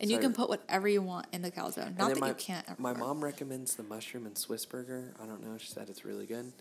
and 0.00 0.10
you 0.10 0.16
So- 0.16 0.22
can 0.22 0.32
put 0.32 0.48
whatever 0.48 0.86
you 0.88 1.02
want 1.02 1.26
in 1.32 1.42
the 1.42 1.50
calzone. 1.50 1.96
Not 1.96 2.10
that 2.10 2.20
my, 2.20 2.28
you 2.28 2.34
can't. 2.34 2.78
My 2.78 2.92
mom 2.92 3.22
recommends 3.22 3.74
the 3.76 3.82
mushroom 3.82 4.26
and 4.26 4.36
Swiss 4.38 4.64
burger. 4.66 5.12
I 5.22 5.26
don't 5.26 5.42
know. 5.44 5.56
She 5.58 5.68
said 5.68 5.88
it's 5.90 6.04
really 6.04 6.26
good. 6.26 6.52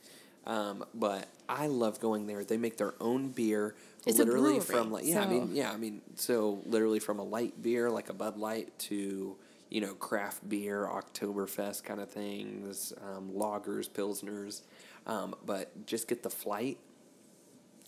Um, 0.45 0.85
but 0.93 1.27
I 1.49 1.67
love 1.67 1.99
going 1.99 2.25
there. 2.25 2.43
They 2.45 2.55
make 2.57 2.77
their 2.77 2.93
own 3.01 3.29
beer, 3.29 3.75
It's 4.05 4.17
a 4.17 4.23
literally 4.23 4.59
brewery, 4.59 4.61
from 4.65 4.91
like 4.91 5.05
yeah. 5.05 5.21
I 5.21 5.27
mean 5.27 5.47
so- 5.49 5.53
yeah. 5.53 5.71
I 5.71 5.77
mean 5.77 6.01
so 6.15 6.61
literally 6.65 6.99
from 6.99 7.19
a 7.19 7.23
light 7.23 7.61
beer 7.61 7.89
like 7.89 8.07
a 8.09 8.13
Bud 8.13 8.37
Light 8.37 8.77
to 8.79 9.35
you 9.69 9.81
know 9.81 9.93
craft 9.95 10.47
beer, 10.47 10.87
Oktoberfest 10.89 11.83
kind 11.83 11.99
of 11.99 12.09
things, 12.09 12.93
um, 13.03 13.31
lagers, 13.35 13.89
pilsners. 13.89 14.61
Um, 15.05 15.35
but 15.45 15.85
just 15.85 16.07
get 16.07 16.23
the 16.23 16.29
flight 16.29 16.77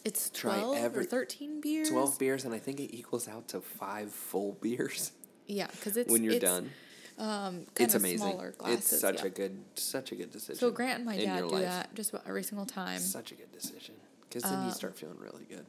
It's 0.05 0.29
try 0.29 0.59
12 0.59 0.77
every- 0.77 1.03
or 1.03 1.07
13 1.07 1.62
beers. 1.62 1.89
12 1.89 2.17
beers 2.19 2.45
and 2.45 2.53
i 2.53 2.59
think 2.59 2.79
it 2.79 2.95
equals 2.95 3.27
out 3.27 3.47
to 3.49 3.59
five 3.62 4.12
full 4.12 4.53
beers 4.62 5.12
Yeah, 5.49 5.67
because 5.71 5.97
it's 5.97 6.12
when 6.12 6.23
you're 6.23 6.33
it's, 6.35 6.43
done 6.45 6.69
Um, 7.17 7.65
it's 7.77 7.95
amazing 7.95 8.19
Smaller 8.19 8.51
glasses, 8.51 8.91
it's 8.93 9.01
such 9.01 9.19
yeah. 9.21 9.25
a 9.25 9.29
good 9.29 9.57
such 9.75 10.12
a 10.12 10.15
good 10.15 10.31
decision 10.31 10.59
So 10.59 10.71
Grant 10.71 10.97
and 10.97 11.05
my 11.05 11.17
dad 11.17 11.39
do 11.39 11.47
life. 11.47 11.63
that 11.63 11.93
just 11.95 12.12
about 12.12 12.25
every 12.27 12.43
single 12.43 12.65
time. 12.65 12.99
such 12.99 13.31
a 13.31 13.35
good 13.35 13.51
decision 13.51 13.95
because 14.21 14.43
then 14.43 14.59
Um, 14.59 14.65
you 14.67 14.71
start 14.71 14.97
feeling 14.97 15.17
really 15.19 15.45
good 15.49 15.65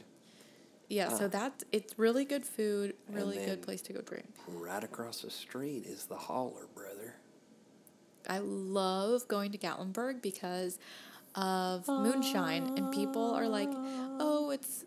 Yeah, 0.88 1.08
so 1.08 1.26
that's 1.28 1.64
it's 1.72 1.98
really 1.98 2.24
good 2.24 2.44
food, 2.46 2.94
really 3.10 3.38
good 3.44 3.62
place 3.62 3.80
to 3.82 3.92
go 3.92 4.00
drink. 4.02 4.26
right 4.46 4.84
across 4.84 5.22
the 5.22 5.30
street 5.30 5.86
is 5.86 6.04
the 6.06 6.16
holler 6.16 6.66
brother 6.74 7.14
I 8.28 8.38
love 8.38 9.26
going 9.28 9.50
to 9.52 9.58
Gatlinburg 9.58 10.20
because 10.20 10.78
of 11.34 11.88
moonshine, 11.88 12.64
and 12.76 12.92
people 12.92 13.30
are 13.32 13.48
like, 13.48 13.70
"Oh, 13.72 14.50
it's 14.50 14.84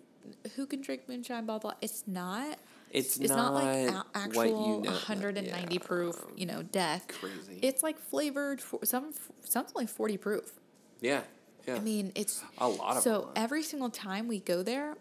who 0.56 0.66
can 0.68 0.82
drink 0.82 1.10
moonshine?" 1.10 1.46
Blah 1.48 1.58
blah. 1.60 1.74
It's 1.82 2.04
not. 2.08 2.60
It's 2.94 3.18
it's 3.18 3.30
not, 3.30 3.54
like 3.54 3.90
a- 3.90 4.06
actual 4.14 4.46
you 4.46 4.84
know- 4.84 4.92
190 4.92 5.74
yeah, 5.76 5.80
proof, 5.82 6.24
you 6.38 6.46
know, 6.46 6.62
death. 6.64 7.08
crazy. 7.08 7.60
It's 7.62 7.82
like 7.84 7.98
flavored. 8.00 8.62
For, 8.62 8.80
some 8.86 9.14
some's 9.44 9.72
only 9.76 9.88
40 9.88 10.18
proof. 10.18 10.60
yeah 11.02 11.22
yeah 11.68 11.76
I 11.76 11.80
mean, 11.80 12.12
it's 12.16 12.44
A 12.58 12.68
lot 12.68 12.98
of 12.98 13.04
So 13.04 13.22
them 13.22 13.30
every 13.36 13.64
single 13.64 13.90
time 13.90 14.28
we 14.28 14.40
go 14.40 14.62
there, 14.64 14.96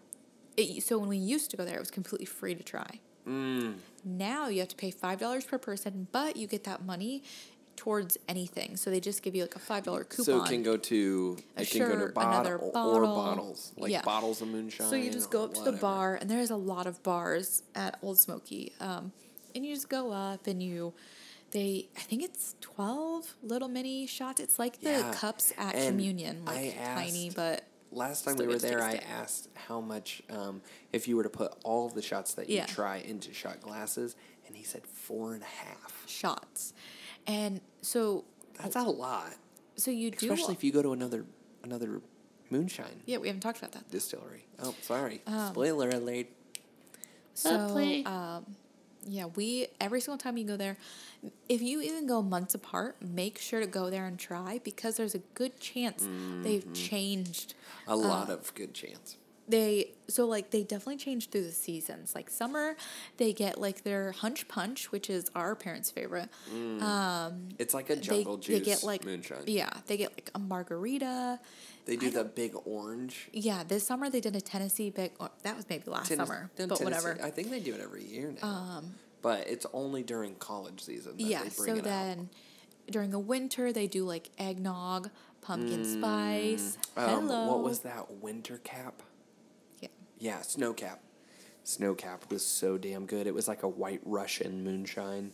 it, 0.57 0.81
so 0.83 0.97
when 0.97 1.09
we 1.09 1.17
used 1.17 1.51
to 1.51 1.57
go 1.57 1.65
there, 1.65 1.75
it 1.75 1.79
was 1.79 1.91
completely 1.91 2.25
free 2.25 2.55
to 2.55 2.63
try. 2.63 2.99
Mm. 3.27 3.75
Now 4.03 4.47
you 4.47 4.59
have 4.59 4.69
to 4.69 4.75
pay 4.75 4.91
five 4.91 5.19
dollars 5.19 5.45
per 5.45 5.57
person, 5.57 6.07
but 6.11 6.35
you 6.35 6.47
get 6.47 6.63
that 6.65 6.83
money 6.83 7.23
towards 7.75 8.17
anything. 8.27 8.77
So 8.77 8.89
they 8.89 8.99
just 8.99 9.21
give 9.23 9.35
you 9.35 9.41
like 9.43 9.55
a 9.55 9.59
five 9.59 9.83
dollar 9.83 10.03
coupon. 10.03 10.25
so 10.25 10.43
it 10.43 10.47
can 10.49 10.63
go 10.63 10.77
to 10.77 11.37
A 11.57 11.61
it 11.61 11.69
can 11.69 11.87
go 11.87 11.97
to 12.07 12.13
bottle, 12.13 12.31
another 12.31 12.57
or 12.57 12.71
bottle. 12.71 13.15
bottles 13.15 13.71
like 13.77 13.91
Yeah. 13.91 14.01
bottles 14.03 14.41
of 14.41 14.47
moonshine 14.47 14.87
So 14.89 14.95
you 14.95 15.11
just 15.11 15.29
go 15.31 15.43
up 15.45 15.53
to 15.55 15.61
the 15.63 15.71
bar, 15.73 16.15
and 16.15 16.29
there's 16.29 16.51
a 16.51 16.55
lot 16.55 16.87
of 16.87 17.01
bars 17.03 17.63
at 17.75 17.97
Ole 18.01 18.15
Smoky. 18.15 18.73
Um, 18.79 19.11
and 19.55 19.65
you 19.65 19.73
just 19.73 19.89
go 19.89 20.11
up, 20.11 20.47
and 20.47 20.61
you, 20.63 20.93
they, 21.51 21.87
I 21.95 21.99
think 22.01 22.23
it's 22.23 22.55
twelve 22.61 23.35
little 23.43 23.67
mini 23.69 24.07
shots. 24.07 24.39
It's 24.41 24.57
like 24.57 24.79
the 24.79 24.89
Yeah, 24.89 25.11
cups 25.13 25.53
at 25.57 25.75
and 25.75 25.89
communion, 25.89 26.43
like 26.45 26.75
I 26.79 26.95
tiny, 26.95 27.29
but 27.29 27.63
Last 27.91 28.25
time 28.25 28.37
we 28.37 28.47
were 28.47 28.57
there, 28.57 28.81
I 28.81 28.93
it. 28.93 29.03
asked 29.07 29.49
how 29.53 29.79
much 29.79 30.23
um, 30.31 30.63
if 30.91 31.07
you 31.07 31.15
were 31.15 31.21
to 31.21 31.29
put 31.29 31.53
all 31.63 31.85
of 31.85 31.93
the 31.93 32.01
shots 32.01 32.33
that 32.33 32.49
you 32.49 32.55
Yeah. 32.55 32.65
try 32.65 32.97
into 32.97 33.31
shot 33.35 33.61
glasses, 33.61 34.15
and 34.47 34.55
he 34.55 34.63
said 34.63 34.87
four 34.87 35.35
and 35.35 35.43
a 35.43 35.45
half. 35.45 36.03
shots. 36.07 36.73
And 37.27 37.61
so, 37.81 38.25
That's 38.61 38.75
a 38.75 38.83
lot, 38.83 39.33
so 39.75 39.91
you 39.91 40.11
do. 40.11 40.17
especially 40.17 40.53
if 40.55 40.63
you 40.63 40.71
go 40.71 40.81
to 40.81 40.91
another 40.93 41.25
another 41.63 42.01
moonshine 42.49 43.01
yeah, 43.05 43.17
we 43.17 43.27
haven't 43.27 43.41
talked 43.41 43.57
about 43.57 43.71
that. 43.71 43.89
distillery. 43.89 44.45
Oh, 44.61 44.75
sorry, 44.81 45.21
Um, 45.25 45.47
spoiler 45.51 45.89
alert. 45.89 46.27
So, 47.33 47.57
um, 48.05 48.45
yeah, 49.05 49.25
we 49.35 49.67
every 49.81 49.99
single 50.01 50.17
time 50.17 50.37
you 50.37 50.45
go 50.45 50.55
there, 50.57 50.77
if 51.49 51.61
you 51.61 51.81
even 51.81 52.05
go 52.07 52.21
months 52.21 52.53
apart, 52.53 52.97
make 53.01 53.39
sure 53.39 53.59
to 53.59 53.65
go 53.67 53.89
there 53.89 54.05
and 54.05 54.19
try 54.19 54.59
because 54.63 54.97
there's 54.97 55.15
a 55.15 55.21
good 55.33 55.59
chance 55.59 56.07
they've 56.43 56.63
Mm-hmm. 56.63 56.73
changed. 56.73 57.55
A 57.87 57.95
lot 57.95 58.29
of 58.29 58.53
good 58.53 58.73
chance. 58.73 59.17
They 59.47 59.92
so 60.07 60.25
like 60.27 60.51
they 60.51 60.63
definitely 60.63 60.97
change 60.97 61.29
through 61.29 61.43
the 61.43 61.51
seasons. 61.51 62.13
Like 62.15 62.29
summer, 62.29 62.75
they 63.17 63.33
get 63.33 63.59
like 63.59 63.83
their 63.83 64.11
hunch 64.11 64.47
punch, 64.47 64.91
which 64.91 65.09
is 65.09 65.25
our 65.35 65.55
parents' 65.55 65.91
favorite. 65.91 66.29
um 66.81 67.49
It's 67.59 67.73
like 67.73 67.89
a 67.89 67.95
jungle 67.95 68.37
they 68.37 68.41
juice 68.43 68.59
They 68.59 68.65
get 68.65 68.83
like 68.83 69.05
moonshine. 69.05 69.43
yeah, 69.47 69.69
they 69.87 69.97
get 69.97 70.11
like 70.13 70.29
a 70.35 70.39
margarita. 70.39 71.39
They 71.85 71.97
do 71.97 72.09
the 72.09 72.23
big 72.23 72.53
orange. 72.65 73.29
Yeah, 73.33 73.63
this 73.67 73.85
summer 73.85 74.09
they 74.09 74.21
did 74.21 74.35
a 74.35 74.41
Tennessee 74.41 74.89
big. 74.89 75.11
Or 75.19 75.29
that 75.43 75.55
was 75.55 75.67
maybe 75.69 75.89
last 75.91 76.09
Tennes- 76.09 76.17
summer, 76.27 76.49
but 76.55 76.63
Tennessee- 76.67 76.83
whatever. 76.85 77.11
Um, 77.13 77.19
I 77.25 77.29
think 77.29 77.49
they 77.49 77.59
do 77.59 77.73
it 77.73 77.81
every 77.81 78.03
year 78.05 78.33
now. 78.41 78.81
but 79.21 79.47
it's 79.47 79.65
only 79.73 80.03
during 80.03 80.35
college 80.35 80.81
season. 80.81 81.17
That 81.17 81.23
yeah. 81.23 81.43
they 81.43 81.49
bring 81.49 81.73
So 81.73 81.73
it 81.75 81.77
out. 81.79 81.83
then, 81.83 82.29
during 82.89 83.11
the 83.11 83.19
winter, 83.19 83.71
they 83.73 83.87
do 83.87 84.05
like 84.05 84.29
eggnog, 84.37 85.09
pumpkin 85.41 85.83
spice. 85.85 86.77
Um, 86.97 87.09
Hello. 87.27 87.47
What 87.47 87.63
was 87.63 87.79
that 87.79 88.11
winter 88.21 88.57
cap? 88.63 89.01
Yeah. 90.23 90.37
Snowcap. 90.39 90.45
snow 90.47 90.73
cap. 90.73 90.99
Snow 91.65 91.93
cap 91.95 92.23
was 92.29 92.45
so 92.45 92.77
damn 92.77 93.05
good. 93.05 93.27
It 93.27 93.33
was 93.33 93.47
like 93.47 93.63
a 93.63 93.67
white 93.67 94.01
Russian 94.05 94.63
moonshine. 94.63 95.31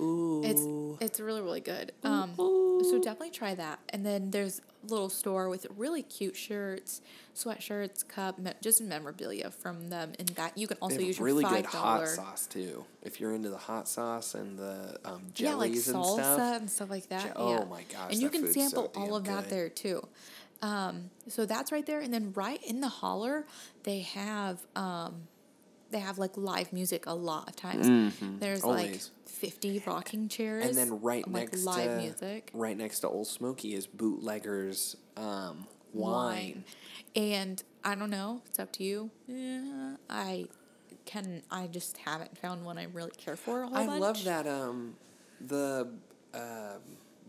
Ooh. 0.00 0.42
It's 0.44 1.02
it's 1.02 1.20
really 1.20 1.40
really 1.40 1.60
good. 1.60 1.92
Um, 2.04 2.32
so 2.36 2.98
definitely 3.02 3.30
try 3.30 3.54
that. 3.54 3.78
And 3.88 4.04
then 4.04 4.30
there's 4.30 4.60
a 4.60 4.90
little 4.90 5.08
store 5.08 5.48
with 5.48 5.66
really 5.76 6.02
cute 6.02 6.36
shirts, 6.36 7.00
sweatshirts, 7.34 8.06
cup, 8.06 8.38
me- 8.38 8.52
just 8.60 8.82
memorabilia 8.82 9.50
from 9.50 9.88
them. 9.88 10.12
And 10.18 10.28
that 10.30 10.58
you 10.58 10.66
can 10.66 10.76
also 10.82 10.98
use 11.00 11.18
your 11.18 11.24
really 11.24 11.44
good 11.44 11.64
hot 11.64 12.06
sauce 12.08 12.46
too. 12.46 12.84
If 13.02 13.18
you're 13.20 13.34
into 13.34 13.48
the 13.48 13.56
hot 13.56 13.88
sauce 13.88 14.34
and 14.34 14.58
the 14.58 14.98
um, 15.06 15.22
Yeah, 15.36 15.54
like 15.54 15.72
jellies 15.72 15.88
and 15.88 15.96
salsa 15.96 16.14
stuff. 16.14 16.60
and 16.60 16.70
stuff 16.70 16.90
like 16.90 17.08
that. 17.08 17.22
Je- 17.22 17.28
yeah. 17.28 17.60
oh 17.60 17.64
my 17.64 17.82
gosh, 17.90 18.12
And 18.12 18.20
you 18.20 18.28
can 18.28 18.42
food's 18.42 18.54
so 18.54 18.60
sample 18.60 18.92
all 18.94 19.16
of 19.16 19.24
that 19.24 19.48
there 19.48 19.70
too. 19.70 20.06
Um, 20.62 21.10
so 21.28 21.44
that's 21.46 21.70
right 21.72 21.84
there, 21.86 22.00
and 22.00 22.12
then 22.12 22.32
right 22.34 22.62
in 22.64 22.80
the 22.80 22.88
holler, 22.88 23.46
they 23.82 24.00
have 24.00 24.58
um, 24.74 25.28
they 25.90 26.00
have 26.00 26.18
like 26.18 26.36
live 26.36 26.72
music 26.72 27.06
a 27.06 27.14
lot 27.14 27.48
of 27.48 27.56
times. 27.56 27.86
There's 28.40 28.64
like 28.64 28.76
Mm-hmm. 28.78 28.88
Always. 28.88 29.10
fifty 29.26 29.82
rocking 29.86 30.28
chairs, 30.28 30.64
and 30.66 30.74
then 30.76 31.00
right 31.02 31.26
like 31.30 31.50
next 31.52 31.64
live 31.64 31.90
to 31.90 31.96
music. 31.98 32.50
right 32.54 32.76
next 32.76 33.00
to 33.00 33.08
Ole 33.08 33.24
Smoky 33.26 33.74
is 33.74 33.86
Bootleggers 33.86 34.96
um, 35.16 35.66
wine. 35.92 36.64
And 37.14 37.62
I 37.84 37.94
don't 37.94 38.10
know, 38.10 38.40
it's 38.46 38.58
up 38.58 38.72
to 38.72 38.82
you. 38.84 39.10
Yeah, 39.26 39.96
I 40.10 40.46
can 41.04 41.42
I 41.50 41.66
just 41.68 41.98
haven't 41.98 42.36
found 42.38 42.64
one 42.64 42.78
I 42.78 42.84
really 42.92 43.12
care 43.16 43.36
for 43.36 43.64
I 43.64 43.86
bunch. 43.86 44.00
love 44.00 44.24
that 44.24 44.46
um 44.46 44.96
the 45.40 45.88
um 46.34 46.80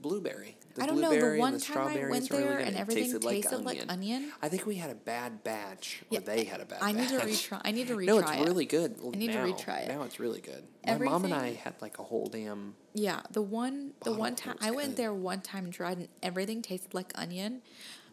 blueberry. 0.02 0.58
The 0.76 0.84
I 0.84 0.86
don't 0.86 1.02
know, 1.02 1.10
the 1.10 1.40
one 1.40 1.54
and 1.54 1.62
the 1.62 1.66
time 1.66 1.88
I 1.88 2.08
went 2.10 2.30
are 2.32 2.36
really 2.36 2.48
there 2.48 2.58
and 2.60 2.76
everything 2.76 3.04
tasted, 3.06 3.22
tasted 3.24 3.66
like 3.66 3.84
onion. 3.90 4.32
I 4.42 4.50
think 4.50 4.66
we 4.68 4.76
had 4.76 4.92
a 4.92 4.96
bad 4.96 5.44
batch, 5.44 6.02
or 6.04 6.06
Yeah, 6.12 6.20
they 6.20 6.44
had 6.44 6.62
a 6.62 6.66
bad. 6.66 6.80
I 6.82 6.92
need 6.92 7.10
to 7.10 7.18
batch. 7.18 7.28
retry. 7.50 7.62
I 7.66 7.72
need 7.72 7.88
to 7.88 7.96
retry 7.96 8.06
No, 8.06 8.20
it's 8.20 8.32
it. 8.32 8.40
really 8.46 8.66
good. 8.66 8.96
I 9.04 9.18
need 9.18 9.32
to 9.32 9.38
retry 9.40 9.82
it. 9.84 9.88
Now 9.88 10.04
it's 10.04 10.20
really 10.20 10.42
good. 10.42 10.64
My 10.86 10.98
mom 10.98 11.26
and 11.26 11.34
I 11.34 11.54
had 11.54 11.74
like 11.82 11.98
a 12.00 12.04
whole 12.04 12.28
damn. 12.28 12.76
Yeah, 12.94 13.22
the 13.32 13.42
one 13.42 13.94
the 14.04 14.14
one 14.14 14.36
time 14.36 14.56
I 14.62 14.70
went 14.72 14.90
good. 14.90 14.98
there 14.98 15.14
one 15.14 15.42
time 15.42 15.66
and 15.66 15.74
tried 15.74 15.98
and 15.98 16.08
everything 16.22 16.62
tasted 16.62 16.94
like 16.94 17.12
onion. 17.16 17.62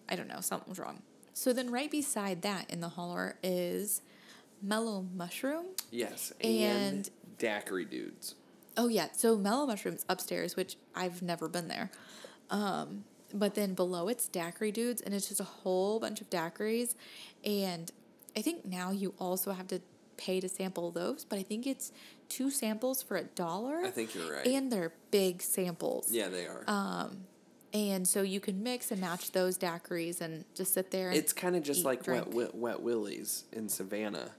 I 0.09 0.17
don't 0.17 0.29
know, 0.29 0.41
something 0.41 0.69
was 0.71 0.79
wrong. 0.79 1.03
So 1.35 1.53
then 1.53 1.71
right 1.71 1.91
beside 1.91 2.43
that 2.43 2.71
in 2.71 2.81
the 2.81 2.91
holler 2.91 3.37
is 3.43 4.01
mellow 4.63 5.05
mushroom. 5.15 5.67
Yes, 5.91 6.33
And- 6.41 7.07
and, 7.07 7.11
daiquiri 7.39 7.85
dudes. 7.85 8.37
Oh 8.77 8.89
yeah, 8.89 9.09
so 9.13 9.37
mellow 9.37 9.67
mushrooms 9.67 10.05
upstairs, 10.09 10.57
which 10.57 10.77
I've 10.95 11.23
never 11.23 11.49
been 11.49 11.69
there. 11.69 11.91
Um, 12.51 13.05
but 13.33 13.55
then 13.55 13.75
below 13.75 14.09
it's 14.09 14.29
daiquiri 14.29 14.73
dudes, 14.73 15.01
and 15.01 15.15
it's 15.15 15.29
just 15.29 15.41
a 15.41 15.45
whole 15.45 16.01
bunch 16.01 16.21
of 16.21 16.31
daiquiris. 16.31 16.95
And 17.45 17.91
I 18.37 18.43
think 18.43 18.65
now 18.65 18.91
you 18.91 19.15
also 19.19 19.53
have 19.53 19.69
to 19.69 19.81
pay 20.17 20.41
to 20.41 20.49
sample 20.49 20.91
those, 20.91 21.25
but 21.25 21.39
I 21.39 21.43
think 21.43 21.67
it's 21.67 21.93
two 22.29 22.51
samples 22.51 23.03
for 23.03 23.17
a 23.17 23.25
dollar. 23.25 23.83
I 23.85 23.91
think 23.91 24.15
you're 24.15 24.33
right. 24.33 24.47
And 24.47 24.71
they're 24.71 24.93
big 25.11 25.43
samples. 25.43 26.11
yeah, 26.13 26.29
they 26.29 26.47
are. 26.47 26.65
Um, 26.69 27.27
And 27.73 28.07
so 28.07 28.23
you 28.23 28.39
can 28.39 28.63
mix 28.63 28.93
and 28.93 29.01
match 29.01 29.33
those 29.33 29.59
daiquiris 29.59 30.21
and 30.21 30.45
just 30.55 30.75
sit 30.75 30.93
there. 30.93 31.09
And 31.09 31.17
it's 31.17 31.33
kind 31.33 31.57
of 31.57 31.65
just 31.65 31.85
like 31.85 32.05
drink. 32.05 32.27
wet, 32.27 32.35
wet 32.35 32.55
Wet 32.55 32.83
Willie's 32.83 33.45
in 33.53 33.69
Savannah, 33.69 34.31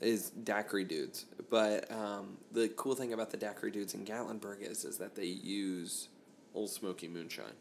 is 0.00 0.30
daiquiri 0.30 0.84
dudes. 0.84 1.26
But 1.50 1.90
um, 1.90 2.38
the 2.52 2.68
cool 2.70 2.94
thing 2.94 3.12
about 3.12 3.30
the 3.30 3.36
daiquiri 3.36 3.70
dudes 3.72 3.94
in 3.94 4.04
Gatlinburg 4.04 4.62
is 4.62 4.84
is 4.84 4.98
that 4.98 5.14
they 5.14 5.26
use 5.26 6.08
Ole 6.54 6.68
Smoky 6.68 7.08
moonshine 7.08 7.52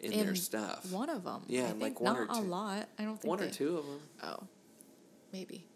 in, 0.00 0.10
their 0.12 0.34
stuff. 0.34 0.90
One 0.92 1.08
of 1.08 1.24
them. 1.24 1.42
Yeah, 1.48 1.68
I 1.68 1.72
like 1.72 2.00
one 2.00 2.16
or 2.16 2.26
not 2.26 2.38
a 2.38 2.40
two. 2.42 2.46
lot. 2.46 2.88
I 2.98 3.04
don't 3.04 3.16
think 3.20 3.30
One 3.30 3.40
or 3.40 3.50
two 3.50 3.78
of 3.78 3.86
them. 3.86 4.00
Oh, 4.22 4.46
maybe. 5.32 5.66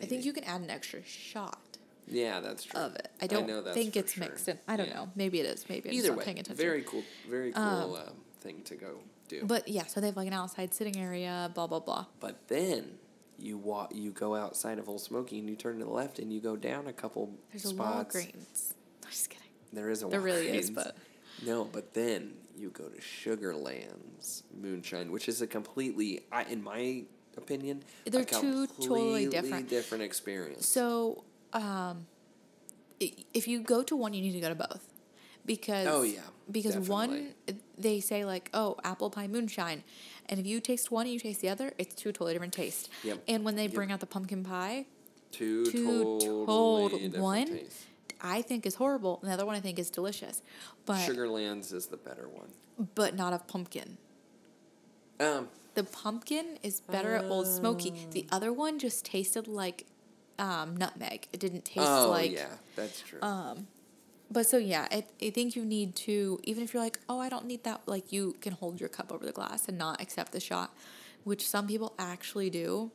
I 0.00 0.06
think 0.06 0.24
you 0.24 0.32
can 0.32 0.44
add 0.44 0.60
an 0.60 0.68
extra 0.70 1.02
shot 1.04 1.78
Yeah, 2.06 2.40
that's 2.40 2.64
true. 2.64 2.78
of 2.80 2.94
it. 2.96 3.10
I 3.20 3.26
don't 3.26 3.46
know 3.46 3.62
that's 3.62 3.74
think 3.74 3.96
it's 3.96 4.12
sure. 4.12 4.24
mixed 4.24 4.46
in. 4.48 4.58
I 4.68 4.76
don't 4.76 4.88
Yeah. 4.88 4.94
know. 4.94 5.10
Maybe 5.14 5.40
it 5.40 5.46
is. 5.46 5.66
Maybe 5.68 5.88
I'm 5.88 5.94
Either 5.94 6.12
way, 6.12 6.24
paying 6.24 6.38
attention. 6.38 6.56
very 6.64 6.82
cool, 6.82 7.02
very 7.28 7.52
cool 7.52 7.96
um, 7.96 8.14
thing 8.40 8.62
to 8.64 8.74
go 8.76 8.98
do. 9.28 9.44
But 9.44 9.68
yeah, 9.68 9.86
so 9.86 10.00
they 10.00 10.06
have 10.08 10.16
like 10.16 10.26
an 10.28 10.34
outside 10.34 10.74
sitting 10.74 10.96
area. 10.98 11.50
Blah 11.54 11.66
blah 11.66 11.80
blah. 11.80 12.06
But 12.20 12.46
then 12.48 12.98
you 13.38 13.58
walk, 13.58 13.92
you 13.94 14.10
go 14.12 14.34
outside 14.34 14.78
of 14.78 14.88
Ole 14.88 14.98
Smoky 14.98 15.38
and 15.38 15.48
you 15.48 15.56
turn 15.56 15.78
to 15.78 15.84
the 15.84 15.90
left 15.90 16.18
and 16.18 16.32
you 16.32 16.40
go 16.40 16.56
down 16.56 16.86
a 16.86 16.92
couple 16.92 17.34
There's 17.50 17.64
spots. 17.64 18.14
a 18.14 18.18
Walgreens. 18.18 18.72
I'm 19.04 19.10
just 19.10 19.30
kidding. 19.30 19.48
There 19.72 19.90
is 19.90 20.02
a 20.02 20.06
There 20.08 20.20
really 20.20 20.48
is, 20.48 20.70
but- 20.70 20.96
no. 21.44 21.64
But 21.64 21.92
then 21.94 22.34
you 22.56 22.70
go 22.70 22.84
to 22.88 22.98
Sugarlands 23.00 24.42
Moonshine, 24.60 25.12
which 25.12 25.28
is 25.28 25.42
a 25.42 25.46
completely, 25.46 26.22
I 26.32 26.44
in 26.44 26.62
my 26.62 27.04
opinion, 27.36 27.82
They're 28.06 28.24
two 28.24 28.66
totally 28.66 29.26
different. 29.26 29.68
different 29.68 30.02
experience. 30.04 30.66
So, 30.66 31.24
um, 31.52 32.06
if 32.98 33.46
you 33.46 33.60
go 33.60 33.82
to 33.82 33.94
one, 33.96 34.14
you 34.14 34.22
need 34.22 34.32
to 34.32 34.40
go 34.40 34.48
to 34.48 34.54
both, 34.54 34.92
because 35.44 35.86
Oh, 35.86 36.02
yeah, 36.02 36.20
because 36.50 36.76
one 36.88 37.10
definitely. 37.10 37.60
They 37.78 38.00
say 38.00 38.24
like 38.24 38.48
oh 38.54 38.76
apple 38.84 39.10
pie 39.10 39.26
moonshine, 39.26 39.82
and 40.28 40.40
if 40.40 40.46
you 40.46 40.60
taste 40.60 40.90
one 40.90 41.06
and 41.06 41.12
you 41.12 41.20
taste 41.20 41.40
the 41.42 41.48
other, 41.48 41.72
it's 41.78 41.94
two 41.94 42.10
totally 42.12 42.32
different 42.32 42.54
tastes. 42.54 42.88
Yep. 43.04 43.22
And 43.28 43.44
when 43.44 43.56
they 43.56 43.64
Yep. 43.64 43.72
bring 43.74 43.92
out 43.92 44.00
the 44.00 44.06
pumpkin 44.06 44.42
pie, 44.44 44.86
two, 45.30 45.64
two 45.66 46.18
totally 46.46 46.98
different 47.08 47.22
one 47.22 47.46
tastes. 47.46 47.84
I 48.20 48.40
think 48.40 48.64
is 48.64 48.76
horrible, 48.76 49.18
and 49.20 49.28
the 49.30 49.34
other 49.34 49.44
one 49.44 49.54
I 49.56 49.60
think 49.60 49.78
is 49.78 49.90
delicious, 49.90 50.42
but 50.86 51.06
Sugarlands 51.08 51.72
is 51.74 51.86
the 51.88 51.98
better 51.98 52.28
one. 52.28 52.48
but 52.94 53.14
not 53.14 53.32
of 53.34 53.46
pumpkin. 53.46 53.98
Um, 55.20 55.48
The 55.74 55.84
pumpkin 55.84 56.58
is 56.62 56.80
better 56.80 57.14
at 57.14 57.24
Ole 57.30 57.44
Smoky. 57.44 57.92
The 58.12 58.26
other 58.32 58.52
one 58.52 58.78
just 58.78 59.04
tasted 59.04 59.46
like 59.48 59.84
um, 60.38 60.76
nutmeg. 60.76 61.28
It 61.32 61.40
didn't 61.40 61.64
taste 61.66 61.86
oh 61.86 62.08
like 62.10 62.32
yeah, 62.32 62.48
that's 62.74 63.00
true. 63.02 63.18
But 64.30 64.46
so 64.46 64.56
yeah, 64.58 64.88
I, 64.90 65.04
I 65.22 65.30
think 65.30 65.54
you 65.56 65.64
need 65.64 65.94
to 66.06 66.40
even 66.44 66.64
if 66.64 66.74
you're 66.74 66.82
like, 66.82 66.98
oh, 67.08 67.20
I 67.20 67.28
don't 67.28 67.46
need 67.46 67.64
that. 67.64 67.82
Like 67.86 68.12
you 68.12 68.34
can 68.40 68.52
hold 68.52 68.80
your 68.80 68.88
cup 68.88 69.12
over 69.12 69.24
the 69.24 69.32
glass 69.32 69.68
and 69.68 69.78
not 69.78 70.00
accept 70.00 70.32
the 70.32 70.40
shot, 70.40 70.74
which 71.24 71.46
some 71.48 71.66
people 71.66 71.92
actually 71.98 72.50
do. 72.50 72.90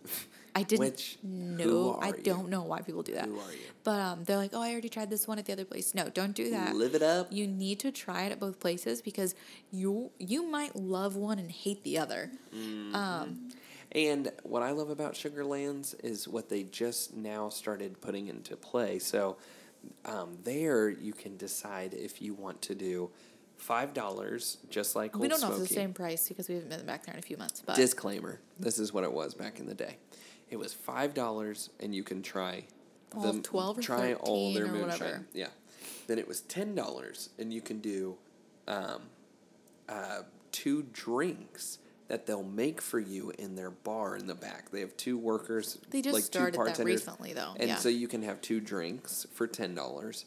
I 0.53 0.63
didn't 0.63 0.81
Which- 0.81 1.17
know. 1.23 1.97
I 2.01 2.07
you? 2.09 2.13
don't 2.23 2.49
know 2.49 2.63
why 2.63 2.81
people 2.81 3.03
do 3.03 3.13
that. 3.13 3.25
Who 3.27 3.39
are 3.39 3.51
you? 3.53 3.59
But 3.85 3.99
um, 4.01 4.23
they're 4.25 4.35
like, 4.35 4.49
oh, 4.53 4.61
I 4.61 4.71
already 4.71 4.89
tried 4.89 5.09
this 5.09 5.25
one 5.25 5.39
at 5.39 5.45
the 5.45 5.53
other 5.53 5.63
place. 5.63 5.95
No, 5.95 6.09
don't 6.09 6.35
do 6.35 6.49
that. 6.49 6.75
Live 6.75 6.93
it 6.93 7.01
up. 7.01 7.31
You 7.31 7.47
need 7.47 7.79
to 7.79 7.91
try 7.91 8.23
it 8.23 8.33
at 8.33 8.39
both 8.41 8.59
places 8.59 9.01
because 9.01 9.33
you 9.71 10.11
you 10.19 10.43
might 10.45 10.75
love 10.75 11.15
one 11.15 11.39
and 11.39 11.49
hate 11.49 11.83
the 11.85 11.97
other. 11.97 12.31
Um, 12.93 13.49
And 13.93 14.31
what 14.43 14.61
I 14.61 14.71
love 14.71 14.89
about 14.89 15.13
Sugarlands 15.15 15.95
is 16.03 16.27
what 16.27 16.49
they 16.49 16.63
just 16.63 17.13
now 17.15 17.49
started 17.49 17.99
putting 18.01 18.27
into 18.27 18.55
play. 18.55 18.99
So 18.99 19.37
um, 20.05 20.37
there 20.43 20.89
you 20.89 21.13
can 21.13 21.37
decide 21.37 21.93
if 21.93 22.21
you 22.21 22.33
want 22.33 22.61
to 22.63 22.75
do 22.75 23.09
five 23.57 23.93
dollars, 23.93 24.57
just 24.69 24.95
like 24.95 25.15
we 25.15 25.21
Old 25.21 25.29
don't 25.31 25.41
know 25.41 25.55
if 25.55 25.61
it's 25.61 25.69
the 25.69 25.75
same 25.75 25.93
price 25.93 26.27
because 26.27 26.49
we 26.49 26.55
haven't 26.55 26.69
been 26.69 26.85
back 26.85 27.05
there 27.05 27.13
in 27.13 27.19
a 27.19 27.23
few 27.23 27.37
months. 27.37 27.61
But 27.65 27.75
Disclaimer: 27.75 28.39
This 28.59 28.79
is 28.79 28.91
what 28.93 29.03
it 29.03 29.11
was 29.11 29.33
back 29.33 29.59
in 29.59 29.67
the 29.67 29.75
day. 29.75 29.97
It 30.49 30.57
was 30.57 30.73
five 30.73 31.13
dollars, 31.13 31.69
and 31.79 31.93
you 31.95 32.03
can 32.03 32.21
try 32.21 32.65
All 33.15 33.25
of 33.25 33.43
12 33.43 33.77
or 33.77 33.81
try 33.81 34.13
all 34.15 34.53
13 34.53 34.53
their 34.55 34.65
or 34.65 34.67
moonshine. 34.67 34.99
whatever. 34.99 35.25
Yeah. 35.33 35.47
Then 36.07 36.19
it 36.19 36.27
was 36.27 36.41
ten 36.41 36.75
dollars, 36.75 37.29
and 37.39 37.53
you 37.53 37.61
can 37.61 37.79
do 37.79 38.17
um, 38.67 39.01
uh, 39.87 40.21
two 40.51 40.83
drinks 40.91 41.77
that 42.11 42.25
they'll 42.25 42.43
make 42.43 42.81
for 42.81 42.99
you 42.99 43.31
in 43.39 43.55
their 43.55 43.69
bar 43.69 44.17
in 44.17 44.27
the 44.27 44.35
back. 44.35 44.69
They 44.69 44.81
have 44.81 44.97
two 44.97 45.17
workers. 45.17 45.77
They 45.91 46.01
just 46.01 46.13
like 46.13 46.25
started 46.25 46.57
two 46.57 46.65
that 46.65 46.83
recently, 46.83 47.31
though. 47.31 47.53
And 47.55 47.69
Yeah. 47.69 47.77
so 47.77 47.87
you 47.87 48.09
can 48.09 48.21
have 48.23 48.41
two 48.41 48.59
drinks 48.59 49.25
for 49.31 49.47
ten 49.47 49.73
dollars, 49.73 50.25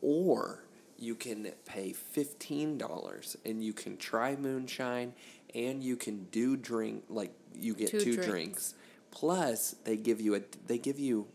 or 0.00 0.64
you 0.96 1.14
can 1.14 1.52
pay 1.66 1.92
fifteen 1.92 2.78
dollars 2.78 3.36
and 3.44 3.62
you 3.62 3.74
can 3.74 3.98
try 3.98 4.34
moonshine, 4.34 5.12
and 5.54 5.82
you 5.84 5.94
can 5.94 6.24
do 6.30 6.56
drink 6.56 7.04
like 7.10 7.34
you 7.54 7.74
get 7.74 7.90
Two 7.90 8.00
two, 8.00 8.14
drinks. 8.14 8.26
drinks. 8.30 8.74
Plus, 9.10 9.76
they 9.84 9.98
give 9.98 10.22
you 10.22 10.36
a 10.36 10.40
they 10.66 10.78
give 10.78 10.98
you. 10.98 11.26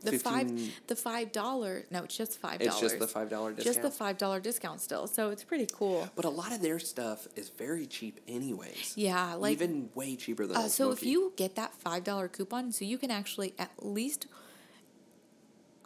The 0.00 0.12
15 0.12 0.20
five 0.20 0.72
the 0.86 0.96
five 0.96 1.32
dollar 1.32 1.84
no, 1.90 2.04
it's 2.04 2.16
just 2.16 2.38
five 2.38 2.60
dollars. 2.60 2.82
It's 2.82 2.98
just 2.98 3.00
the 3.00 3.20
$5 3.20 3.62
Just 3.62 3.82
the 3.82 3.90
five 3.90 4.16
dollar 4.16 4.38
discount 4.38 4.80
still. 4.80 5.08
So 5.08 5.30
it's 5.30 5.42
pretty 5.42 5.66
cool. 5.72 6.08
But 6.14 6.24
a 6.24 6.30
lot 6.30 6.52
of 6.52 6.62
their 6.62 6.78
stuff 6.78 7.26
is 7.34 7.48
very 7.48 7.86
cheap, 7.86 8.20
anyways. 8.28 8.94
Yeah, 8.96 9.34
like 9.34 9.52
even 9.52 9.90
way 9.94 10.14
cheaper 10.14 10.46
than. 10.46 10.56
Uh, 10.56 10.68
so 10.68 10.92
if 10.92 11.02
you 11.02 11.32
get 11.36 11.56
that 11.56 11.74
five 11.74 12.04
dollar 12.04 12.28
coupon, 12.28 12.70
so 12.70 12.84
you 12.84 12.96
can 12.96 13.10
actually 13.10 13.54
at 13.58 13.70
least, 13.84 14.26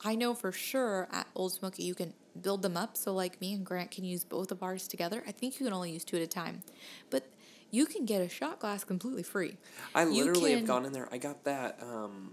I 0.05 0.15
know 0.15 0.35
for 0.35 0.53
sure 0.53 1.09
at 1.11 1.27
Ole 1.35 1.49
Smoky 1.49 1.85
you 1.85 1.95
can 1.95 2.13
build 2.39 2.61
them 2.61 2.77
up. 2.77 2.99
So 2.99 3.15
like 3.15 3.41
me 3.41 3.55
and 3.55 3.65
Grant 3.65 3.91
can 3.91 4.05
use 4.05 4.25
both 4.25 4.53
of 4.53 4.63
ours 4.63 4.87
together. 4.87 5.23
I 5.27 5.33
think 5.33 5.59
you 5.59 5.65
can 5.65 5.73
only 5.73 5.93
use 5.93 6.05
two 6.05 6.17
at 6.17 6.23
a 6.23 6.27
time, 6.27 6.63
but 7.09 7.27
you 7.71 7.87
can 7.87 8.05
get 8.05 8.21
a 8.21 8.29
shot 8.29 8.59
glass 8.59 8.85
completely 8.85 9.23
free. 9.23 9.57
I 9.95 10.05
literally 10.05 10.53
have 10.53 10.67
gone 10.67 10.85
in 10.85 10.93
there. 10.93 11.09
I 11.11 11.17
got 11.17 11.45
that 11.45 11.83
um, 11.83 12.33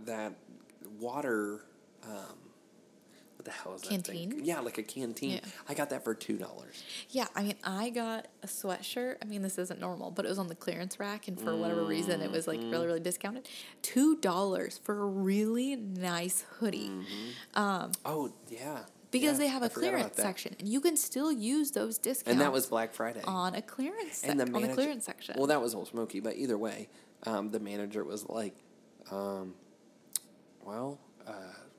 that 0.00 0.32
water. 0.98 1.64
Um, 2.02 2.38
what 3.36 3.44
the 3.44 3.50
hell 3.50 3.74
is 3.74 3.82
that 3.82 3.88
Canteen? 3.90 4.30
thing? 4.30 4.44
Yeah, 4.44 4.60
like 4.60 4.78
a 4.78 4.82
canteen. 4.82 5.32
Yeah. 5.32 5.40
I 5.68 5.74
got 5.74 5.90
that 5.90 6.04
for 6.04 6.14
two 6.14 6.38
dollars. 6.38 6.82
Yeah, 7.10 7.26
I 7.34 7.42
mean, 7.42 7.56
I 7.64 7.90
got 7.90 8.28
a 8.42 8.46
sweatshirt. 8.46 9.16
I 9.22 9.24
mean, 9.26 9.42
this 9.42 9.58
isn't 9.58 9.80
normal, 9.80 10.10
but 10.10 10.24
it 10.24 10.28
was 10.28 10.38
on 10.38 10.46
the 10.48 10.54
clearance 10.54 10.98
rack, 11.00 11.28
and 11.28 11.38
for 11.40 11.54
whatever 11.56 11.84
reason, 11.84 12.20
it 12.20 12.30
was 12.30 12.46
like 12.46 12.60
Mm-hmm. 12.60 12.70
really, 12.70 12.86
really 12.86 13.00
discounted. 13.00 13.48
Two 13.82 14.16
dollars 14.16 14.78
for 14.82 15.02
a 15.02 15.06
really 15.06 15.76
nice 15.76 16.44
hoodie 16.58 16.90
Um, 17.54 17.90
Oh 18.04 18.32
yeah. 18.48 18.80
because 19.10 19.32
Yeah, 19.38 19.44
they 19.44 19.48
have 19.48 19.62
a 19.62 19.68
clearance 19.68 20.16
section, 20.16 20.54
and 20.58 20.68
you 20.68 20.80
can 20.80 20.96
still 20.96 21.32
use 21.32 21.72
those 21.72 21.98
discounts. 21.98 22.30
And 22.30 22.40
that 22.40 22.52
was 22.52 22.66
Black 22.66 22.94
Friday. 22.94 23.22
on 23.26 23.54
a 23.56 23.62
clearance 23.62 24.18
sec- 24.18 24.30
and 24.30 24.38
the 24.40 24.46
manager, 24.46 24.62
on 24.64 24.68
the 24.70 24.74
clearance 24.74 25.04
section. 25.04 25.34
Well, 25.36 25.48
that 25.48 25.60
was 25.60 25.74
Ole 25.74 25.84
Smoky, 25.86 26.20
but 26.20 26.36
either 26.36 26.56
way, 26.56 26.88
um, 27.24 27.50
the 27.50 27.60
manager 27.60 28.04
was 28.04 28.26
like, 28.28 28.54
um, 29.10 29.54
well, 30.64 30.98
uh, 31.26 31.32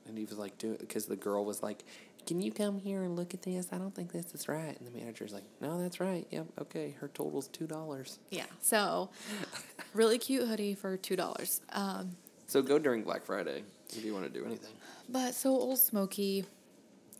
and 0.06 0.16
he 0.16 0.24
was 0.24 0.38
like, 0.38 0.56
do 0.58 0.76
because 0.78 1.06
the 1.06 1.16
girl 1.16 1.44
was 1.44 1.62
like, 1.62 1.84
can 2.26 2.40
you 2.40 2.50
come 2.52 2.78
here 2.78 3.02
and 3.02 3.14
look 3.16 3.34
at 3.34 3.42
this? 3.42 3.68
I 3.72 3.78
don't 3.78 3.94
think 3.94 4.12
this 4.12 4.34
is 4.34 4.48
right. 4.48 4.76
And 4.78 4.86
the 4.86 4.96
manager's 4.98 5.32
like, 5.32 5.44
no, 5.60 5.80
that's 5.80 6.00
right. 6.00 6.26
Yep, 6.30 6.46
okay. 6.62 6.94
Her 7.00 7.08
total's 7.08 7.48
two 7.48 7.66
dollars. 7.66 8.18
yeah, 8.30 8.46
so 8.60 9.10
really 9.94 10.18
cute 10.18 10.46
hoodie 10.48 10.74
for 10.74 10.96
two 10.96 11.16
dollars. 11.16 11.60
Um, 11.72 12.16
So 12.46 12.62
go 12.62 12.78
during 12.78 13.02
Black 13.02 13.24
Friday 13.24 13.62
if 13.90 14.04
you 14.04 14.12
want 14.12 14.24
to 14.24 14.30
do 14.40 14.44
anything. 14.44 14.72
but 15.08 15.34
so 15.34 15.50
Ole 15.50 15.76
Smoky, 15.76 16.44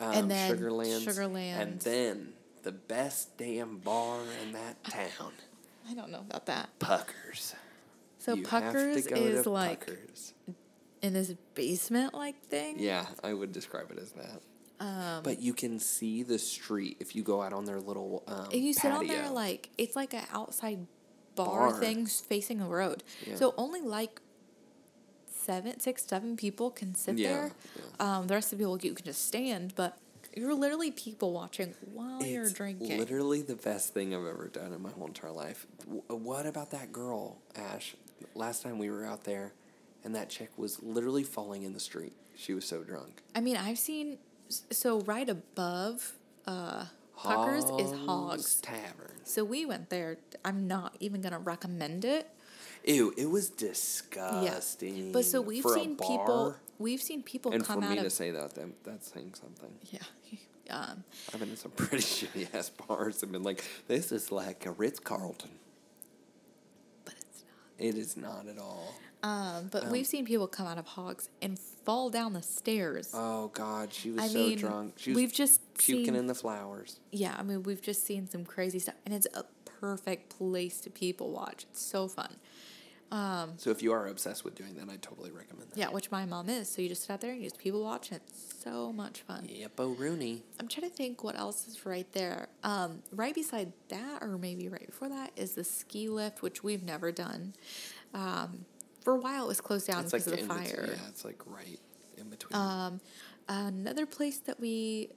Um, 0.00 0.12
And 0.12 0.30
then 0.30 0.56
Sugarlands, 0.58 1.04
Sugarlands. 1.06 1.58
and 1.60 1.80
then 1.80 2.32
the 2.64 2.72
best 2.72 3.36
damn 3.38 3.78
bar 3.78 4.20
in 4.44 4.52
that 4.52 4.82
town, 4.84 5.32
I 5.88 5.94
don't 5.94 6.10
know 6.10 6.20
about 6.28 6.46
that. 6.46 6.68
Puckers. 6.80 7.54
So 8.18 8.34
You 8.34 8.44
have 8.46 8.72
to 8.72 8.78
Puckers 8.78 9.06
go 9.08 9.14
is 9.16 9.42
to 9.44 9.50
like 9.50 9.86
Puckers. 9.86 10.32
In 11.02 11.12
this 11.12 11.34
basement 11.54 12.14
like 12.14 12.40
thing. 12.44 12.76
Yeah, 12.78 13.06
I 13.22 13.32
would 13.34 13.52
describe 13.52 13.90
it 13.90 13.98
as 13.98 14.12
that. 14.12 14.40
Um, 14.78 15.22
but 15.22 15.40
you 15.40 15.54
can 15.54 15.78
see 15.78 16.22
the 16.22 16.38
street 16.38 16.98
if 17.00 17.16
you 17.16 17.22
go 17.22 17.40
out 17.42 17.52
on 17.54 17.64
their 17.64 17.80
little 17.80 18.22
um, 18.26 18.48
If 18.50 18.60
you 18.62 18.72
sit 18.74 18.92
on 18.92 19.06
there, 19.06 19.16
patio. 19.22 19.32
like 19.32 19.70
it's 19.78 19.96
like 19.96 20.12
an 20.14 20.24
outside 20.32 20.86
bar, 21.34 21.70
Bar. 21.70 21.80
thing 21.80 22.06
facing 22.06 22.58
the 22.58 22.66
road. 22.66 23.02
Yeah. 23.26 23.36
So 23.36 23.54
only 23.56 23.80
like 23.80 24.20
seven, 25.30 25.78
six, 25.80 26.04
seven 26.06 26.36
people 26.36 26.70
can 26.70 26.94
sit 26.94 27.18
Yeah, 27.18 27.28
there. 27.32 27.52
Um, 28.00 28.26
the 28.26 28.34
rest 28.34 28.52
of 28.52 28.58
the 28.58 28.64
people 28.64 28.78
you 28.82 28.94
can 28.94 29.04
just 29.04 29.26
stand, 29.26 29.74
but 29.76 29.96
you're 30.34 30.54
literally 30.54 30.90
people 30.90 31.32
watching 31.32 31.72
while 31.94 32.22
you're 32.22 32.50
drinking. 32.50 32.98
literally 32.98 33.42
the 33.42 33.54
best 33.56 33.94
thing 33.94 34.14
I've 34.14 34.26
ever 34.26 34.48
done 34.48 34.72
in 34.72 34.82
my 34.82 34.90
whole 34.90 35.06
entire 35.06 35.30
life. 35.30 35.66
W- 35.84 36.02
What 36.08 36.46
about 36.46 36.70
that 36.72 36.92
girl, 36.92 37.38
Ash? 37.54 37.94
Last 38.34 38.62
time 38.62 38.78
we 38.78 38.90
were 38.90 39.04
out 39.06 39.24
there, 39.24 39.52
and 40.06 40.14
that 40.14 40.30
chick 40.30 40.50
was 40.56 40.80
literally 40.84 41.24
falling 41.24 41.64
in 41.64 41.72
the 41.74 41.80
street. 41.80 42.12
She 42.36 42.54
was 42.54 42.64
so 42.64 42.84
drunk. 42.84 43.22
I 43.34 43.40
mean, 43.40 43.56
I've 43.56 43.78
seen 43.78 44.18
so 44.48 45.00
right 45.00 45.28
above 45.28 46.12
uh, 46.46 46.84
Puckers 47.18 47.64
is 47.80 47.90
Hogs. 48.06 48.60
Tavern. 48.60 49.10
So 49.24 49.42
we 49.44 49.66
went 49.66 49.90
there. 49.90 50.18
I'm 50.44 50.68
not 50.68 50.96
even 51.00 51.20
gonna 51.20 51.40
recommend 51.40 52.04
it. 52.04 52.30
Ew, 52.84 53.12
it 53.16 53.28
was 53.28 53.50
Yeah, 53.50 53.56
disgusting. 53.68 55.10
but 55.10 55.24
so 55.24 55.40
we've 55.40 55.62
for 55.64 55.74
seen 55.74 55.96
people. 55.96 56.54
We've 56.78 57.02
seen 57.02 57.24
people 57.24 57.50
And 57.52 57.64
come 57.64 57.82
for 57.82 57.88
me 57.88 57.98
of 57.98 58.04
to 58.04 58.10
say 58.10 58.30
that, 58.30 58.54
that, 58.54 58.84
that's 58.84 59.12
saying 59.12 59.34
something. 59.34 59.72
yeah. 59.90 59.98
Um, 60.68 61.04
I've 61.32 61.38
been 61.38 61.50
in 61.50 61.56
some 61.56 61.70
pretty 61.76 62.02
shitty 62.02 62.52
ass 62.52 62.70
bars 62.70 63.22
and 63.22 63.30
been 63.30 63.44
like, 63.44 63.64
this 63.86 64.10
is 64.10 64.32
like 64.32 64.66
a 64.66 64.72
Ritz 64.72 64.98
Carlton. 64.98 65.50
but 67.04 67.14
it's 67.20 67.44
not. 67.44 67.86
It 67.86 67.94
is 67.96 68.16
not 68.16 68.48
at 68.48 68.58
all. 68.58 68.92
Um, 69.26 69.68
but 69.72 69.88
we've 69.88 70.06
seen 70.06 70.24
people 70.24 70.46
come 70.46 70.66
out 70.66 70.78
of 70.78 70.86
hogs 70.86 71.28
and 71.42 71.58
fall 71.58 72.10
down 72.10 72.32
the 72.32 72.42
stairs. 72.42 73.10
Oh 73.14 73.48
God, 73.48 73.92
she 73.92 74.10
was 74.10 74.22
I 74.22 74.28
so 74.28 74.34
mean, 74.38 74.58
drunk. 74.58 74.94
She 74.96 75.10
was 75.10 75.16
we've 75.16 75.32
just 75.32 75.60
puking 75.78 76.04
seen- 76.06 76.14
in 76.16 76.26
the 76.26 76.34
flowers. 76.34 77.00
yeah, 77.10 77.34
I 77.38 77.42
mean, 77.42 77.62
we've 77.64 77.82
just 77.82 78.04
seen 78.06 78.28
some 78.28 78.44
crazy 78.44 78.78
stuff, 78.78 78.94
and 79.04 79.14
it's 79.14 79.26
a 79.34 79.44
perfect 79.80 80.36
place 80.38 80.80
to 80.82 80.90
people 80.90 81.30
watch. 81.30 81.66
It's 81.70 81.82
so 81.82 82.08
fun. 82.08 82.36
So 83.56 83.70
if 83.70 83.82
you 83.82 83.92
are 83.92 84.08
obsessed 84.08 84.44
with 84.44 84.54
doing 84.56 84.74
that, 84.74 84.90
I 84.90 84.96
totally 84.96 85.30
recommend 85.30 85.70
that. 85.70 85.78
Yeah, 85.78 85.88
which 85.88 86.10
my 86.10 86.26
mom 86.26 86.50
is. 86.50 86.68
So 86.68 86.82
you 86.82 86.88
just 86.88 87.02
sit 87.02 87.10
out 87.10 87.20
there 87.22 87.30
and 87.30 87.40
you 87.40 87.46
just 87.48 87.58
people 87.58 87.82
watch, 87.82 88.10
and 88.10 88.20
it's 88.20 88.62
so 88.62 88.92
much 88.92 89.22
fun. 89.22 89.46
Yep, 89.48 89.72
oh 89.78 89.92
Rooney. 89.94 90.42
I'm 90.60 90.68
trying 90.68 90.90
to 90.90 90.94
think 90.94 91.24
what 91.24 91.38
else 91.38 91.66
is 91.66 91.86
right 91.86 92.10
there. 92.12 92.48
Um, 92.62 93.02
right 93.12 93.34
beside 93.34 93.72
that, 93.88 94.22
or 94.22 94.36
maybe 94.36 94.68
right 94.68 94.84
before 94.84 95.08
that, 95.08 95.30
is 95.34 95.52
the 95.52 95.64
ski 95.64 96.08
lift, 96.10 96.42
which 96.42 96.62
we've 96.62 96.82
never 96.82 97.10
done. 97.10 97.54
Um, 98.12 98.66
for 99.06 99.14
a 99.14 99.18
while, 99.20 99.44
it 99.44 99.48
was 99.48 99.60
closed 99.60 99.86
down 99.86 100.02
It's 100.02 100.12
like 100.12 100.24
because 100.24 100.40
of 100.40 100.48
the 100.48 100.52
in 100.52 100.60
between- 100.60 100.76
fire. 100.84 100.94
Yeah, 101.00 101.08
it's 101.08 101.24
like 101.24 101.40
right 101.46 101.78
in 102.18 102.28
between. 102.28 102.56
Um, 102.60 103.00
another 103.48 104.04
place 104.04 104.38
that 104.40 104.58
we 104.58 105.10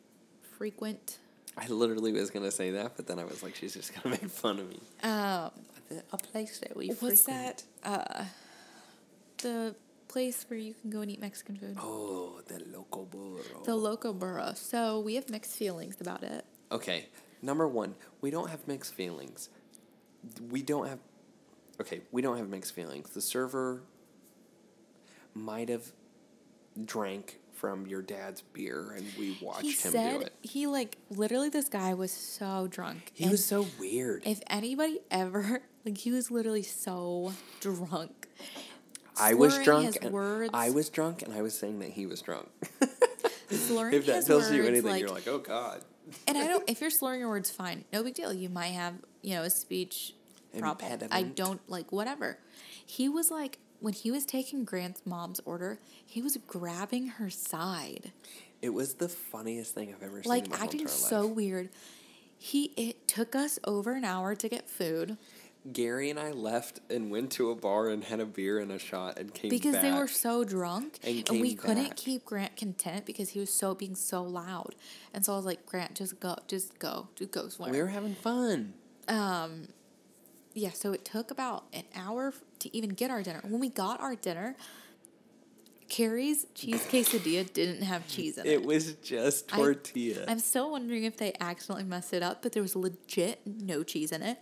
frequent. 0.60 1.18
I 1.58 1.66
literally 1.70 2.12
was 2.14 2.30
gonna 2.30 2.52
say 2.52 2.70
that, 2.72 2.96
but 2.96 3.08
then 3.08 3.18
I 3.18 3.26
was 3.26 3.42
like, 3.42 3.56
she's 3.56 3.74
just 3.74 3.92
gonna 3.96 4.16
make 4.22 4.30
fun 4.30 4.60
of 4.60 4.70
me. 4.70 4.80
Um, 5.02 5.50
A 6.14 6.18
place 6.22 6.60
that 6.60 6.78
we 6.78 6.90
what's 6.90 7.24
frequent. 7.24 7.64
that? 7.84 7.90
Uh, 7.92 8.26
the 9.40 9.76
place 10.08 10.46
where 10.50 10.60
you 10.60 10.76
can 10.80 10.92
go 10.92 11.02
and 11.02 11.10
eat 11.10 11.20
Mexican 11.20 11.56
food. 11.58 11.76
Oh, 11.82 12.42
the 12.46 12.60
loco 12.72 13.06
burro. 13.06 13.64
The 13.66 13.76
Loco 13.76 14.14
Burro. 14.14 14.54
So 14.56 15.00
we 15.00 15.16
have 15.16 15.30
mixed 15.32 15.56
feelings 15.56 15.98
about 16.00 16.22
it. 16.24 16.46
Okay, 16.72 17.08
number 17.42 17.68
one, 17.68 17.96
we 18.22 18.30
don't 18.30 18.50
have 18.52 18.68
mixed 18.68 18.94
feelings. 18.94 19.50
We 20.52 20.62
don't 20.62 20.88
have. 20.88 21.00
Okay, 21.80 22.02
we 22.12 22.22
don't 22.22 22.38
have 22.38 22.50
mixed 22.50 22.74
feelings. 22.74 23.10
The 23.12 23.22
server 23.22 23.82
might 25.34 25.70
have 25.70 25.92
drank 26.86 27.40
from 27.54 27.88
your 27.88 28.02
dad's 28.02 28.42
beer, 28.42 28.94
and 28.96 29.06
we 29.18 29.38
watched 29.42 29.64
he 29.64 29.72
him 29.72 29.92
said 29.92 30.20
do 30.20 30.26
it. 30.26 30.34
he 30.42 30.68
like 30.68 30.98
literally 31.10 31.50
this 31.50 31.68
guy 31.68 31.94
was 31.94 32.12
so 32.12 32.68
drunk. 32.68 33.12
He 33.14 33.28
was 33.28 33.46
so 33.46 33.66
weird. 33.80 34.24
If 34.26 34.42
anybody 34.48 35.00
ever 35.12 35.62
like 35.86 35.98
he 35.98 36.12
was 36.12 36.32
literally 36.32 36.64
so 36.64 37.34
drunk. 37.60 38.28
I 39.20 39.34
was 39.34 39.58
drunk. 39.60 39.98
and 40.02 40.12
words. 40.14 40.52
I 40.54 40.70
was 40.70 40.90
drunk, 40.90 41.22
and 41.22 41.34
I 41.34 41.42
was 41.42 41.58
saying 41.58 41.80
that 41.80 41.90
he 41.90 42.06
was 42.06 42.22
drunk. 42.22 42.48
slurring 43.50 43.94
if 43.96 44.06
that 44.06 44.26
tells 44.26 44.44
words, 44.44 44.54
you 44.54 44.64
anything, 44.64 44.92
like, 44.92 45.02
you're 45.02 45.10
like, 45.10 45.28
oh 45.28 45.40
god. 45.40 45.82
and 46.28 46.38
I 46.38 46.48
don't. 46.48 46.64
If 46.70 46.80
you're 46.82 46.90
slurring 46.90 47.20
your 47.20 47.30
words, 47.30 47.52
fine, 47.52 47.84
no 47.92 48.04
big 48.04 48.14
deal. 48.14 48.32
You 48.32 48.48
might 48.48 48.68
have, 48.68 48.94
you 49.22 49.36
know, 49.36 49.44
a 49.44 49.50
speech 49.50 50.14
problem. 50.58 51.10
I 51.12 51.24
don't 51.24 51.62
like 51.70 51.92
whatever. 51.92 52.40
He 52.86 53.10
was 53.10 53.32
like 53.32 53.60
when 53.80 53.94
he 53.94 54.12
was 54.12 54.26
taking 54.26 54.66
Grant's 54.66 55.06
mom's 55.06 55.40
order, 55.46 55.80
he 56.06 56.22
was 56.22 56.38
grabbing 56.48 57.08
her 57.08 57.30
side, 57.30 58.12
It 58.62 58.74
was 58.74 58.96
the 58.96 59.08
funniest 59.08 59.74
thing 59.74 59.94
I've 59.94 60.04
ever 60.04 60.22
seen. 60.22 60.30
like 60.30 60.50
my 60.50 60.58
whole 60.58 60.66
acting 60.66 60.88
so 60.88 61.28
weird. 61.28 61.70
He 62.38 62.72
it 62.78 63.08
took 63.08 63.36
us 63.36 63.60
over 63.66 63.94
an 63.94 64.06
hour 64.06 64.36
to 64.36 64.48
get 64.48 64.70
food 64.70 65.18
Gary 65.74 66.10
and 66.10 66.20
I 66.20 66.32
left 66.32 66.80
and 66.90 67.12
went 67.12 67.32
to 67.34 67.52
a 67.52 67.56
bar 67.56 67.90
and 67.90 68.04
had 68.04 68.20
a 68.20 68.26
beer 68.26 68.60
and 68.60 68.72
a 68.72 68.80
shot 68.80 69.20
and 69.20 69.34
came 69.34 69.50
back. 69.50 69.60
because 69.60 69.82
they 69.82 69.92
were 69.92 70.08
so 70.08 70.44
drunk 70.44 71.00
And 71.04 71.30
and, 71.30 71.42
we 71.42 71.50
came 71.50 71.58
couldn't 71.58 71.96
keep 71.96 72.26
Grant 72.26 72.56
content 72.56 73.06
because 73.06 73.30
he 73.30 73.40
was 73.40 73.52
so 73.52 73.76
being 73.76 73.96
so 73.96 74.24
loud. 74.24 74.76
And 75.14 75.26
so 75.26 75.34
I 75.34 75.36
was 75.36 75.46
like, 75.46 75.66
Grant, 75.66 75.96
just 75.96 76.20
go, 76.20 76.38
just 76.48 76.80
go, 76.80 77.10
just 77.16 77.32
go 77.32 77.50
somewhere. 77.50 77.74
We 77.74 77.82
were 77.82 77.88
having 77.88 78.16
fun. 78.16 78.74
Um, 79.10 79.68
yeah, 80.54 80.72
so 80.72 80.92
it 80.94 81.06
took 81.06 81.32
about 81.32 81.66
an 81.74 81.84
hour 81.96 82.34
to 82.60 82.76
even 82.76 82.92
get 82.92 83.12
our 83.12 83.22
dinner. 83.24 83.42
When 83.44 83.60
we 83.60 83.70
got 83.70 84.02
our 84.02 84.16
dinner, 84.16 84.56
Carrie's 85.90 86.46
cheese 86.54 86.86
quesadilla 86.86 87.52
didn't 87.52 87.82
have 87.84 88.08
cheese 88.08 88.38
in 88.38 88.46
it. 88.46 88.52
It 88.52 88.66
was 88.66 88.94
just 88.96 89.48
tortilla. 89.48 90.26
I'm 90.28 90.40
still 90.40 90.72
wondering 90.72 91.04
if 91.04 91.18
they 91.18 91.34
accidentally 91.40 91.84
messed 91.84 92.14
it 92.14 92.22
up, 92.22 92.42
but 92.44 92.52
there 92.52 92.62
was 92.62 92.76
legit 92.76 93.42
no 93.46 93.84
cheese 93.84 94.12
in 94.12 94.22
it. 94.22 94.40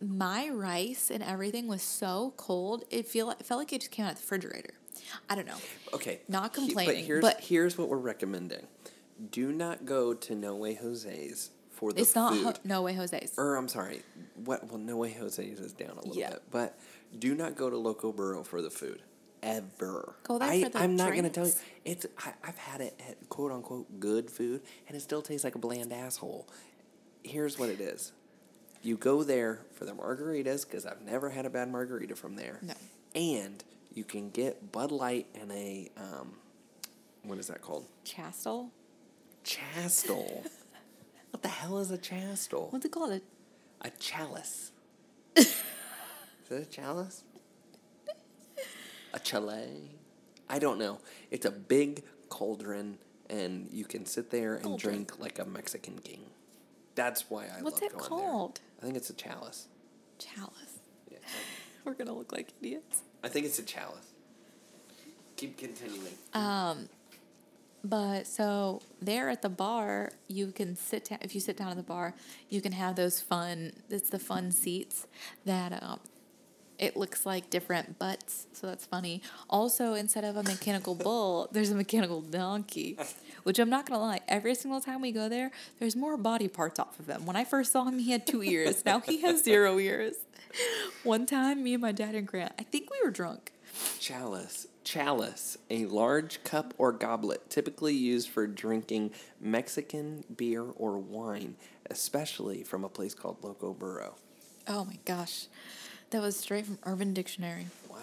My 0.00 0.48
rice 0.48 1.10
and 1.10 1.22
everything 1.22 1.66
was 1.68 1.82
so 1.82 2.34
cold. 2.36 2.84
It 2.90 3.06
feel 3.06 3.30
it 3.30 3.44
felt 3.44 3.58
like 3.58 3.72
it 3.72 3.80
just 3.80 3.90
came 3.92 4.04
out 4.06 4.12
of 4.12 4.18
the 4.18 4.22
refrigerator. 4.22 4.74
I 5.30 5.34
don't 5.36 5.46
know. 5.46 5.56
okay. 5.94 6.20
Not 6.28 6.54
he- 6.54 6.66
complaining, 6.66 6.94
but 6.94 7.04
here's 7.04 7.22
but- 7.22 7.40
here's 7.40 7.78
what 7.78 7.88
we're 7.88 7.96
recommending. 7.98 8.66
Do 9.30 9.50
not 9.52 9.84
go 9.84 10.14
to 10.14 10.34
No 10.36 10.54
Way 10.54 10.74
Jose's 10.74 11.50
for 11.78 11.92
the 11.92 12.00
It's 12.00 12.14
not 12.16 12.32
food. 12.34 12.44
ho- 12.44 12.52
no 12.64 12.82
way 12.82 12.92
Jose's. 12.94 13.32
or 13.38 13.54
I'm 13.54 13.68
sorry. 13.68 14.02
What? 14.44 14.66
Well, 14.68 14.78
No 14.78 14.96
Way 14.96 15.12
Jose's 15.12 15.60
is 15.60 15.72
down 15.72 15.90
a 15.90 15.94
little 16.00 16.16
Yeah. 16.16 16.30
bit, 16.30 16.42
but 16.50 16.76
do 17.16 17.34
not 17.36 17.54
go 17.56 17.70
to 17.70 17.76
Loco 17.76 18.10
Burro 18.12 18.42
for 18.42 18.60
the 18.60 18.70
food 18.70 19.00
ever. 19.42 20.16
Go 20.24 20.38
there 20.38 20.48
I, 20.50 20.62
for 20.64 20.68
the 20.70 20.78
I'm 20.80 20.96
not 20.96 21.14
gonna 21.14 21.30
tell 21.30 21.46
you. 21.46 21.52
drinks. 21.52 22.04
It's 22.04 22.06
I, 22.26 22.32
I've 22.42 22.58
had 22.58 22.80
it 22.80 23.00
at 23.08 23.28
quote 23.28 23.52
unquote 23.52 24.00
good 24.00 24.28
food, 24.30 24.62
and 24.88 24.96
it 24.96 25.00
still 25.00 25.22
tastes 25.22 25.44
like 25.44 25.54
a 25.54 25.58
bland 25.60 25.92
asshole. 25.92 26.48
Here's 27.22 27.58
what 27.58 27.68
it 27.68 27.80
is. 27.80 28.12
You 28.82 28.96
go 28.96 29.22
there 29.22 29.60
for 29.72 29.84
the 29.84 29.92
margaritas 29.92 30.64
because 30.66 30.84
I've 30.86 31.02
never 31.02 31.30
had 31.30 31.46
a 31.46 31.50
bad 31.50 31.70
margarita 31.70 32.16
from 32.16 32.34
there. 32.36 32.58
No. 32.62 32.74
And 33.14 33.62
you 33.94 34.02
can 34.04 34.30
get 34.30 34.72
Bud 34.72 34.90
Light 34.92 35.26
and 35.40 35.50
a 35.52 35.90
um, 35.96 36.34
what 37.22 37.38
is 37.38 37.46
that 37.48 37.60
called? 37.62 37.86
Chastel? 38.04 38.70
Chastel. 39.44 40.44
what 41.30 41.42
the 41.42 41.48
hell 41.48 41.78
is 41.78 41.90
a 41.90 41.98
chastel? 41.98 42.68
What's 42.70 42.84
it 42.84 42.92
called? 42.92 43.12
A 43.12 43.20
A 43.86 43.90
chalice. 43.98 44.72
Is 45.36 45.54
it 46.50 46.62
a 46.62 46.64
chalice? 46.66 47.24
A 49.14 49.20
chalet? 49.22 49.82
I 50.48 50.58
don't 50.58 50.78
know. 50.78 51.00
It's 51.30 51.46
a 51.46 51.50
big 51.50 52.02
cauldron 52.28 52.98
and 53.30 53.68
you 53.70 53.84
can 53.84 54.06
sit 54.06 54.30
there 54.30 54.54
and 54.54 54.64
Cauldron. 54.64 54.94
drink 54.94 55.18
like 55.18 55.38
a 55.38 55.44
Mexican 55.44 55.98
king. 55.98 56.22
That's 56.94 57.28
why 57.30 57.44
I 57.46 57.62
What's 57.62 57.80
love 57.82 57.92
it 57.92 57.96
going 57.98 58.04
called? 58.08 58.56
there. 58.56 58.80
I 58.80 58.84
think 58.86 58.96
it's 58.96 59.10
a 59.10 59.14
chalice. 59.14 59.68
Chalice. 60.18 60.80
Yeah. 61.10 61.18
We're 61.84 61.94
gonna 61.94 62.12
look 62.14 62.32
like 62.32 62.52
idiots. 62.60 63.02
I 63.22 63.28
think 63.28 63.46
it's 63.46 63.58
a 63.58 63.62
chalice. 63.62 64.12
Keep 65.36 65.58
continuing. 65.58 66.12
Um, 66.34 66.88
but 67.84 68.26
so 68.26 68.82
there 69.00 69.28
at 69.28 69.42
the 69.42 69.48
bar, 69.48 70.12
you 70.26 70.52
can 70.52 70.76
sit 70.76 71.06
down. 71.06 71.18
If 71.22 71.34
you 71.34 71.40
sit 71.40 71.56
down 71.56 71.68
at 71.68 71.76
the 71.76 71.82
bar, 71.82 72.14
you 72.48 72.60
can 72.60 72.72
have 72.72 72.96
those 72.96 73.20
fun. 73.20 73.72
It's 73.88 74.10
the 74.10 74.18
fun 74.18 74.50
seats 74.50 75.06
that 75.44 75.82
um, 75.82 76.00
it 76.78 76.96
looks 76.96 77.26
like 77.26 77.50
different 77.50 77.98
butts. 77.98 78.46
So 78.52 78.66
that's 78.66 78.84
funny. 78.84 79.22
Also, 79.48 79.94
instead 79.94 80.24
of 80.24 80.36
a 80.36 80.42
mechanical 80.42 80.94
bull, 81.06 81.48
there's 81.52 81.70
a 81.70 81.74
mechanical 81.74 82.20
donkey. 82.20 82.98
Which 83.44 83.58
I'm 83.58 83.70
not 83.70 83.86
gonna 83.86 84.00
lie, 84.00 84.20
every 84.28 84.54
single 84.54 84.80
time 84.80 85.00
we 85.00 85.12
go 85.12 85.28
there, 85.28 85.50
there's 85.78 85.96
more 85.96 86.16
body 86.16 86.48
parts 86.48 86.78
off 86.78 86.98
of 86.98 87.08
him. 87.08 87.24
When 87.26 87.36
I 87.36 87.44
first 87.44 87.72
saw 87.72 87.84
him, 87.84 87.98
he 87.98 88.12
had 88.12 88.26
two 88.26 88.42
ears. 88.42 88.84
Now 88.84 89.00
he 89.00 89.22
has 89.22 89.42
zero 89.42 89.78
ears. 89.78 90.16
One 91.04 91.26
time, 91.26 91.62
me 91.62 91.74
and 91.74 91.82
my 91.82 91.92
dad 91.92 92.14
and 92.14 92.26
Grant, 92.26 92.52
I 92.58 92.62
think 92.62 92.90
we 92.90 92.98
were 93.04 93.10
drunk. 93.10 93.52
Chalice. 94.00 94.66
Chalice, 94.88 95.58
a 95.68 95.84
large 95.84 96.42
cup 96.44 96.72
or 96.78 96.92
goblet 96.92 97.50
typically 97.50 97.92
used 97.92 98.30
for 98.30 98.46
drinking 98.46 99.10
Mexican 99.38 100.24
beer 100.34 100.62
or 100.62 100.96
wine, 100.96 101.56
especially 101.90 102.62
from 102.62 102.84
a 102.84 102.88
place 102.88 103.12
called 103.12 103.36
Loco 103.44 103.74
Burro. 103.74 104.14
Oh 104.66 104.86
my 104.86 104.98
gosh. 105.04 105.48
That 106.08 106.22
was 106.22 106.38
straight 106.38 106.64
from 106.64 106.78
Urban 106.84 107.12
Dictionary. 107.12 107.66
Wow. 107.90 107.98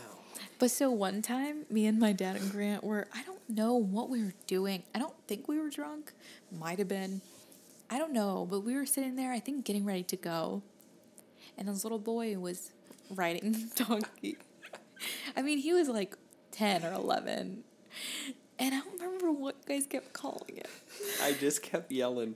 But 0.59 0.69
so 0.69 0.91
one 0.91 1.23
time, 1.23 1.65
me 1.71 1.87
and 1.87 1.97
my 1.97 2.11
dad 2.11 2.35
and 2.35 2.51
Grant 2.51 2.83
were, 2.83 3.07
I 3.15 3.23
don't 3.23 3.49
know 3.49 3.73
what 3.73 4.11
we 4.11 4.23
were 4.23 4.35
doing. 4.45 4.83
I 4.93 4.99
don't 4.99 5.15
think 5.27 5.47
we 5.47 5.57
were 5.57 5.71
drunk. 5.71 6.13
Might 6.51 6.77
have 6.77 6.87
been. 6.87 7.21
I 7.89 7.97
don't 7.97 8.13
know. 8.13 8.47
But 8.47 8.59
we 8.59 8.75
were 8.75 8.85
sitting 8.85 9.15
there, 9.15 9.31
I 9.31 9.39
think, 9.39 9.65
getting 9.65 9.85
ready 9.85 10.03
to 10.03 10.17
go. 10.17 10.61
And 11.57 11.67
this 11.67 11.83
little 11.83 11.97
boy 11.97 12.37
was 12.37 12.69
riding 13.09 13.71
donkey. 13.75 14.37
I 15.35 15.41
mean, 15.41 15.57
he 15.57 15.73
was 15.73 15.89
like 15.89 16.15
10 16.55 16.85
or 16.85 16.93
11. 16.93 17.63
And 18.57 18.73
I 18.73 18.79
don't 18.79 18.93
remember 18.99 19.31
what 19.31 19.55
you 19.67 19.75
guys 19.75 19.85
kept 19.85 20.13
calling 20.13 20.57
it. 20.57 20.69
I 21.21 21.33
just 21.33 21.61
kept 21.61 21.91
yelling, 21.91 22.35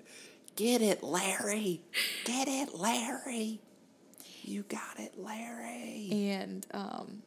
Get 0.56 0.82
it, 0.82 1.02
Larry! 1.02 1.82
Get 2.26 2.50
it, 2.50 2.76
Larry! 2.76 3.62
You 4.44 4.64
got 4.64 5.00
it, 5.00 5.18
Larry! 5.18 6.10
And 6.12 6.66
um, 6.72 7.22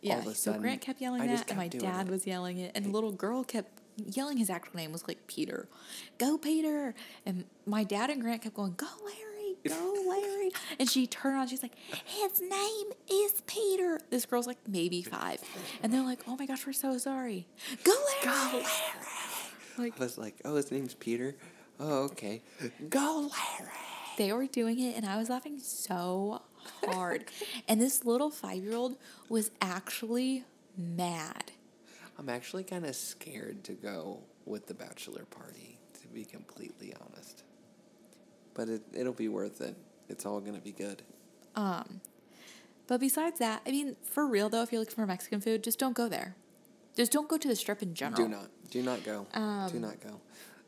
yeah, 0.00 0.18
of 0.18 0.26
a 0.26 0.34
so 0.34 0.52
sudden, 0.52 0.62
Grant 0.62 0.80
kept 0.80 1.00
yelling 1.00 1.22
I 1.22 1.26
that, 1.26 1.48
and 1.48 1.58
my 1.58 1.66
dad 1.66 2.06
it. 2.06 2.10
was 2.10 2.26
yelling 2.26 2.58
it, 2.58 2.72
and 2.76 2.84
the 2.84 2.90
little 2.90 3.10
girl 3.10 3.42
kept 3.42 3.80
yelling 3.96 4.36
his 4.36 4.48
actual 4.48 4.76
name 4.76 4.92
was 4.92 5.06
like 5.08 5.26
Peter, 5.26 5.68
go 6.18 6.38
Peter, 6.38 6.94
and 7.26 7.44
my 7.66 7.82
dad 7.82 8.10
and 8.10 8.20
Grant 8.20 8.42
kept 8.42 8.54
going, 8.54 8.74
go 8.76 8.86
Larry, 9.04 9.29
go 9.68 9.94
Larry, 10.08 10.50
and 10.78 10.88
she 10.88 11.06
turned 11.06 11.36
around, 11.36 11.48
she's 11.48 11.62
like, 11.62 11.74
his 12.04 12.40
name 12.40 12.86
is 13.10 13.40
Peter. 13.46 14.00
This 14.10 14.26
girl's 14.26 14.46
like 14.46 14.58
maybe 14.68 15.02
five, 15.02 15.40
and 15.82 15.92
they're 15.92 16.04
like, 16.04 16.20
oh 16.26 16.36
my 16.36 16.46
gosh, 16.46 16.66
we're 16.66 16.72
so 16.72 16.96
sorry, 16.98 17.46
go 17.84 17.92
Larry, 18.24 18.62
Go, 18.62 18.62
like 19.82 20.00
I 20.00 20.02
was 20.02 20.18
like, 20.18 20.34
Oh, 20.44 20.56
his 20.56 20.70
name's 20.70 20.94
Peter? 20.94 21.34
Oh, 21.78 22.04
okay. 22.04 22.42
Go, 22.88 23.30
Larry! 23.58 23.72
they 24.18 24.32
were 24.34 24.46
doing 24.46 24.78
it 24.78 24.96
and 24.96 25.06
I 25.06 25.16
was 25.16 25.30
laughing 25.30 25.58
so 25.60 26.42
hard. 26.84 27.24
and 27.68 27.80
this 27.80 28.04
little 28.04 28.30
five 28.30 28.62
year 28.62 28.76
old 28.76 28.96
was 29.30 29.50
actually 29.62 30.44
mad. 30.76 31.52
I'm 32.18 32.28
actually 32.28 32.64
kind 32.64 32.84
of 32.84 32.94
scared 32.94 33.64
to 33.64 33.72
go 33.72 34.18
with 34.44 34.66
the 34.66 34.74
bachelor 34.74 35.24
party, 35.24 35.78
to 36.02 36.08
be 36.08 36.24
completely 36.24 36.92
honest. 37.00 37.39
But 38.54 38.68
it, 38.68 38.82
it'll 38.92 39.12
be 39.12 39.28
worth 39.28 39.60
it. 39.60 39.76
It's 40.08 40.26
all 40.26 40.40
going 40.40 40.54
to 40.56 40.60
be 40.60 40.72
good. 40.72 41.02
Um, 41.56 42.00
But 42.86 43.00
besides 43.00 43.38
that, 43.38 43.62
I 43.66 43.70
mean, 43.70 43.96
for 44.02 44.26
real 44.26 44.48
though, 44.48 44.62
if 44.62 44.72
you're 44.72 44.80
looking 44.80 44.96
for 44.96 45.06
Mexican 45.06 45.40
food, 45.40 45.62
just 45.64 45.78
don't 45.78 45.94
go 45.94 46.08
there. 46.08 46.34
Just 46.96 47.12
don't 47.12 47.28
go 47.28 47.38
to 47.38 47.46
the 47.48 47.54
strip 47.56 47.82
in 47.82 47.94
general. 47.94 48.22
Do 48.22 48.28
not. 48.28 48.48
Do 48.70 48.82
not 48.82 49.04
go. 49.04 49.26
do 49.72 49.78
not 49.78 49.96
go. 50.00 50.20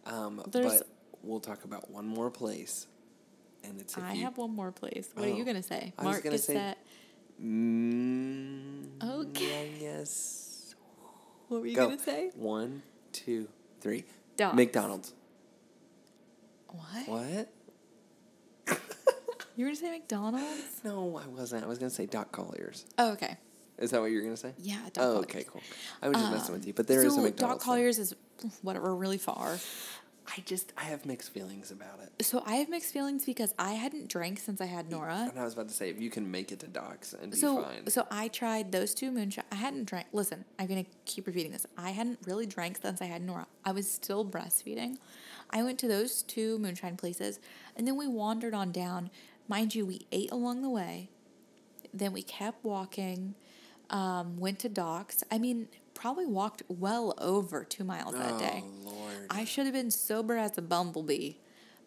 Um, 0.06 0.42
but 0.50 0.82
we'll 1.22 1.40
talk 1.40 1.64
about 1.64 1.90
one 1.90 2.06
more 2.06 2.30
place. 2.30 2.86
And 3.64 3.80
it's 3.80 3.96
I 3.96 4.12
you, 4.14 4.24
have 4.24 4.38
one 4.38 4.54
more 4.54 4.72
place. 4.72 5.08
What 5.14 5.26
are 5.26 5.28
you 5.28 5.42
Oh, 5.42 5.46
gonna 5.46 5.62
say? 5.62 5.92
I 5.98 6.02
was 6.04 6.12
Mark 6.12 6.24
gonna 6.24 6.38
say- 6.38 6.54
that. 6.54 6.78
Mm, 7.40 8.86
Okay. 9.02 9.72
Yes. 9.80 10.74
What 11.48 11.60
were 11.60 11.66
you 11.66 11.76
Go. 11.76 11.86
gonna 11.88 11.98
say? 11.98 12.30
One, 12.34 12.82
two, 13.12 13.48
three. 13.80 14.04
Dogs. 14.36 14.56
McDonald's. 14.56 15.12
What? 16.68 17.08
What? 17.08 17.48
You 19.56 19.64
were 19.64 19.70
gonna 19.70 19.76
say 19.76 19.90
McDonald's? 19.90 20.80
No, 20.84 21.20
I 21.22 21.26
wasn't. 21.28 21.64
I 21.64 21.68
was 21.68 21.78
going 21.78 21.90
to 21.90 21.94
say 21.94 22.06
Doc 22.06 22.32
Collier's. 22.32 22.84
Oh, 22.98 23.12
okay. 23.12 23.36
Is 23.78 23.90
that 23.90 24.00
what 24.00 24.10
you 24.10 24.16
were 24.16 24.22
going 24.22 24.34
to 24.34 24.40
say? 24.40 24.52
Yeah, 24.58 24.76
Doc 24.92 25.04
Oh, 25.04 25.06
Collier's. 25.14 25.24
okay, 25.24 25.44
cool. 25.44 25.60
I 26.02 26.08
was 26.08 26.16
just 26.16 26.26
um, 26.28 26.32
messing 26.34 26.54
with 26.54 26.66
you. 26.66 26.72
But 26.72 26.86
there 26.86 27.04
is 27.04 27.14
so 27.14 27.20
a 27.20 27.22
McDonald's. 27.24 27.40
Doc 27.40 27.50
thing. 27.62 27.64
Collier's 27.66 27.98
is 27.98 28.14
whatever, 28.62 28.94
really 28.94 29.18
far. 29.18 29.58
I 30.28 30.40
just, 30.46 30.72
I 30.78 30.84
have 30.84 31.04
mixed 31.04 31.30
feelings 31.34 31.72
about 31.72 31.98
it. 32.00 32.24
So 32.24 32.42
I 32.46 32.54
have 32.56 32.68
mixed 32.68 32.92
feelings 32.92 33.24
because 33.24 33.52
I 33.58 33.72
hadn't 33.72 34.08
drank 34.08 34.38
since 34.38 34.60
I 34.60 34.66
had 34.66 34.88
Nora. 34.88 35.26
And 35.28 35.38
I 35.38 35.44
was 35.44 35.54
about 35.54 35.68
to 35.68 35.74
say, 35.74 35.90
if 35.90 36.00
you 36.00 36.10
can 36.10 36.30
make 36.30 36.52
it 36.52 36.60
to 36.60 36.68
Doc's 36.68 37.12
and 37.12 37.32
be 37.32 37.36
So, 37.36 37.62
fine. 37.62 37.88
so 37.90 38.06
I 38.10 38.28
tried 38.28 38.70
those 38.70 38.94
two 38.94 39.10
moonshine. 39.10 39.44
I 39.50 39.56
hadn't 39.56 39.84
drank. 39.86 40.06
Listen, 40.12 40.44
I'm 40.60 40.68
gonna 40.68 40.86
keep 41.06 41.26
repeating 41.26 41.50
this. 41.50 41.66
I 41.76 41.90
hadn't 41.90 42.20
really 42.24 42.46
drank 42.46 42.78
since 42.80 43.02
I 43.02 43.06
had 43.06 43.20
Nora. 43.22 43.46
I 43.64 43.72
was 43.72 43.90
still 43.90 44.24
breastfeeding. 44.24 44.98
I 45.50 45.64
went 45.64 45.78
to 45.80 45.88
those 45.88 46.22
two 46.22 46.56
moonshine 46.60 46.96
places, 46.96 47.40
and 47.76 47.86
then 47.86 47.96
we 47.96 48.06
wandered 48.06 48.54
on 48.54 48.70
down. 48.70 49.10
Mind 49.48 49.74
you, 49.74 49.84
we 49.86 50.06
ate 50.12 50.30
along 50.30 50.62
the 50.62 50.70
way. 50.70 51.10
Then 51.92 52.12
we 52.12 52.22
kept 52.22 52.64
walking. 52.64 53.34
Um, 53.90 54.38
went 54.38 54.58
to 54.60 54.68
Doc's. 54.70 55.22
I 55.30 55.38
mean, 55.38 55.68
probably 55.94 56.26
walked 56.26 56.62
well 56.68 57.14
over 57.18 57.64
two 57.64 57.84
miles 57.84 58.14
that 58.14 58.38
day. 58.38 58.64
Oh, 58.64 58.90
Lord. 58.90 59.26
I 59.30 59.44
should 59.44 59.66
have 59.66 59.74
been 59.74 59.90
sober 59.90 60.36
as 60.36 60.56
a 60.56 60.62
bumblebee, 60.62 61.34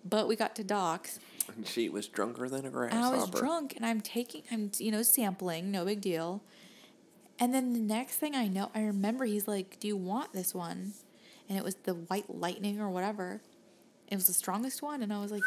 but 0.04 0.28
we 0.28 0.36
got 0.36 0.56
to 0.58 0.64
Doc's. 0.64 1.20
And 1.56 1.66
she 1.66 1.90
was 1.90 2.08
drunker 2.08 2.48
than 2.48 2.66
a 2.66 2.70
grasshopper. 2.70 3.04
I 3.04 3.10
was 3.10 3.30
drunk 3.30 3.76
and 3.76 3.86
I'm 3.86 4.02
taking, 4.02 4.44
I'm, 4.52 4.72
you 4.78 4.92
know, 4.92 5.02
sampling, 5.02 5.72
no 5.72 5.86
big 5.86 6.02
deal. 6.02 6.44
And 7.40 7.54
then 7.54 7.74
the 7.74 7.80
next 7.80 8.18
thing 8.18 8.36
I 8.36 8.48
know, 8.48 8.72
I 8.74 8.82
remember 8.84 9.26
he's 9.26 9.48
like, 9.48 9.80
Do 9.80 9.88
you 9.88 9.98
want 9.98 10.34
this 10.34 10.54
one? 10.54 10.94
And 11.50 11.58
it 11.58 11.64
was 11.64 11.76
the 11.76 11.94
white 11.94 12.34
lightning 12.34 12.80
or 12.80 12.90
whatever. 12.90 13.42
It 14.08 14.16
was 14.16 14.28
the 14.28 14.34
strongest 14.34 14.82
one. 14.82 15.02
And 15.04 15.12
I 15.12 15.20
was 15.20 15.32
like, 15.32 15.44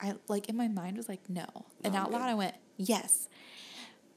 I 0.00 0.14
like 0.28 0.48
in 0.48 0.56
my 0.56 0.68
mind 0.68 0.96
was 0.96 1.08
like, 1.08 1.28
No. 1.28 1.46
And 1.82 1.94
No, 1.94 2.00
I'm 2.00 2.06
out 2.06 2.12
loud. 2.12 2.22
I 2.22 2.34
went, 2.34 2.54
Yes. 2.76 3.28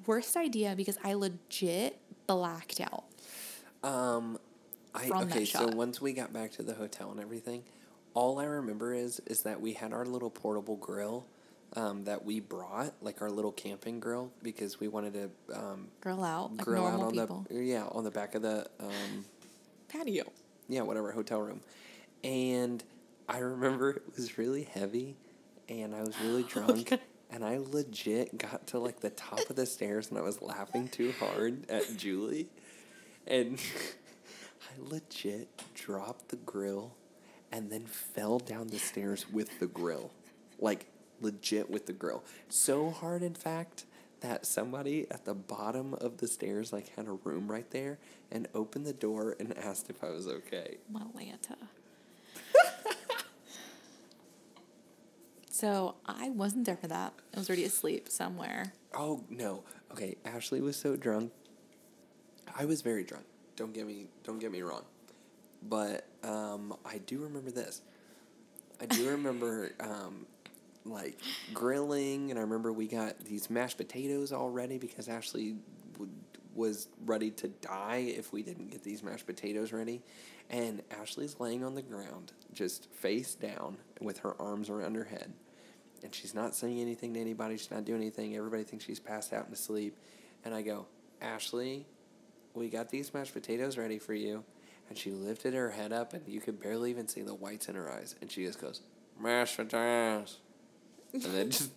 Worst 0.05 0.37
idea 0.37 0.73
because 0.75 0.97
I 1.03 1.13
legit 1.13 1.99
blacked 2.27 2.79
out. 2.81 3.03
Um, 3.83 4.39
I 4.95 5.09
okay. 5.09 5.45
So 5.45 5.67
once 5.67 6.01
we 6.01 6.13
got 6.13 6.33
back 6.33 6.51
to 6.53 6.63
the 6.63 6.73
hotel 6.73 7.11
and 7.11 7.19
everything, 7.19 7.63
all 8.13 8.39
I 8.39 8.45
remember 8.45 8.93
is 8.93 9.19
is 9.25 9.43
that 9.43 9.59
we 9.61 9.73
had 9.73 9.93
our 9.93 10.05
little 10.05 10.29
portable 10.29 10.75
grill, 10.77 11.25
um, 11.75 12.03
that 12.05 12.23
we 12.25 12.39
brought, 12.39 12.93
like 13.01 13.21
our 13.21 13.29
little 13.29 13.51
camping 13.51 13.99
grill, 13.99 14.31
because 14.41 14.79
we 14.79 14.87
wanted 14.87 15.13
to 15.13 15.29
um, 15.57 15.87
Grill 16.01 16.23
out 16.23 16.51
like 16.55 16.65
grill 16.65 16.87
out 16.87 16.99
on 17.01 17.11
people. 17.11 17.45
the 17.49 17.63
yeah 17.63 17.85
on 17.91 18.03
the 18.03 18.11
back 18.11 18.33
of 18.35 18.41
the 18.41 18.65
um, 18.79 19.25
Patio. 19.89 20.23
yeah 20.69 20.81
whatever 20.81 21.11
hotel 21.11 21.41
room, 21.41 21.61
and 22.23 22.83
I 23.29 23.39
remember 23.39 23.89
it 23.91 24.03
was 24.15 24.37
really 24.37 24.63
heavy, 24.63 25.15
and 25.69 25.95
I 25.95 26.01
was 26.01 26.19
really 26.21 26.43
drunk. 26.49 26.93
Okay. 26.93 26.99
And 27.29 27.43
I 27.43 27.57
legit 27.57 28.37
got 28.37 28.67
to 28.67 28.79
like 28.79 29.01
the 29.01 29.09
top 29.09 29.49
of 29.49 29.55
the 29.55 29.65
stairs 29.65 30.09
and 30.09 30.17
I 30.17 30.21
was 30.21 30.41
laughing 30.41 30.87
too 30.87 31.13
hard 31.19 31.69
at 31.69 31.97
Julie. 31.97 32.47
And 33.25 33.59
I 34.61 34.89
legit 34.89 35.49
dropped 35.75 36.29
the 36.29 36.37
grill 36.37 36.95
and 37.51 37.69
then 37.69 37.85
fell 37.85 38.39
down 38.39 38.67
the 38.67 38.79
stairs 38.79 39.29
with 39.29 39.59
the 39.59 39.67
grill. 39.67 40.11
Like 40.59 40.87
legit 41.19 41.69
with 41.69 41.85
the 41.85 41.93
grill. 41.93 42.23
So 42.47 42.89
hard 42.91 43.23
in 43.23 43.33
fact 43.33 43.85
that 44.21 44.45
somebody 44.45 45.05
at 45.11 45.25
the 45.25 45.35
bottom 45.35 45.93
of 45.95 46.17
the 46.17 46.27
stairs 46.27 46.73
like 46.73 46.95
had 46.95 47.07
a 47.07 47.11
room 47.11 47.51
right 47.51 47.69
there 47.71 47.99
and 48.31 48.47
opened 48.55 48.85
the 48.85 48.93
door 48.93 49.35
and 49.39 49.55
asked 49.57 49.89
if 49.89 50.03
I 50.03 50.09
was 50.09 50.27
okay. 50.27 50.77
Malanta. 50.91 51.57
So 55.57 55.95
I 56.05 56.29
wasn't 56.29 56.65
there 56.65 56.77
for 56.77 56.85
that. 56.85 57.13
I 57.35 57.39
was 57.39 57.49
already 57.49 57.63
asleep 57.63 58.09
somewhere. 58.09 58.73
Oh 58.95 59.23
no. 59.27 59.63
Okay, 59.91 60.15
Ashley 60.23 60.61
was 60.61 60.75
so 60.75 60.95
drunk. 60.95 61.31
I 62.55 62.65
was 62.65 62.83
very 62.83 63.03
drunk. 63.03 63.25
Don't 63.55 63.73
get 63.73 63.87
me 63.87 64.05
don't 64.23 64.37
get 64.37 64.51
me 64.51 64.61
wrong. 64.61 64.83
But 65.63 66.05
um, 66.23 66.75
I 66.85 66.99
do 66.99 67.23
remember 67.23 67.49
this. 67.49 67.81
I 68.79 68.85
do 68.85 69.09
remember 69.09 69.71
um, 69.79 70.27
like 70.85 71.19
grilling, 71.55 72.29
and 72.29 72.37
I 72.37 72.43
remember 72.43 72.71
we 72.71 72.87
got 72.87 73.17
these 73.21 73.49
mashed 73.49 73.77
potatoes 73.77 74.31
all 74.31 74.51
ready 74.51 74.77
because 74.77 75.07
Ashley 75.09 75.55
would, 75.97 76.11
was 76.53 76.87
ready 77.07 77.31
to 77.31 77.47
die 77.47 78.13
if 78.15 78.31
we 78.31 78.43
didn't 78.43 78.69
get 78.69 78.83
these 78.83 79.01
mashed 79.01 79.25
potatoes 79.25 79.73
ready. 79.73 80.03
And 80.51 80.83
Ashley's 81.01 81.39
laying 81.39 81.63
on 81.63 81.73
the 81.73 81.81
ground, 81.81 82.33
just 82.53 82.91
face 82.91 83.33
down, 83.33 83.77
with 83.99 84.19
her 84.19 84.39
arms 84.39 84.69
around 84.69 84.93
her 84.93 85.05
head. 85.05 85.33
And 86.07 86.15
she's 86.15 86.33
not 86.33 86.55
saying 86.55 86.79
anything 86.79 87.13
to 87.15 87.19
anybody. 87.19 87.57
She's 87.57 87.69
not 87.69 87.83
doing 87.83 87.99
anything. 87.99 88.33
Everybody 88.37 88.63
thinks 88.63 88.85
she's 88.85 88.97
passed 88.97 89.33
out 89.33 89.43
and 89.43 89.53
asleep. 89.53 89.97
And 90.45 90.55
I 90.55 90.61
go, 90.61 90.85
Ashley, 91.21 91.85
we 92.53 92.69
got 92.69 92.89
these 92.89 93.13
mashed 93.13 93.33
potatoes 93.33 93.77
ready 93.77 93.99
for 93.99 94.13
you. 94.13 94.45
And 94.87 94.97
she 94.97 95.11
lifted 95.11 95.53
her 95.53 95.69
head 95.69 95.91
up, 95.91 96.13
and 96.13 96.25
you 96.25 96.39
could 96.39 96.61
barely 96.61 96.91
even 96.91 97.09
see 97.09 97.23
the 97.23 97.33
whites 97.33 97.67
in 97.67 97.75
her 97.75 97.91
eyes. 97.91 98.15
And 98.21 98.31
she 98.31 98.45
just 98.45 98.61
goes, 98.61 98.83
mashed 99.19 99.57
potatoes. 99.57 100.37
And 101.11 101.23
then 101.23 101.51
just 101.51 101.71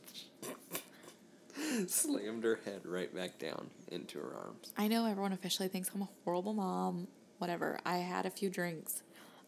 slammed 1.89 2.45
her 2.45 2.61
head 2.65 2.83
right 2.85 3.13
back 3.13 3.37
down 3.41 3.67
into 3.91 4.21
her 4.21 4.33
arms. 4.33 4.73
I 4.79 4.87
know 4.87 5.07
everyone 5.07 5.33
officially 5.33 5.69
thinks 5.69 5.91
I'm 5.93 6.03
a 6.03 6.09
horrible 6.23 6.55
mom. 6.55 7.09
Whatever. 7.39 7.81
I 7.85 7.97
had 7.97 8.27
a 8.27 8.31
few 8.31 8.49
drinks. 8.49 9.03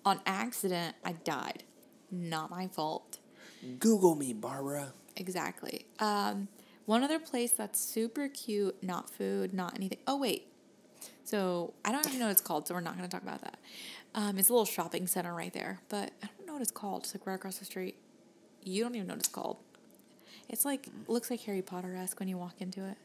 On 0.05 0.19
accident, 0.27 0.97
I 1.05 1.13
died. 1.13 1.63
Not 2.11 2.51
my 2.51 2.67
fault. 2.67 3.21
Google 3.79 4.15
me, 4.15 4.33
Barbara. 4.33 4.93
Exactly. 5.17 5.87
Um, 5.99 6.49
one 6.87 7.03
other 7.03 7.19
place 7.19 7.53
that's 7.53 7.81
super 7.81 8.29
cute, 8.29 8.83
not 8.83 9.11
food, 9.11 9.55
not 9.55 9.77
anything. 9.77 9.99
Oh, 10.07 10.17
wait. 10.17 10.49
So 11.25 11.73
I 11.85 11.93
don't 11.93 12.07
even 12.07 12.19
know 12.19 12.27
what 12.27 12.33
it's 12.33 12.41
called, 12.41 12.67
so 12.67 12.75
we're 12.75 12.81
not 12.81 12.97
going 12.97 13.09
to 13.09 13.13
talk 13.13 13.23
about 13.23 13.43
that. 13.43 13.59
Um, 14.15 14.39
it's 14.39 14.49
a 14.49 14.53
little 14.53 14.67
shopping 14.67 15.07
center 15.07 15.33
right 15.33 15.53
there, 15.53 15.81
but 15.89 16.11
I 16.23 16.29
don't 16.37 16.47
know 16.47 16.53
what 16.55 16.63
it's 16.63 16.71
called. 16.71 17.05
It's 17.05 17.15
like 17.15 17.27
right 17.27 17.35
across 17.35 17.59
the 17.59 17.65
street. 17.65 17.97
You 18.63 18.83
don't 18.83 18.95
even 18.95 19.07
know 19.07 19.15
what 19.15 19.21
it's 19.21 19.29
called. 19.29 19.59
It's 20.49 20.65
like, 20.65 20.89
looks 21.07 21.31
like 21.31 21.41
Harry 21.43 21.63
Potter 21.63 21.97
esque 21.97 22.19
when 22.19 22.29
you 22.29 22.37
walk 22.37 22.61
into 22.61 22.85
it. 22.85 22.97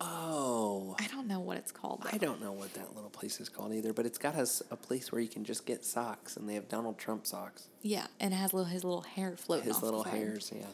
Oh. 0.00 0.96
I 0.98 1.06
don't 1.08 1.26
know 1.26 1.40
what 1.40 1.56
it's 1.58 1.72
called. 1.72 2.02
I 2.10 2.16
don't 2.18 2.40
know 2.40 2.52
what 2.52 2.72
that 2.74 2.94
little 2.94 3.10
place 3.10 3.38
is 3.40 3.48
called 3.48 3.74
either, 3.74 3.92
but 3.92 4.06
it's 4.06 4.18
got 4.18 4.34
us 4.34 4.62
a 4.70 4.76
place 4.76 5.12
where 5.12 5.20
you 5.20 5.28
can 5.28 5.44
just 5.44 5.66
get 5.66 5.84
socks, 5.84 6.36
and 6.36 6.48
they 6.48 6.54
have 6.54 6.68
Donald 6.68 6.98
Trump 6.98 7.26
socks. 7.26 7.68
Yeah, 7.82 8.06
and 8.18 8.32
it 8.32 8.36
has 8.36 8.54
little 8.54 8.68
his 8.70 8.82
little 8.84 9.02
hair 9.02 9.36
floating 9.36 9.66
His 9.68 9.82
little 9.82 10.02
hairs, 10.04 10.52
yeah. 10.54 10.64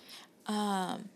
Um, 0.46 1.08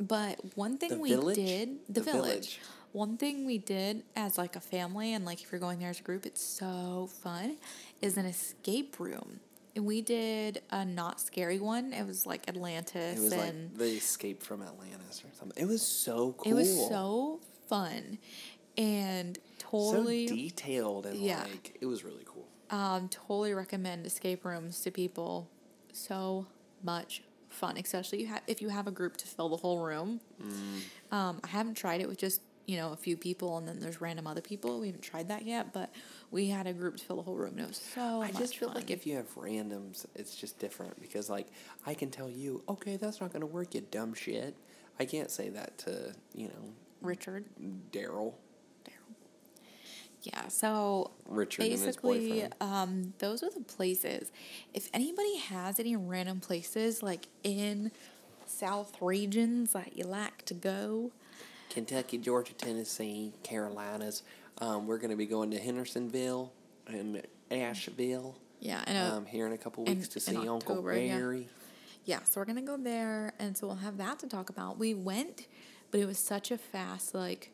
But 0.00 0.38
one 0.56 0.78
thing 0.78 0.90
The 0.90 0.98
we 0.98 1.10
village? 1.10 1.36
did, 1.36 1.68
the, 1.88 2.00
The 2.00 2.00
village. 2.02 2.22
village. 2.22 2.60
One 2.92 3.16
thing 3.16 3.44
we 3.44 3.58
did 3.58 4.04
as 4.16 4.38
like 4.38 4.54
a 4.56 4.60
family, 4.60 5.12
and 5.14 5.24
like 5.24 5.42
if 5.42 5.50
you're 5.52 5.60
going 5.60 5.80
there 5.80 5.90
as 5.90 6.00
a 6.00 6.02
group, 6.02 6.24
it's 6.26 6.40
so 6.40 7.08
fun, 7.22 7.56
is 8.00 8.16
an 8.16 8.24
escape 8.24 8.98
room. 9.00 9.40
And 9.76 9.84
we 9.86 10.02
did 10.02 10.62
a 10.70 10.84
not 10.84 11.20
scary 11.20 11.58
one. 11.58 11.92
It 11.92 12.06
was 12.06 12.26
like 12.26 12.48
Atlantis, 12.48 13.18
It 13.18 13.22
was 13.22 13.32
like 13.34 13.48
and 13.48 13.76
the 13.76 13.86
escape 13.96 14.42
from 14.42 14.62
Atlantis 14.62 15.22
or 15.24 15.34
something. 15.36 15.60
It 15.62 15.66
was 15.66 15.82
so 15.82 16.34
cool. 16.38 16.52
it 16.52 16.54
was 16.54 16.70
so 16.88 17.40
fun, 17.68 18.18
and 18.78 19.38
totally, 19.58 20.28
so 20.28 20.34
detailed 20.34 21.06
and 21.06 21.16
Yeah. 21.18 21.42
like 21.42 21.76
it 21.80 21.86
was 21.86 22.04
really 22.04 22.24
cool. 22.24 22.46
um, 22.70 23.08
totally 23.08 23.52
recommend 23.54 24.06
escape 24.06 24.44
rooms 24.44 24.80
to 24.82 24.90
people. 24.90 25.48
So 25.92 26.46
much 26.82 27.22
fun, 27.48 27.76
especially 27.76 28.22
you 28.22 28.28
ha- 28.28 28.40
if 28.46 28.60
you 28.62 28.68
have 28.68 28.86
a 28.86 28.90
group 28.90 29.16
to 29.18 29.26
fill 29.26 29.48
the 29.48 29.56
whole 29.56 29.78
room. 29.80 30.20
Mm. 30.42 30.80
Um, 31.12 31.40
I 31.44 31.48
haven't 31.48 31.74
tried 31.74 32.00
it 32.00 32.08
with 32.08 32.18
just 32.18 32.40
you 32.66 32.76
know 32.76 32.92
a 32.92 32.96
few 32.96 33.16
people, 33.16 33.58
and 33.58 33.68
then 33.68 33.80
there's 33.80 34.00
random 34.00 34.26
other 34.26 34.40
people. 34.40 34.80
We 34.80 34.88
haven't 34.88 35.02
tried 35.02 35.28
that 35.28 35.44
yet, 35.44 35.72
but 35.72 35.90
we 36.30 36.48
had 36.48 36.66
a 36.66 36.72
group 36.72 36.96
to 36.96 37.04
fill 37.04 37.16
the 37.16 37.22
whole 37.22 37.36
room. 37.36 37.52
And 37.52 37.60
it 37.60 37.68
was 37.68 37.82
so. 37.94 38.22
I 38.22 38.30
just 38.32 38.56
feel 38.56 38.68
fun. 38.68 38.76
like 38.76 38.90
if 38.90 39.06
you 39.06 39.16
have 39.16 39.34
randoms, 39.34 40.06
it's 40.14 40.36
just 40.36 40.58
different 40.58 41.00
because 41.00 41.28
like 41.28 41.48
I 41.86 41.94
can 41.94 42.10
tell 42.10 42.30
you, 42.30 42.62
okay, 42.68 42.96
that's 42.96 43.20
not 43.20 43.32
gonna 43.32 43.46
work, 43.46 43.74
you 43.74 43.82
dumb 43.90 44.14
shit. 44.14 44.56
I 44.98 45.04
can't 45.04 45.30
say 45.30 45.48
that 45.50 45.78
to 45.78 46.14
you 46.34 46.48
know 46.48 46.72
Richard. 47.00 47.44
Daryl. 47.92 48.34
Yeah, 50.24 50.48
so 50.48 51.10
Richard 51.28 51.62
and 51.64 51.72
his 51.72 51.84
basically, 51.84 52.30
boyfriend. 52.30 52.54
um, 52.60 53.14
those 53.18 53.42
are 53.42 53.50
the 53.50 53.60
places. 53.60 54.32
If 54.72 54.88
anybody 54.94 55.36
has 55.36 55.78
any 55.78 55.96
random 55.96 56.40
places 56.40 57.02
like 57.02 57.28
in 57.42 57.92
South 58.46 58.96
regions 59.02 59.72
that 59.74 59.98
you 59.98 60.04
like 60.04 60.44
to 60.46 60.54
go, 60.54 61.12
Kentucky, 61.70 62.18
Georgia, 62.18 62.52
Tennessee, 62.54 63.32
Carolinas. 63.42 64.22
Um, 64.58 64.86
we're 64.86 64.98
gonna 64.98 65.16
be 65.16 65.26
going 65.26 65.50
to 65.50 65.58
Hendersonville 65.58 66.52
and 66.86 67.22
Asheville. 67.50 68.36
yeah, 68.60 68.82
I 68.86 68.92
know. 68.92 69.16
Um, 69.16 69.26
here 69.26 69.46
in 69.46 69.52
a 69.52 69.58
couple 69.58 69.84
in- 69.84 69.96
weeks 69.98 70.08
to 70.08 70.18
in 70.18 70.20
see 70.42 70.48
Uncle 70.48 70.76
October, 70.76 70.96
yeah. 70.96 71.16
Barry. 71.16 71.48
Yeah, 72.04 72.22
so 72.24 72.40
we're 72.40 72.44
gonna 72.44 72.62
go 72.62 72.76
there, 72.76 73.32
and 73.38 73.56
so 73.56 73.66
we'll 73.66 73.76
have 73.76 73.96
that 73.98 74.18
to 74.20 74.26
talk 74.26 74.50
about. 74.50 74.78
We 74.78 74.94
went, 74.94 75.46
but 75.90 76.00
it 76.00 76.06
was 76.06 76.18
such 76.18 76.50
a 76.50 76.58
fast 76.58 77.14
like 77.14 77.50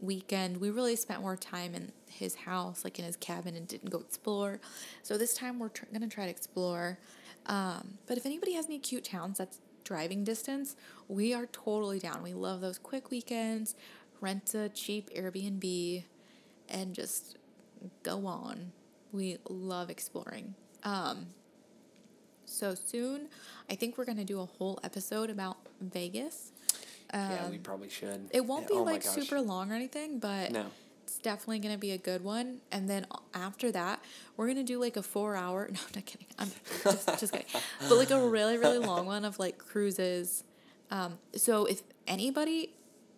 weekend. 0.00 0.56
We 0.60 0.70
really 0.70 0.96
spent 0.96 1.20
more 1.20 1.36
time 1.36 1.74
in 1.74 1.92
his 2.08 2.34
house, 2.34 2.84
like 2.84 2.98
in 2.98 3.04
his 3.04 3.16
cabin, 3.16 3.54
and 3.54 3.68
didn't 3.68 3.90
go 3.90 3.98
explore. 3.98 4.60
So 5.02 5.18
this 5.18 5.34
time 5.34 5.58
we're 5.58 5.68
tr- 5.68 5.84
gonna 5.92 6.08
try 6.08 6.24
to 6.24 6.30
explore. 6.30 6.98
Um, 7.46 7.98
but 8.06 8.16
if 8.16 8.26
anybody 8.26 8.52
has 8.54 8.66
any 8.66 8.78
cute 8.78 9.04
towns 9.04 9.38
that's 9.38 9.60
driving 9.90 10.22
distance, 10.22 10.76
we 11.08 11.34
are 11.34 11.46
totally 11.46 11.98
down. 11.98 12.22
We 12.22 12.32
love 12.32 12.60
those 12.60 12.78
quick 12.78 13.10
weekends. 13.10 13.74
Rent 14.20 14.54
a 14.54 14.68
cheap 14.68 15.10
Airbnb, 15.16 16.04
and 16.68 16.94
just 16.94 17.36
go 18.04 18.24
on. 18.24 18.70
We 19.10 19.38
love 19.48 19.90
exploring. 19.90 20.54
Um, 20.84 21.26
so 22.44 22.76
soon, 22.76 23.26
I 23.68 23.74
think 23.74 23.98
we're 23.98 24.04
gonna 24.04 24.24
do 24.24 24.40
a 24.40 24.44
whole 24.46 24.78
episode 24.84 25.28
about 25.28 25.56
Vegas. 25.80 26.52
yeah, 27.12 27.50
we 27.50 27.58
probably 27.58 27.88
should. 27.88 28.28
It 28.30 28.46
won't 28.46 28.68
be 28.68 28.74
oh 28.74 28.84
like 28.84 29.02
super 29.02 29.40
long 29.40 29.72
or 29.72 29.74
anything, 29.74 30.20
but 30.20 30.52
No. 30.52 30.66
Definitely 31.22 31.58
gonna 31.60 31.78
be 31.78 31.92
a 31.92 31.98
good 31.98 32.22
one. 32.24 32.58
And 32.72 32.88
then 32.88 33.06
after 33.34 33.70
that, 33.72 34.00
we're 34.36 34.48
gonna 34.48 34.64
do 34.64 34.78
like 34.80 34.96
a 34.96 35.02
four 35.02 35.36
hour. 35.36 35.68
No, 35.72 35.78
I'm 35.80 35.92
not 35.94 36.06
kidding. 36.06 36.26
I'm 36.38 36.50
just, 36.84 37.08
just 37.20 37.32
kidding. 37.32 37.46
But 37.88 37.96
like 37.96 38.10
a 38.10 38.20
really 38.26 38.56
really 38.58 38.78
long 38.78 39.06
one 39.06 39.24
of 39.24 39.38
like 39.38 39.58
cruises. 39.58 40.44
Um, 40.90 41.18
so 41.34 41.66
if 41.66 41.82
anybody, 42.06 42.72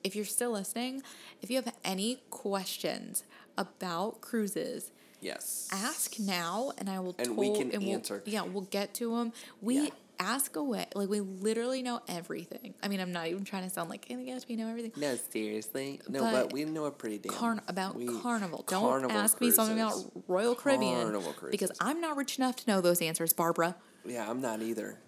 if 0.04 0.14
you're 0.16 0.24
still 0.24 0.50
listening, 0.50 1.02
if 1.40 1.50
you 1.50 1.56
have 1.56 1.72
any 1.84 2.22
questions 2.30 3.24
about 3.56 4.20
cruises, 4.20 4.90
Yes. 5.20 5.68
ask 5.72 6.18
now 6.18 6.72
and 6.78 6.90
I 6.90 6.98
will 6.98 7.14
And 7.18 7.36
we 7.36 7.46
tol- 7.48 7.56
can 7.58 7.70
we'll- 7.80 7.92
answer. 7.94 8.22
yeah, 8.26 8.42
we'll 8.42 8.62
get 8.70 8.92
to 8.94 9.16
them. 9.16 9.32
We 9.60 9.76
Yeah. 9.84 9.88
Ask 10.22 10.56
away. 10.56 10.86
Like 10.94 11.08
we 11.08 11.20
literally 11.20 11.82
know 11.82 12.00
everything. 12.08 12.74
I 12.82 12.88
mean, 12.88 13.00
I'm 13.00 13.12
not 13.12 13.26
even 13.26 13.44
trying 13.44 13.64
to 13.64 13.70
sound 13.70 13.90
like, 13.90 14.06
hey, 14.06 14.22
yes, 14.24 14.46
we 14.48 14.56
know 14.56 14.68
everything. 14.68 14.92
No, 14.96 15.16
seriously. 15.30 16.00
No, 16.08 16.20
But 16.20 16.32
but, 16.32 16.52
we 16.52 16.64
know 16.64 16.86
it 16.86 16.98
pretty 16.98 17.18
damn. 17.18 17.32
Carn- 17.32 17.60
about 17.68 17.96
we- 17.96 18.06
Carnival. 18.20 18.64
Don't 18.68 18.82
Carnival 18.82 19.16
ask 19.16 19.40
me 19.40 19.50
something 19.50 19.78
about 19.78 19.92
cruises. 19.92 20.10
Royal 20.28 20.54
Caribbean 20.54 21.02
Carnival 21.02 21.34
because. 21.50 21.72
I'm 21.80 22.00
not 22.00 22.16
rich 22.16 22.38
enough 22.38 22.56
to 22.56 22.70
know 22.70 22.80
those 22.80 23.00
answers, 23.02 23.32
Barbara. 23.32 23.76
Yeah, 24.04 24.28
I'm 24.30 24.40
not 24.40 24.62
either. 24.62 24.98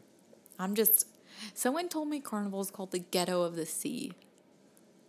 I'm 0.58 0.74
just. 0.74 1.06
Someone 1.54 1.88
told 1.88 2.08
me 2.08 2.20
Carnival 2.20 2.60
is 2.60 2.70
called 2.70 2.92
the 2.92 2.98
ghetto 3.00 3.42
of 3.42 3.56
the 3.56 3.66
sea. 3.66 4.12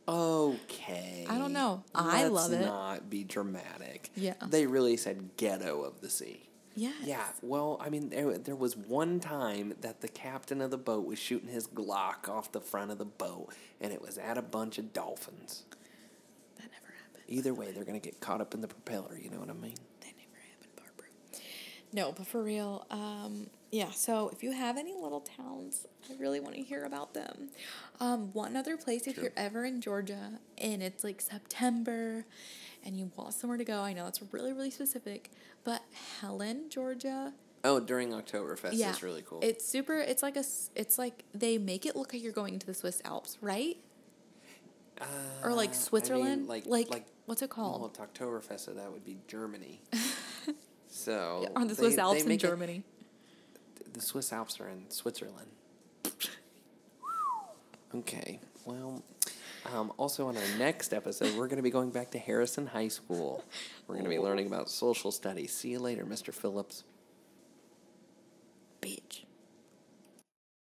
Okay. 0.08 1.26
I 1.30 1.38
don't 1.38 1.54
know. 1.54 1.84
I 1.94 2.24
Let's 2.28 2.34
love 2.34 2.54
it. 2.54 2.66
not 2.66 3.10
be 3.10 3.24
dramatic. 3.24 4.10
Yeah. 4.16 4.36
They 4.48 4.68
really 4.68 4.98
said 4.98 5.32
ghetto 5.38 5.82
of 5.82 6.02
the 6.02 6.10
sea. 6.10 6.45
Yes. 6.76 6.94
Yeah, 7.06 7.24
well, 7.42 7.78
I 7.82 7.90
mean, 7.90 8.10
there, 8.10 8.38
there 8.38 8.56
was 8.56 8.76
one 8.76 9.20
time 9.22 9.74
that 9.82 10.02
the 10.02 10.10
captain 10.10 10.60
of 10.62 10.72
the 10.72 10.78
boat 10.78 11.06
was 11.06 11.18
shooting 11.18 11.48
his 11.50 11.68
Glock 11.68 12.28
off 12.28 12.52
the 12.52 12.60
front 12.60 12.92
of 12.92 12.98
the 12.98 13.06
boat, 13.06 13.54
and 13.80 13.94
it 13.94 14.02
was 14.02 14.18
at 14.18 14.38
a 14.38 14.42
bunch 14.42 14.78
of 14.78 14.92
dolphins. 14.92 15.64
That 16.58 16.64
never 16.72 16.94
happened. 16.98 17.24
Either 17.30 17.54
way, 17.54 17.72
they're 17.72 17.86
going 17.86 18.00
to 18.00 18.06
get 18.06 18.20
caught 18.20 18.42
up 18.42 18.54
in 18.54 18.60
the 18.62 18.68
propeller, 18.68 19.18
you 19.18 19.30
know 19.30 19.40
what 19.40 19.50
I 19.50 19.54
mean? 19.54 19.76
That 20.02 20.12
never 20.18 20.38
happened, 20.52 20.76
Barbara. 20.76 21.08
No, 21.94 22.12
but 22.12 22.28
for 22.28 22.44
real, 22.44 22.86
um, 22.92 23.48
yeah. 23.72 23.92
So 23.92 24.30
if 24.30 24.44
you 24.44 24.52
have 24.52 24.78
any 24.78 24.94
little 24.94 25.22
towns, 25.22 25.86
I 26.10 26.16
really 26.20 26.42
want 26.42 26.56
to 26.56 26.62
hear 26.62 26.84
about 26.84 27.14
them. 27.14 27.50
Um, 28.02 28.34
one 28.34 28.58
other 28.58 28.76
place, 28.76 29.08
if 29.08 29.16
Sure. 29.16 29.24
you're 29.26 29.34
ever 29.38 29.64
in 29.64 29.80
Georgia 29.80 30.40
and 30.58 30.84
it's 30.84 31.06
like 31.06 31.22
September, 31.22 32.26
and 32.86 32.98
you 32.98 33.12
want 33.16 33.34
somewhere 33.34 33.58
to 33.58 33.66
go, 33.66 33.82
I 33.82 33.94
know 33.94 34.04
that's 34.06 34.22
really 34.32 34.54
really 34.54 34.72
specific, 34.72 35.32
but 35.64 35.82
Helen, 36.22 36.70
Georgia. 36.70 37.34
Oh, 37.64 37.80
during 37.80 38.12
Oktoberfest 38.12 38.70
Yeah, 38.74 38.92
is 38.92 39.02
really 39.02 39.24
cool. 39.26 39.40
It's 39.42 39.66
super. 39.68 39.96
It's 39.96 40.22
like 40.22 40.38
a, 40.38 40.44
It's 40.76 41.00
like 41.00 41.24
they 41.34 41.58
make 41.58 41.88
it 41.88 41.96
look 41.96 42.14
like 42.14 42.22
you're 42.22 42.32
going 42.32 42.60
to 42.60 42.66
the 42.68 42.76
Swiss 42.76 43.02
Alps, 43.04 43.38
right? 43.42 43.78
or 45.44 45.50
Uh, 45.50 45.56
like 45.56 45.70
I 45.70 45.72
mean, 45.72 45.82
Switzerland. 45.82 46.48
like, 46.48 46.68
like, 46.68 46.90
like, 46.92 47.06
what's 47.26 47.42
it 47.42 47.50
called? 47.50 47.82
well, 47.82 47.90
it's 47.90 48.00
Oktoberfest, 48.00 48.60
so 48.62 48.72
that 48.74 48.92
would 48.92 49.04
be 49.04 49.18
Germany. 49.28 49.82
so. 50.88 51.42
Yeah, 51.44 51.50
Are 51.56 51.66
the 51.66 51.74
Swiss 51.76 51.96
they 51.96 52.02
Alps 52.02 52.22
in 52.22 52.28
make 52.30 52.44
it- 52.44 52.48
Germany? 52.48 52.84
the 53.94 54.00
Swiss 54.02 54.32
Alps 54.32 54.60
are 54.60 54.68
in 54.70 54.90
Switzerland. 54.92 55.48
Okay, 57.94 58.40
well, 58.66 59.04
um, 59.74 59.92
also 59.98 60.28
on 60.28 60.38
our 60.38 60.58
next 60.58 60.94
episode, 60.94 61.36
we're 61.36 61.48
going 61.48 61.58
to 61.58 61.64
be 61.64 61.72
going 61.72 61.90
back 61.90 62.12
to 62.12 62.20
Harrison 62.20 62.68
High 62.68 62.88
School. 62.88 63.44
We're 63.88 63.96
going 63.96 64.06
to 64.06 64.10
be 64.10 64.20
learning 64.20 64.48
about 64.48 64.70
social 64.70 65.12
studies. 65.12 65.54
See 65.54 65.70
you 65.70 65.80
later, 65.80 66.06
Mr. 66.06 66.34
Phillips. 66.34 66.84
Bitch. 68.82 69.26